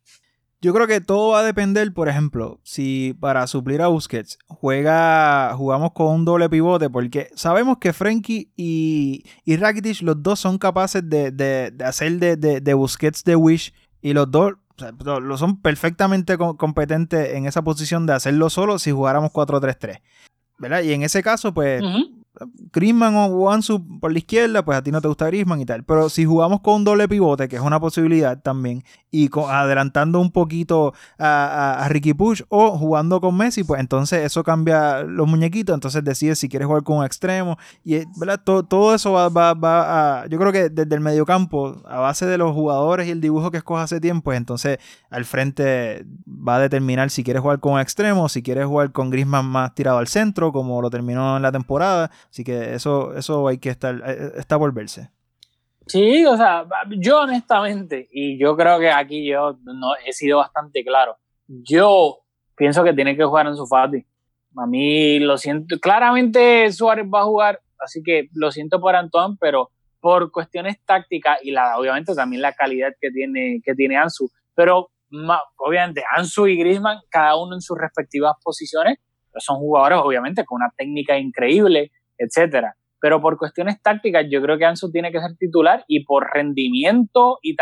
Yo 0.65 0.73
creo 0.73 0.87
que 0.87 1.03
todo 1.03 1.33
va 1.33 1.41
a 1.41 1.43
depender, 1.43 1.93
por 1.93 2.09
ejemplo, 2.09 2.59
si 2.63 3.15
para 3.21 3.47
suplir 3.47 3.83
a 3.83 3.89
Busquets 3.89 4.39
juega, 4.49 5.53
jugamos 5.55 5.93
con 5.93 6.07
un 6.07 6.25
doble 6.25 6.49
pivote, 6.49 6.89
porque 6.89 7.29
sabemos 7.35 7.77
que 7.77 7.93
Frenkie 7.93 8.51
y, 8.57 9.27
y 9.45 9.57
Rakitic, 9.59 10.01
los 10.01 10.23
dos 10.23 10.41
son 10.41 10.57
capaces 10.57 11.07
de, 11.07 11.75
hacer 11.85 12.19
de, 12.19 12.75
Busquets 12.75 13.25
de 13.25 13.37
Wish, 13.37 13.75
y 14.01 14.15
los 14.15 14.31
dos 14.31 14.55
lo 14.99 15.37
son 15.37 15.61
perfectamente 15.61 16.39
competentes 16.39 17.35
en 17.35 17.45
esa 17.45 17.61
posición 17.61 18.07
de 18.07 18.15
hacerlo 18.15 18.49
solo 18.49 18.79
si 18.79 18.91
jugáramos 18.91 19.33
4-3-3. 19.33 20.01
¿Verdad? 20.57 20.83
Y 20.83 20.95
en 20.95 21.03
ese 21.03 21.23
caso, 21.23 21.53
pues, 21.53 21.83
Griezmann 22.73 23.15
o 23.17 23.51
Ansu 23.51 23.85
por 24.01 24.11
la 24.13 24.19
izquierda, 24.19 24.65
pues 24.65 24.77
a 24.77 24.83
ti 24.83 24.91
no 24.91 25.01
te 25.01 25.09
gusta 25.09 25.27
Griezmann 25.27 25.61
y 25.61 25.67
tal. 25.67 25.85
Pero 25.85 26.09
si 26.09 26.25
jugamos 26.25 26.61
con 26.61 26.85
doble 26.85 27.09
pivote, 27.09 27.49
que 27.49 27.57
es 27.57 27.63
una 27.63 27.79
posibilidad 27.79 28.41
también, 28.41 28.83
y 29.11 29.31
adelantando 29.49 30.21
un 30.21 30.33
poquito 30.33 30.93
a, 31.19 31.87
Ricky 31.89 32.15
Push 32.15 32.43
o 32.49 32.77
jugando 32.77 33.21
con 33.21 33.37
Messi, 33.37 33.63
pues 33.63 33.81
entonces 33.81 34.25
eso 34.25 34.43
cambia 34.43 35.03
los 35.03 35.29
muñequitos. 35.29 35.75
Entonces 35.75 36.03
decides 36.03 36.39
si 36.39 36.49
quieres 36.49 36.67
jugar 36.67 36.83
con 36.83 36.99
un 36.99 37.05
extremo. 37.05 37.57
Y. 37.85 38.03
Todo, 38.45 38.95
eso 38.95 39.13
va, 39.13 39.29
va, 39.29 40.23
a. 40.23 40.27
Yo 40.27 40.39
creo 40.39 40.53
que 40.53 40.69
desde 40.71 40.95
el 40.95 41.01
mediocampo, 41.01 41.83
a 41.87 41.99
base 41.99 42.27
de 42.27 42.39
los 42.39 42.53
jugadores 42.53 43.07
y 43.07 43.11
el 43.11 43.21
dibujo 43.21 43.51
que 43.51 43.59
escoja 43.59 43.83
hace 43.83 44.01
tiempo, 44.01 44.25
pues 44.25 44.39
entonces 44.39 44.79
al 45.11 45.25
frente 45.25 46.07
va 46.27 46.57
a 46.57 46.59
determinar 46.59 47.11
si 47.11 47.23
quieres 47.23 47.43
jugar 47.43 47.61
con 47.61 47.75
un 47.75 47.81
extremo, 47.81 48.29
si 48.29 48.43
quieres 48.43 48.67
jugar 48.67 48.91
con 48.93 49.11
Griezmann 49.11 49.47
más 49.47 49.75
tirado 49.75 49.99
al 49.99 50.09
centro, 50.09 50.51
como 50.51 50.81
lo 50.81 50.91
terminó 50.91 51.37
en 51.37 51.43
la 51.43 51.53
temporada 51.53 52.11
Así 52.35 52.43
que 52.43 52.75
eso, 52.75 53.15
eso 53.15 53.47
hay 53.47 53.59
que 53.59 53.69
estar, 53.69 53.95
eh, 54.05 54.33
está 54.35 54.59
por 54.59 54.75
verse. 54.75 55.09
Sí, 55.87 56.27
o 56.27 56.37
sea, 56.37 56.67
yo 56.99 57.21
honestamente, 57.21 58.09
y 58.11 58.37
yo 58.41 58.57
creo 58.57 58.81
que 58.81 58.91
aquí 58.91 59.25
yo 59.25 59.57
no 59.63 59.93
he 60.05 60.13
sido 60.13 60.39
bastante 60.39 60.83
claro, 60.83 61.17
yo 61.47 62.25
pienso 62.57 62.83
que 62.83 62.93
tiene 62.93 63.17
que 63.17 63.23
jugar 63.23 63.47
en 63.47 63.55
su 63.55 63.69
Fati. 63.69 64.05
A 64.57 64.67
mí 64.67 65.21
lo 65.21 65.39
siento, 65.39 65.79
claramente 65.79 66.73
Suárez 66.73 67.07
va 67.07 67.21
a 67.21 67.25
jugar, 67.25 67.61
así 67.79 68.03
que 68.03 68.27
lo 68.33 68.51
siento 68.51 68.81
por 68.81 68.97
Antoine, 68.97 69.37
pero 69.39 69.71
por 70.01 70.33
cuestiones 70.33 70.79
tácticas 70.85 71.39
y 71.41 71.53
la, 71.53 71.79
obviamente 71.79 72.17
también 72.17 72.43
la 72.43 72.53
calidad 72.55 72.95
que 73.01 73.13
tiene, 73.13 73.61
que 73.65 73.77
tiene 73.77 73.97
Ansu, 73.97 74.29
pero 74.57 74.91
obviamente 75.59 76.03
Ansu 76.17 76.49
y 76.49 76.57
Griezmann, 76.57 76.99
cada 77.11 77.37
uno 77.37 77.55
en 77.55 77.61
sus 77.61 77.79
respectivas 77.79 78.35
posiciones, 78.43 78.99
son 79.37 79.59
jugadores 79.59 80.01
obviamente 80.03 80.45
con 80.45 80.57
una 80.57 80.73
técnica 80.77 81.17
increíble, 81.17 81.93
etcétera 82.19 82.77
pero 83.05 83.21
por 83.21 83.37
cuestiones 83.37 83.83
tácticas 83.83 84.25
yo 84.31 84.41
creo 84.41 84.57
que 84.57 84.65
Ansu 84.65 84.91
tiene 84.91 85.13
que 85.13 85.21
ser 85.21 85.37
titular 85.37 85.85
y 85.87 86.07
por 86.07 86.27
rendimiento 86.33 87.39
y, 87.43 87.55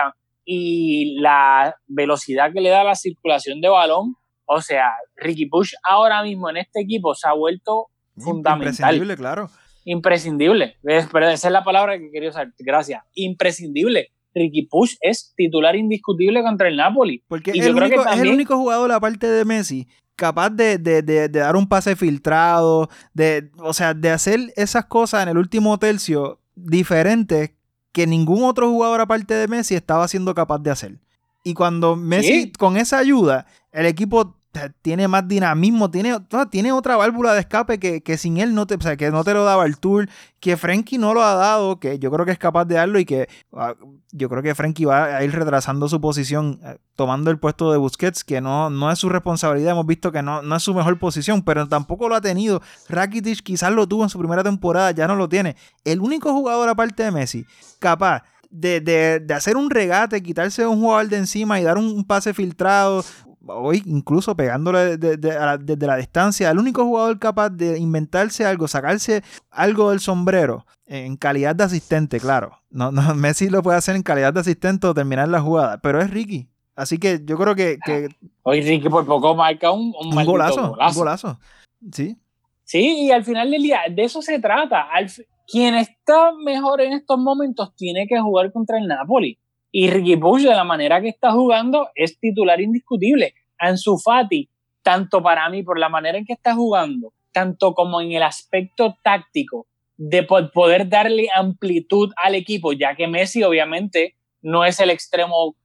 y 0.45 1.19
la 1.21 1.75
velocidad 1.89 2.53
que 2.53 2.61
le 2.61 2.69
da 2.69 2.85
la 2.85 2.95
circulación 2.95 3.61
de 3.61 3.69
balón, 3.69 4.15
o 4.45 4.61
sea, 4.61 4.91
Ricky 5.17 5.47
Push 5.47 5.73
ahora 5.83 6.23
mismo 6.23 6.49
en 6.49 6.59
este 6.59 6.81
equipo 6.83 7.17
se 7.17 7.27
ha 7.27 7.33
vuelto 7.33 7.89
fundamental. 8.17 8.95
Imprescindible, 8.95 9.17
claro. 9.17 9.51
Imprescindible, 9.85 10.77
pero 11.13 11.29
esa 11.29 11.49
es 11.49 11.53
la 11.53 11.65
palabra 11.65 11.99
que 11.99 12.13
quería 12.13 12.29
usar, 12.29 12.53
gracias. 12.61 13.03
Imprescindible. 13.15 14.13
Ricky 14.37 14.69
Push 14.71 14.95
es 15.01 15.35
titular 15.37 15.75
indiscutible 15.75 16.43
contra 16.43 16.69
el 16.69 16.77
Napoli. 16.77 17.25
Porque 17.27 17.51
es 17.51 17.67
el 17.67 18.31
único 18.31 18.57
jugador, 18.57 18.93
aparte 18.93 19.27
de 19.27 19.45
Messi, 19.45 19.89
capaz 20.23 20.51
de, 20.51 20.79
de, 20.79 21.03
de, 21.03 21.29
dar 21.29 21.57
un 21.57 21.67
pase 21.67 21.97
filtrado, 21.97 22.89
de, 23.13 23.51
o 23.59 23.73
sea, 23.75 23.93
de 23.93 24.09
hacer 24.09 24.53
esas 24.55 24.85
cosas 24.85 25.25
en 25.25 25.31
el 25.31 25.37
último 25.37 25.77
tercio 25.81 26.39
diferentes 26.55 27.51
que 27.91 28.07
ningún 28.07 28.45
otro 28.45 28.71
jugador 28.71 29.01
aparte 29.01 29.35
de 29.35 29.49
Messi 29.49 29.75
estaba 29.75 30.07
siendo 30.07 30.33
capaz 30.33 30.61
de 30.61 30.71
hacer. 30.71 31.01
Y 31.43 31.55
cuando 31.55 31.97
Messi, 31.97 32.53
con 32.53 32.77
esa 32.77 32.99
ayuda, 32.99 33.47
el 33.73 33.85
equipo 33.87 34.37
tiene 34.83 35.09
más 35.09 35.27
dinamismo, 35.27 35.91
tiene, 35.91 36.19
tiene 36.51 36.73
otra 36.73 36.97
válvula 36.97 37.33
de 37.35 37.41
escape 37.41 37.79
que, 37.79 38.17
sin 38.19 38.39
él 38.39 38.55
no 38.55 38.67
te, 38.67 38.79
que 38.97 39.11
no 39.11 39.25
te 39.25 39.35
lo 39.35 39.45
daba 39.45 39.65
el 39.67 39.79
tour, 39.79 40.09
que 40.41 40.57
Frankie 40.57 40.99
no 40.99 41.15
lo 41.15 41.23
ha 41.23 41.35
dado, 41.35 41.79
que 41.81 41.99
yo 41.99 42.11
creo 42.11 42.27
que 42.27 42.33
es 42.33 42.39
capaz 42.39 42.65
de 42.67 42.75
darlo 42.75 42.99
y 42.99 43.05
que 43.05 43.29
ah, 43.55 43.75
yo 44.11 44.29
creo 44.29 44.43
que 44.43 44.55
Frankie 44.55 44.85
va 44.85 45.17
a 45.17 45.25
ir 45.25 45.33
retrasando 45.33 45.89
su 45.89 46.01
posición, 46.01 46.61
eh, 46.65 46.79
tomando 46.97 47.31
el 47.31 47.39
puesto 47.39 47.73
de 47.73 47.79
Busquets, 47.79 48.25
que 48.25 48.41
no, 48.41 48.69
no 48.69 48.91
es 48.91 48.99
su 48.99 49.09
responsabilidad, 49.09 49.73
hemos 49.73 49.87
visto 49.87 50.13
que 50.13 50.23
no, 50.23 50.43
no 50.43 50.57
es 50.57 50.63
su 50.63 50.75
mejor 50.75 50.99
posición, 50.99 51.43
pero 51.43 51.69
tampoco 51.69 52.09
lo 52.09 52.15
ha 52.15 52.21
tenido. 52.21 52.61
Rakitic 52.89 53.43
quizás 53.43 53.73
lo 53.73 53.87
tuvo 53.87 54.03
en 54.03 54.11
su 54.11 54.19
primera 54.19 54.43
temporada, 54.43 54.91
ya 54.91 55.07
no 55.07 55.17
lo 55.17 55.29
tiene. 55.29 55.57
El 55.85 56.01
único 56.01 56.33
jugador 56.33 56.69
aparte 56.69 57.05
de 57.05 57.11
Messi, 57.11 57.47
capaz 57.79 58.23
de, 58.53 59.25
hacer 59.35 59.57
un 59.57 59.71
regate, 59.71 60.23
quitarse 60.23 60.67
un 60.67 60.81
jugador 60.81 61.09
de 61.09 61.17
encima 61.17 61.59
y 61.59 61.65
dar 61.65 61.79
un 61.79 62.05
pase 62.05 62.35
filtrado, 62.35 63.05
hoy 63.47 63.83
incluso 63.87 64.37
pegándole 64.37 64.97
desde 64.97 65.87
la 65.87 65.97
distancia, 65.97 66.51
el 66.51 66.59
único 66.59 66.85
jugador 66.85 67.19
capaz 67.19 67.51
de 67.51 67.79
inventarse 67.79 68.45
algo, 68.45 68.69
sacarse 68.69 69.23
algo 69.51 69.91
del 69.91 70.01
sombrero 70.01 70.67
en 70.87 71.17
calidad 71.17 71.57
de 71.57 71.65
asistente, 71.65 72.21
claro. 72.21 72.59
No, 72.71 72.93
no, 72.93 73.03
Messi 73.15 73.49
lo 73.49 73.63
puede 73.63 73.79
hacer 73.79 73.97
en 73.97 74.03
calidad 74.03 74.33
de 74.33 74.41
asistente 74.41 74.87
o 74.87 74.95
terminar 74.95 75.29
la 75.29 75.41
jugada, 75.41 75.79
pero 75.81 76.01
es 76.01 76.11
Ricky. 76.11 76.49
Así 76.75 76.99
que 76.99 77.21
yo 77.25 77.37
creo 77.37 77.55
que. 77.55 77.79
Hoy 78.43 78.63
Ricky 78.63 78.89
por 78.89 79.05
poco 79.05 79.35
marca 79.35 79.71
un, 79.71 79.95
un, 79.99 80.25
golazo, 80.25 80.73
Un 80.73 80.95
golazo. 80.95 81.39
Sí. 81.93 82.17
Sí, 82.65 83.05
y 83.07 83.11
al 83.11 83.25
final 83.25 83.51
del 83.51 83.63
día, 83.63 83.81
de 83.91 84.05
eso 84.05 84.23
se 84.23 84.39
trata. 84.39 84.87
quien 85.47 85.75
está 85.75 86.33
mejor 86.45 86.81
en 86.81 86.95
estos 86.95 87.19
momentos 87.19 87.75
tiene 87.77 88.07
que 88.07 88.19
jugar 88.21 88.53
contra 88.53 88.79
el 88.79 88.87
Napoli. 88.87 89.39
Y 89.75 89.89
Ricky 89.89 90.19
Push, 90.19 90.43
de 90.43 90.55
la 90.55 90.65
manera 90.65 91.01
que 91.01 91.09
está 91.09 91.33
jugando, 91.33 91.89
es 91.95 92.19
titular 92.19 92.61
indiscutible. 92.61 93.35
Ansu 93.59 93.97
Fati, 93.97 94.47
tanto 94.83 95.23
para 95.23 95.49
mí 95.49 95.63
por 95.63 95.79
la 95.79 95.89
manera 95.89 96.19
en 96.19 96.27
que 96.27 96.35
está 96.35 96.55
jugando, 96.55 97.15
tanto 97.33 97.73
como 97.73 98.03
en 98.03 98.13
el 98.13 98.23
aspecto 98.23 98.99
táctico, 99.03 99.67
de 99.97 100.25
poder 100.25 100.89
darle 100.91 101.29
amplitud 101.35 102.13
al 102.23 102.35
equipo, 102.35 102.75
ya 102.75 102.95
que 102.95 103.07
Messi 103.07 103.43
obviamente 103.43 104.15
no 104.43 104.65
es 104.65 104.79
el 104.79 104.91
extremo 104.91 105.57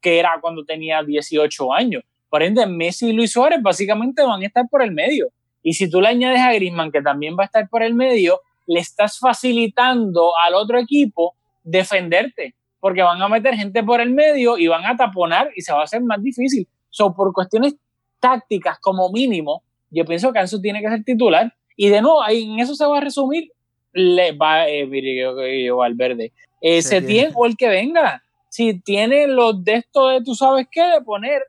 que 0.00 0.18
era 0.18 0.38
cuando 0.40 0.64
tenía 0.64 1.02
18 1.02 1.72
años. 1.74 2.02
Por 2.30 2.42
ende, 2.42 2.64
Messi 2.66 3.08
y 3.08 3.12
Luis 3.12 3.32
Suárez 3.32 3.60
básicamente 3.60 4.22
van 4.22 4.40
a 4.42 4.46
estar 4.46 4.64
por 4.70 4.82
el 4.82 4.92
medio. 4.92 5.28
Y 5.62 5.74
si 5.74 5.90
tú 5.90 6.00
le 6.00 6.08
añades 6.08 6.40
a 6.40 6.54
Griezmann, 6.54 6.92
que 6.92 7.02
también 7.02 7.36
va 7.38 7.42
a 7.42 7.46
estar 7.46 7.68
por 7.68 7.82
el 7.82 7.92
medio, 7.92 8.40
le 8.66 8.80
estás 8.80 9.18
facilitando 9.18 10.32
al 10.46 10.54
otro 10.54 10.78
equipo 10.78 11.34
defenderte 11.62 12.54
porque 12.80 13.02
van 13.02 13.20
a 13.22 13.28
meter 13.28 13.54
gente 13.54 13.82
por 13.84 14.00
el 14.00 14.10
medio 14.10 14.58
y 14.58 14.66
van 14.66 14.86
a 14.86 14.96
taponar 14.96 15.50
y 15.54 15.60
se 15.60 15.72
va 15.72 15.80
a 15.80 15.84
hacer 15.84 16.02
más 16.02 16.22
difícil. 16.22 16.66
So, 16.88 17.14
por 17.14 17.32
cuestiones 17.32 17.76
tácticas, 18.18 18.78
como 18.80 19.10
mínimo, 19.10 19.62
yo 19.90 20.04
pienso 20.04 20.32
que 20.32 20.38
Ansu 20.38 20.60
tiene 20.60 20.80
que 20.80 20.88
ser 20.88 21.04
titular. 21.04 21.52
Y 21.76 21.88
de 21.88 22.00
nuevo, 22.00 22.22
ahí 22.22 22.42
en 22.44 22.58
eso 22.58 22.74
se 22.74 22.86
va 22.86 22.98
a 22.98 23.00
resumir. 23.00 23.52
Le 23.92 24.32
va, 24.32 24.68
eh, 24.68 24.86
mire, 24.86 25.16
yo, 25.20 25.34
yo, 25.46 25.82
al 25.82 25.94
verde. 25.94 26.32
Eh, 26.60 26.82
se 26.82 27.02
tiene 27.02 27.32
o 27.34 27.46
el 27.46 27.56
que 27.56 27.68
venga. 27.68 28.22
Si 28.48 28.80
tiene 28.80 29.26
los 29.26 29.62
de 29.64 29.74
esto 29.74 30.08
de 30.08 30.22
tú 30.22 30.34
sabes 30.34 30.66
qué, 30.70 30.82
de 30.82 31.00
poner 31.02 31.42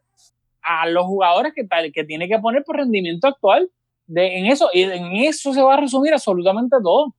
a 0.62 0.88
los 0.88 1.06
jugadores 1.06 1.54
que, 1.56 1.68
que 1.92 2.04
tiene 2.04 2.28
que 2.28 2.40
poner 2.40 2.64
por 2.64 2.78
rendimiento 2.78 3.28
actual. 3.28 3.70
De, 4.08 4.38
en, 4.38 4.48
eso, 4.48 4.70
y 4.74 4.84
en 4.84 5.16
eso 5.18 5.54
se 5.54 5.62
va 5.62 5.76
a 5.76 5.78
resumir 5.78 6.14
absolutamente 6.14 6.78
todo. 6.84 7.16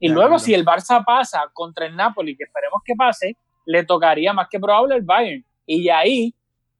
Y 0.00 0.08
luego, 0.08 0.38
si 0.40 0.52
el 0.52 0.64
Barça 0.64 1.04
pasa 1.04 1.44
contra 1.52 1.86
el 1.86 1.94
Napoli, 1.94 2.36
que 2.36 2.42
esperemos 2.42 2.82
que 2.84 2.94
pase, 2.96 3.36
le 3.66 3.84
tocaría 3.84 4.32
más 4.32 4.48
que 4.48 4.60
probable 4.60 4.96
el 4.96 5.02
Bayern. 5.02 5.44
Y 5.66 5.88
ahí 5.88 6.34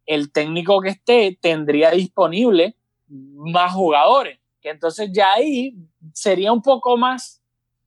el 0.07 0.33
técnico 0.33 0.80
que 0.80 0.91
esté 0.91 1.39
tendría 1.41 1.91
disponible 1.91 2.76
más 3.09 3.72
jugadores. 3.72 4.39
Que 4.61 4.70
entonces 4.70 5.11
ya 5.12 5.33
ahí 5.33 5.76
sería 6.12 6.53
un 6.53 6.62
poco 6.62 6.97
más, 6.97 7.43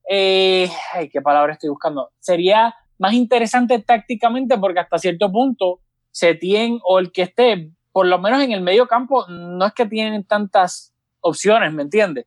eh, 0.09 0.69
ay, 0.93 1.09
¿qué 1.09 1.21
palabra 1.21 1.53
estoy 1.53 1.69
buscando? 1.69 2.11
Sería 2.19 2.75
más 2.97 3.13
interesante 3.13 3.79
tácticamente 3.79 4.57
porque 4.57 4.79
hasta 4.79 4.97
cierto 4.97 5.31
punto 5.31 5.81
se 6.11 6.35
tiene, 6.35 6.79
o 6.85 6.99
el 6.99 7.11
que 7.11 7.23
esté, 7.23 7.71
por 7.91 8.07
lo 8.07 8.19
menos 8.19 8.41
en 8.41 8.51
el 8.51 8.61
medio 8.61 8.87
campo, 8.87 9.25
no 9.27 9.65
es 9.65 9.73
que 9.73 9.85
tienen 9.85 10.23
tantas 10.23 10.93
opciones, 11.19 11.73
¿me 11.73 11.83
entiendes? 11.83 12.25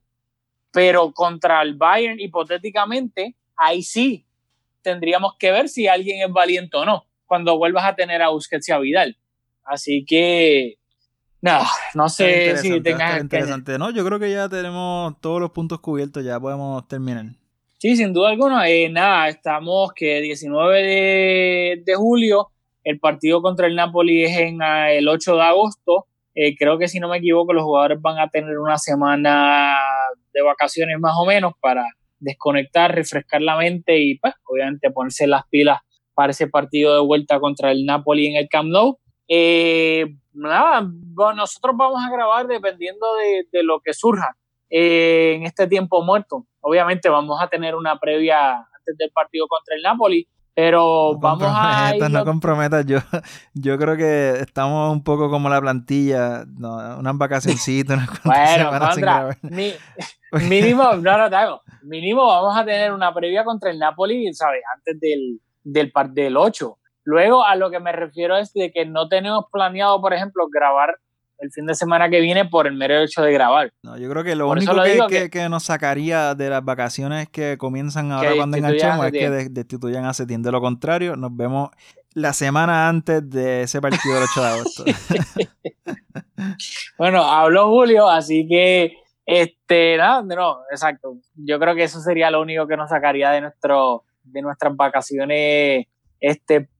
Pero 0.70 1.12
contra 1.12 1.62
el 1.62 1.74
Bayern, 1.74 2.20
hipotéticamente, 2.20 3.34
ahí 3.56 3.82
sí 3.82 4.26
tendríamos 4.88 5.34
que 5.38 5.50
ver 5.50 5.68
si 5.68 5.86
alguien 5.86 6.26
es 6.26 6.32
valiente 6.32 6.76
o 6.78 6.84
no 6.86 7.04
cuando 7.26 7.58
vuelvas 7.58 7.84
a 7.84 7.94
tener 7.94 8.22
a 8.22 8.30
Busquets 8.30 8.68
y 8.68 8.72
a 8.72 8.78
Vidal. 8.78 9.18
Así 9.62 10.04
que, 10.06 10.78
no, 11.42 11.60
no 11.94 12.08
sé 12.08 12.56
si 12.56 12.80
tengas... 12.80 13.20
Interesante, 13.20 13.78
¿no? 13.78 13.90
Yo 13.90 14.02
creo 14.04 14.18
que 14.18 14.32
ya 14.32 14.48
tenemos 14.48 15.20
todos 15.20 15.38
los 15.38 15.50
puntos 15.50 15.80
cubiertos, 15.80 16.24
ya 16.24 16.40
podemos 16.40 16.88
terminar. 16.88 17.26
Sí, 17.76 17.96
sin 17.96 18.14
duda 18.14 18.30
alguna. 18.30 18.66
Eh, 18.68 18.88
nada, 18.88 19.28
estamos 19.28 19.92
que 19.92 20.22
19 20.22 20.82
de, 20.82 21.82
de, 21.84 21.94
julio, 21.94 22.48
el 22.82 22.98
partido 22.98 23.42
contra 23.42 23.66
el 23.66 23.76
Napoli 23.76 24.24
es 24.24 24.38
en 24.38 24.62
ah, 24.62 24.90
el 24.90 25.06
8 25.06 25.36
de 25.36 25.42
agosto. 25.42 26.06
Eh, 26.34 26.56
creo 26.56 26.78
que 26.78 26.88
si 26.88 26.98
no 26.98 27.10
me 27.10 27.18
equivoco, 27.18 27.52
los 27.52 27.64
jugadores 27.64 28.00
van 28.00 28.18
a 28.18 28.30
tener 28.30 28.58
una 28.58 28.78
semana 28.78 29.76
de 30.32 30.42
vacaciones 30.42 30.98
más 30.98 31.14
o 31.18 31.26
menos 31.26 31.52
para 31.60 31.84
desconectar, 32.20 32.94
refrescar 32.94 33.42
la 33.42 33.56
mente 33.56 33.98
y 33.98 34.18
pues 34.18 34.34
obviamente 34.44 34.90
ponerse 34.90 35.26
las 35.26 35.42
pilas 35.48 35.80
para 36.14 36.32
ese 36.32 36.48
partido 36.48 36.94
de 36.94 37.00
vuelta 37.06 37.38
contra 37.38 37.70
el 37.70 37.84
Napoli 37.84 38.26
en 38.26 38.36
el 38.36 38.48
Camp 38.48 38.70
Nou. 38.70 38.98
Eh, 39.28 40.06
nada, 40.32 40.88
nosotros 41.36 41.76
vamos 41.76 42.02
a 42.04 42.10
grabar 42.10 42.46
dependiendo 42.46 43.06
de, 43.52 43.62
lo 43.62 43.80
que 43.80 43.92
surja 43.92 44.36
eh, 44.70 45.34
en 45.36 45.44
este 45.44 45.66
tiempo 45.66 46.02
muerto. 46.02 46.46
Obviamente 46.60 47.08
vamos 47.08 47.40
a 47.40 47.48
tener 47.48 47.74
una 47.74 47.98
previa 47.98 48.56
antes 48.56 48.96
del 48.98 49.10
partido 49.10 49.46
contra 49.46 49.76
el 49.76 49.82
Napoli, 49.82 50.26
pero 50.58 51.16
vamos 51.20 51.46
a... 51.48 51.92
No 52.10 52.24
comprometas, 52.24 52.84
yo, 52.84 52.98
yo 53.54 53.78
creo 53.78 53.96
que 53.96 54.40
estamos 54.40 54.92
un 54.92 55.04
poco 55.04 55.30
como 55.30 55.48
la 55.48 55.60
plantilla, 55.60 56.46
no, 56.58 56.98
unas 56.98 57.16
vacacioncitas, 57.16 58.00
bueno, 58.24 58.70
contra, 58.76 59.38
mínimo, 60.48 60.94
no, 60.94 61.16
no 61.16 61.30
te 61.30 61.36
hago, 61.36 61.62
mínimo 61.82 62.26
vamos 62.26 62.58
a 62.58 62.64
tener 62.64 62.92
una 62.92 63.14
previa 63.14 63.44
contra 63.44 63.70
el 63.70 63.78
Napoli, 63.78 64.34
¿sabes? 64.34 64.62
Antes 64.76 64.98
del, 64.98 65.40
del, 65.62 65.92
del 66.12 66.36
8. 66.36 66.76
Luego, 67.04 67.44
a 67.44 67.54
lo 67.54 67.70
que 67.70 67.78
me 67.78 67.92
refiero 67.92 68.36
es 68.36 68.52
de 68.52 68.72
que 68.72 68.84
no 68.84 69.08
tenemos 69.08 69.44
planeado, 69.52 70.00
por 70.00 70.12
ejemplo, 70.12 70.48
grabar 70.52 70.98
el 71.38 71.52
fin 71.52 71.66
de 71.66 71.74
semana 71.74 72.10
que 72.10 72.20
viene 72.20 72.44
por 72.44 72.66
el 72.66 72.74
mero 72.74 72.98
hecho 72.98 73.22
de 73.22 73.32
grabar. 73.32 73.72
No, 73.82 73.96
yo 73.96 74.10
creo 74.10 74.24
que 74.24 74.34
lo 74.34 74.50
único 74.50 74.74
que, 75.08 75.30
que, 75.30 75.48
nos 75.48 75.64
sacaría 75.64 76.34
de 76.34 76.50
las 76.50 76.64
vacaciones 76.64 77.28
que 77.28 77.56
comienzan 77.58 78.12
ahora 78.12 78.34
cuando 78.36 78.56
enganchemos 78.56 79.06
es 79.06 79.12
que 79.12 79.30
destituyan 79.50 80.04
a 80.04 80.14
Setién. 80.14 80.42
De 80.42 80.52
lo 80.52 80.60
contrario, 80.60 81.16
nos 81.16 81.36
vemos 81.36 81.70
la 82.14 82.32
semana 82.32 82.88
antes 82.88 83.28
de 83.30 83.62
ese 83.62 83.80
partido 83.80 84.14
del 84.14 84.24
8 84.24 84.40
de 84.40 84.48
agosto. 84.48 84.84
bueno, 86.98 87.22
habló 87.22 87.68
Julio, 87.68 88.08
así 88.08 88.46
que 88.48 88.96
Este, 89.24 89.96
nada, 89.98 90.22
no, 90.22 90.60
exacto. 90.70 91.18
Yo 91.34 91.58
creo 91.58 91.74
que 91.74 91.84
eso 91.84 92.00
sería 92.00 92.30
lo 92.30 92.40
único 92.40 92.66
que 92.66 92.78
nos 92.78 92.88
sacaría 92.88 93.30
de 93.30 93.42
nuestro, 93.42 94.04
de 94.22 94.40
nuestras 94.40 94.74
vacaciones, 94.74 95.86
este, 96.18 96.70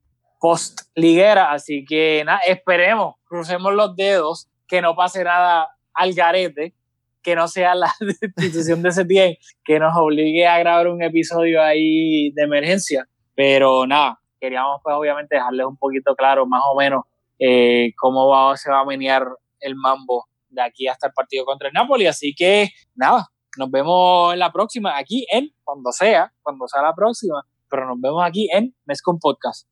post 0.40 0.80
liguera. 0.94 1.52
Así 1.52 1.84
que 1.84 2.22
nada, 2.24 2.40
esperemos, 2.46 3.16
crucemos 3.28 3.74
los 3.74 3.94
dedos, 3.96 4.48
que 4.66 4.82
no 4.82 4.94
pase 4.94 5.24
nada 5.24 5.68
al 5.94 6.14
garete, 6.14 6.74
que 7.22 7.34
no 7.34 7.48
sea 7.48 7.74
la 7.74 7.92
destitución 8.00 8.82
de 8.82 8.92
Setien, 8.92 9.36
que 9.64 9.78
nos 9.78 9.96
obligue 9.96 10.46
a 10.46 10.58
grabar 10.58 10.88
un 10.88 11.02
episodio 11.02 11.62
ahí 11.62 12.30
de 12.30 12.42
emergencia. 12.42 13.08
Pero 13.34 13.86
nada, 13.86 14.20
queríamos 14.40 14.80
pues 14.82 14.94
obviamente 14.96 15.36
dejarles 15.36 15.66
un 15.66 15.76
poquito 15.76 16.14
claro 16.16 16.46
más 16.46 16.62
o 16.70 16.76
menos 16.76 17.04
eh, 17.38 17.92
cómo 17.96 18.56
se 18.56 18.70
va 18.70 18.80
a 18.80 18.84
menear 18.84 19.26
el 19.60 19.76
mambo 19.76 20.26
de 20.48 20.62
aquí 20.62 20.88
hasta 20.88 21.08
el 21.08 21.12
partido 21.12 21.44
contra 21.44 21.68
el 21.68 21.74
Napoli. 21.74 22.06
Así 22.06 22.34
que 22.34 22.70
nada, 22.94 23.28
nos 23.56 23.70
vemos 23.70 24.32
en 24.32 24.38
la 24.38 24.52
próxima, 24.52 24.96
aquí 24.96 25.26
en, 25.32 25.50
cuando 25.64 25.92
sea, 25.92 26.32
cuando 26.42 26.66
sea 26.68 26.82
la 26.82 26.94
próxima, 26.94 27.44
pero 27.68 27.86
nos 27.86 28.00
vemos 28.00 28.22
aquí 28.24 28.48
en 28.52 28.74
Mescon 28.86 29.18
Podcast. 29.18 29.67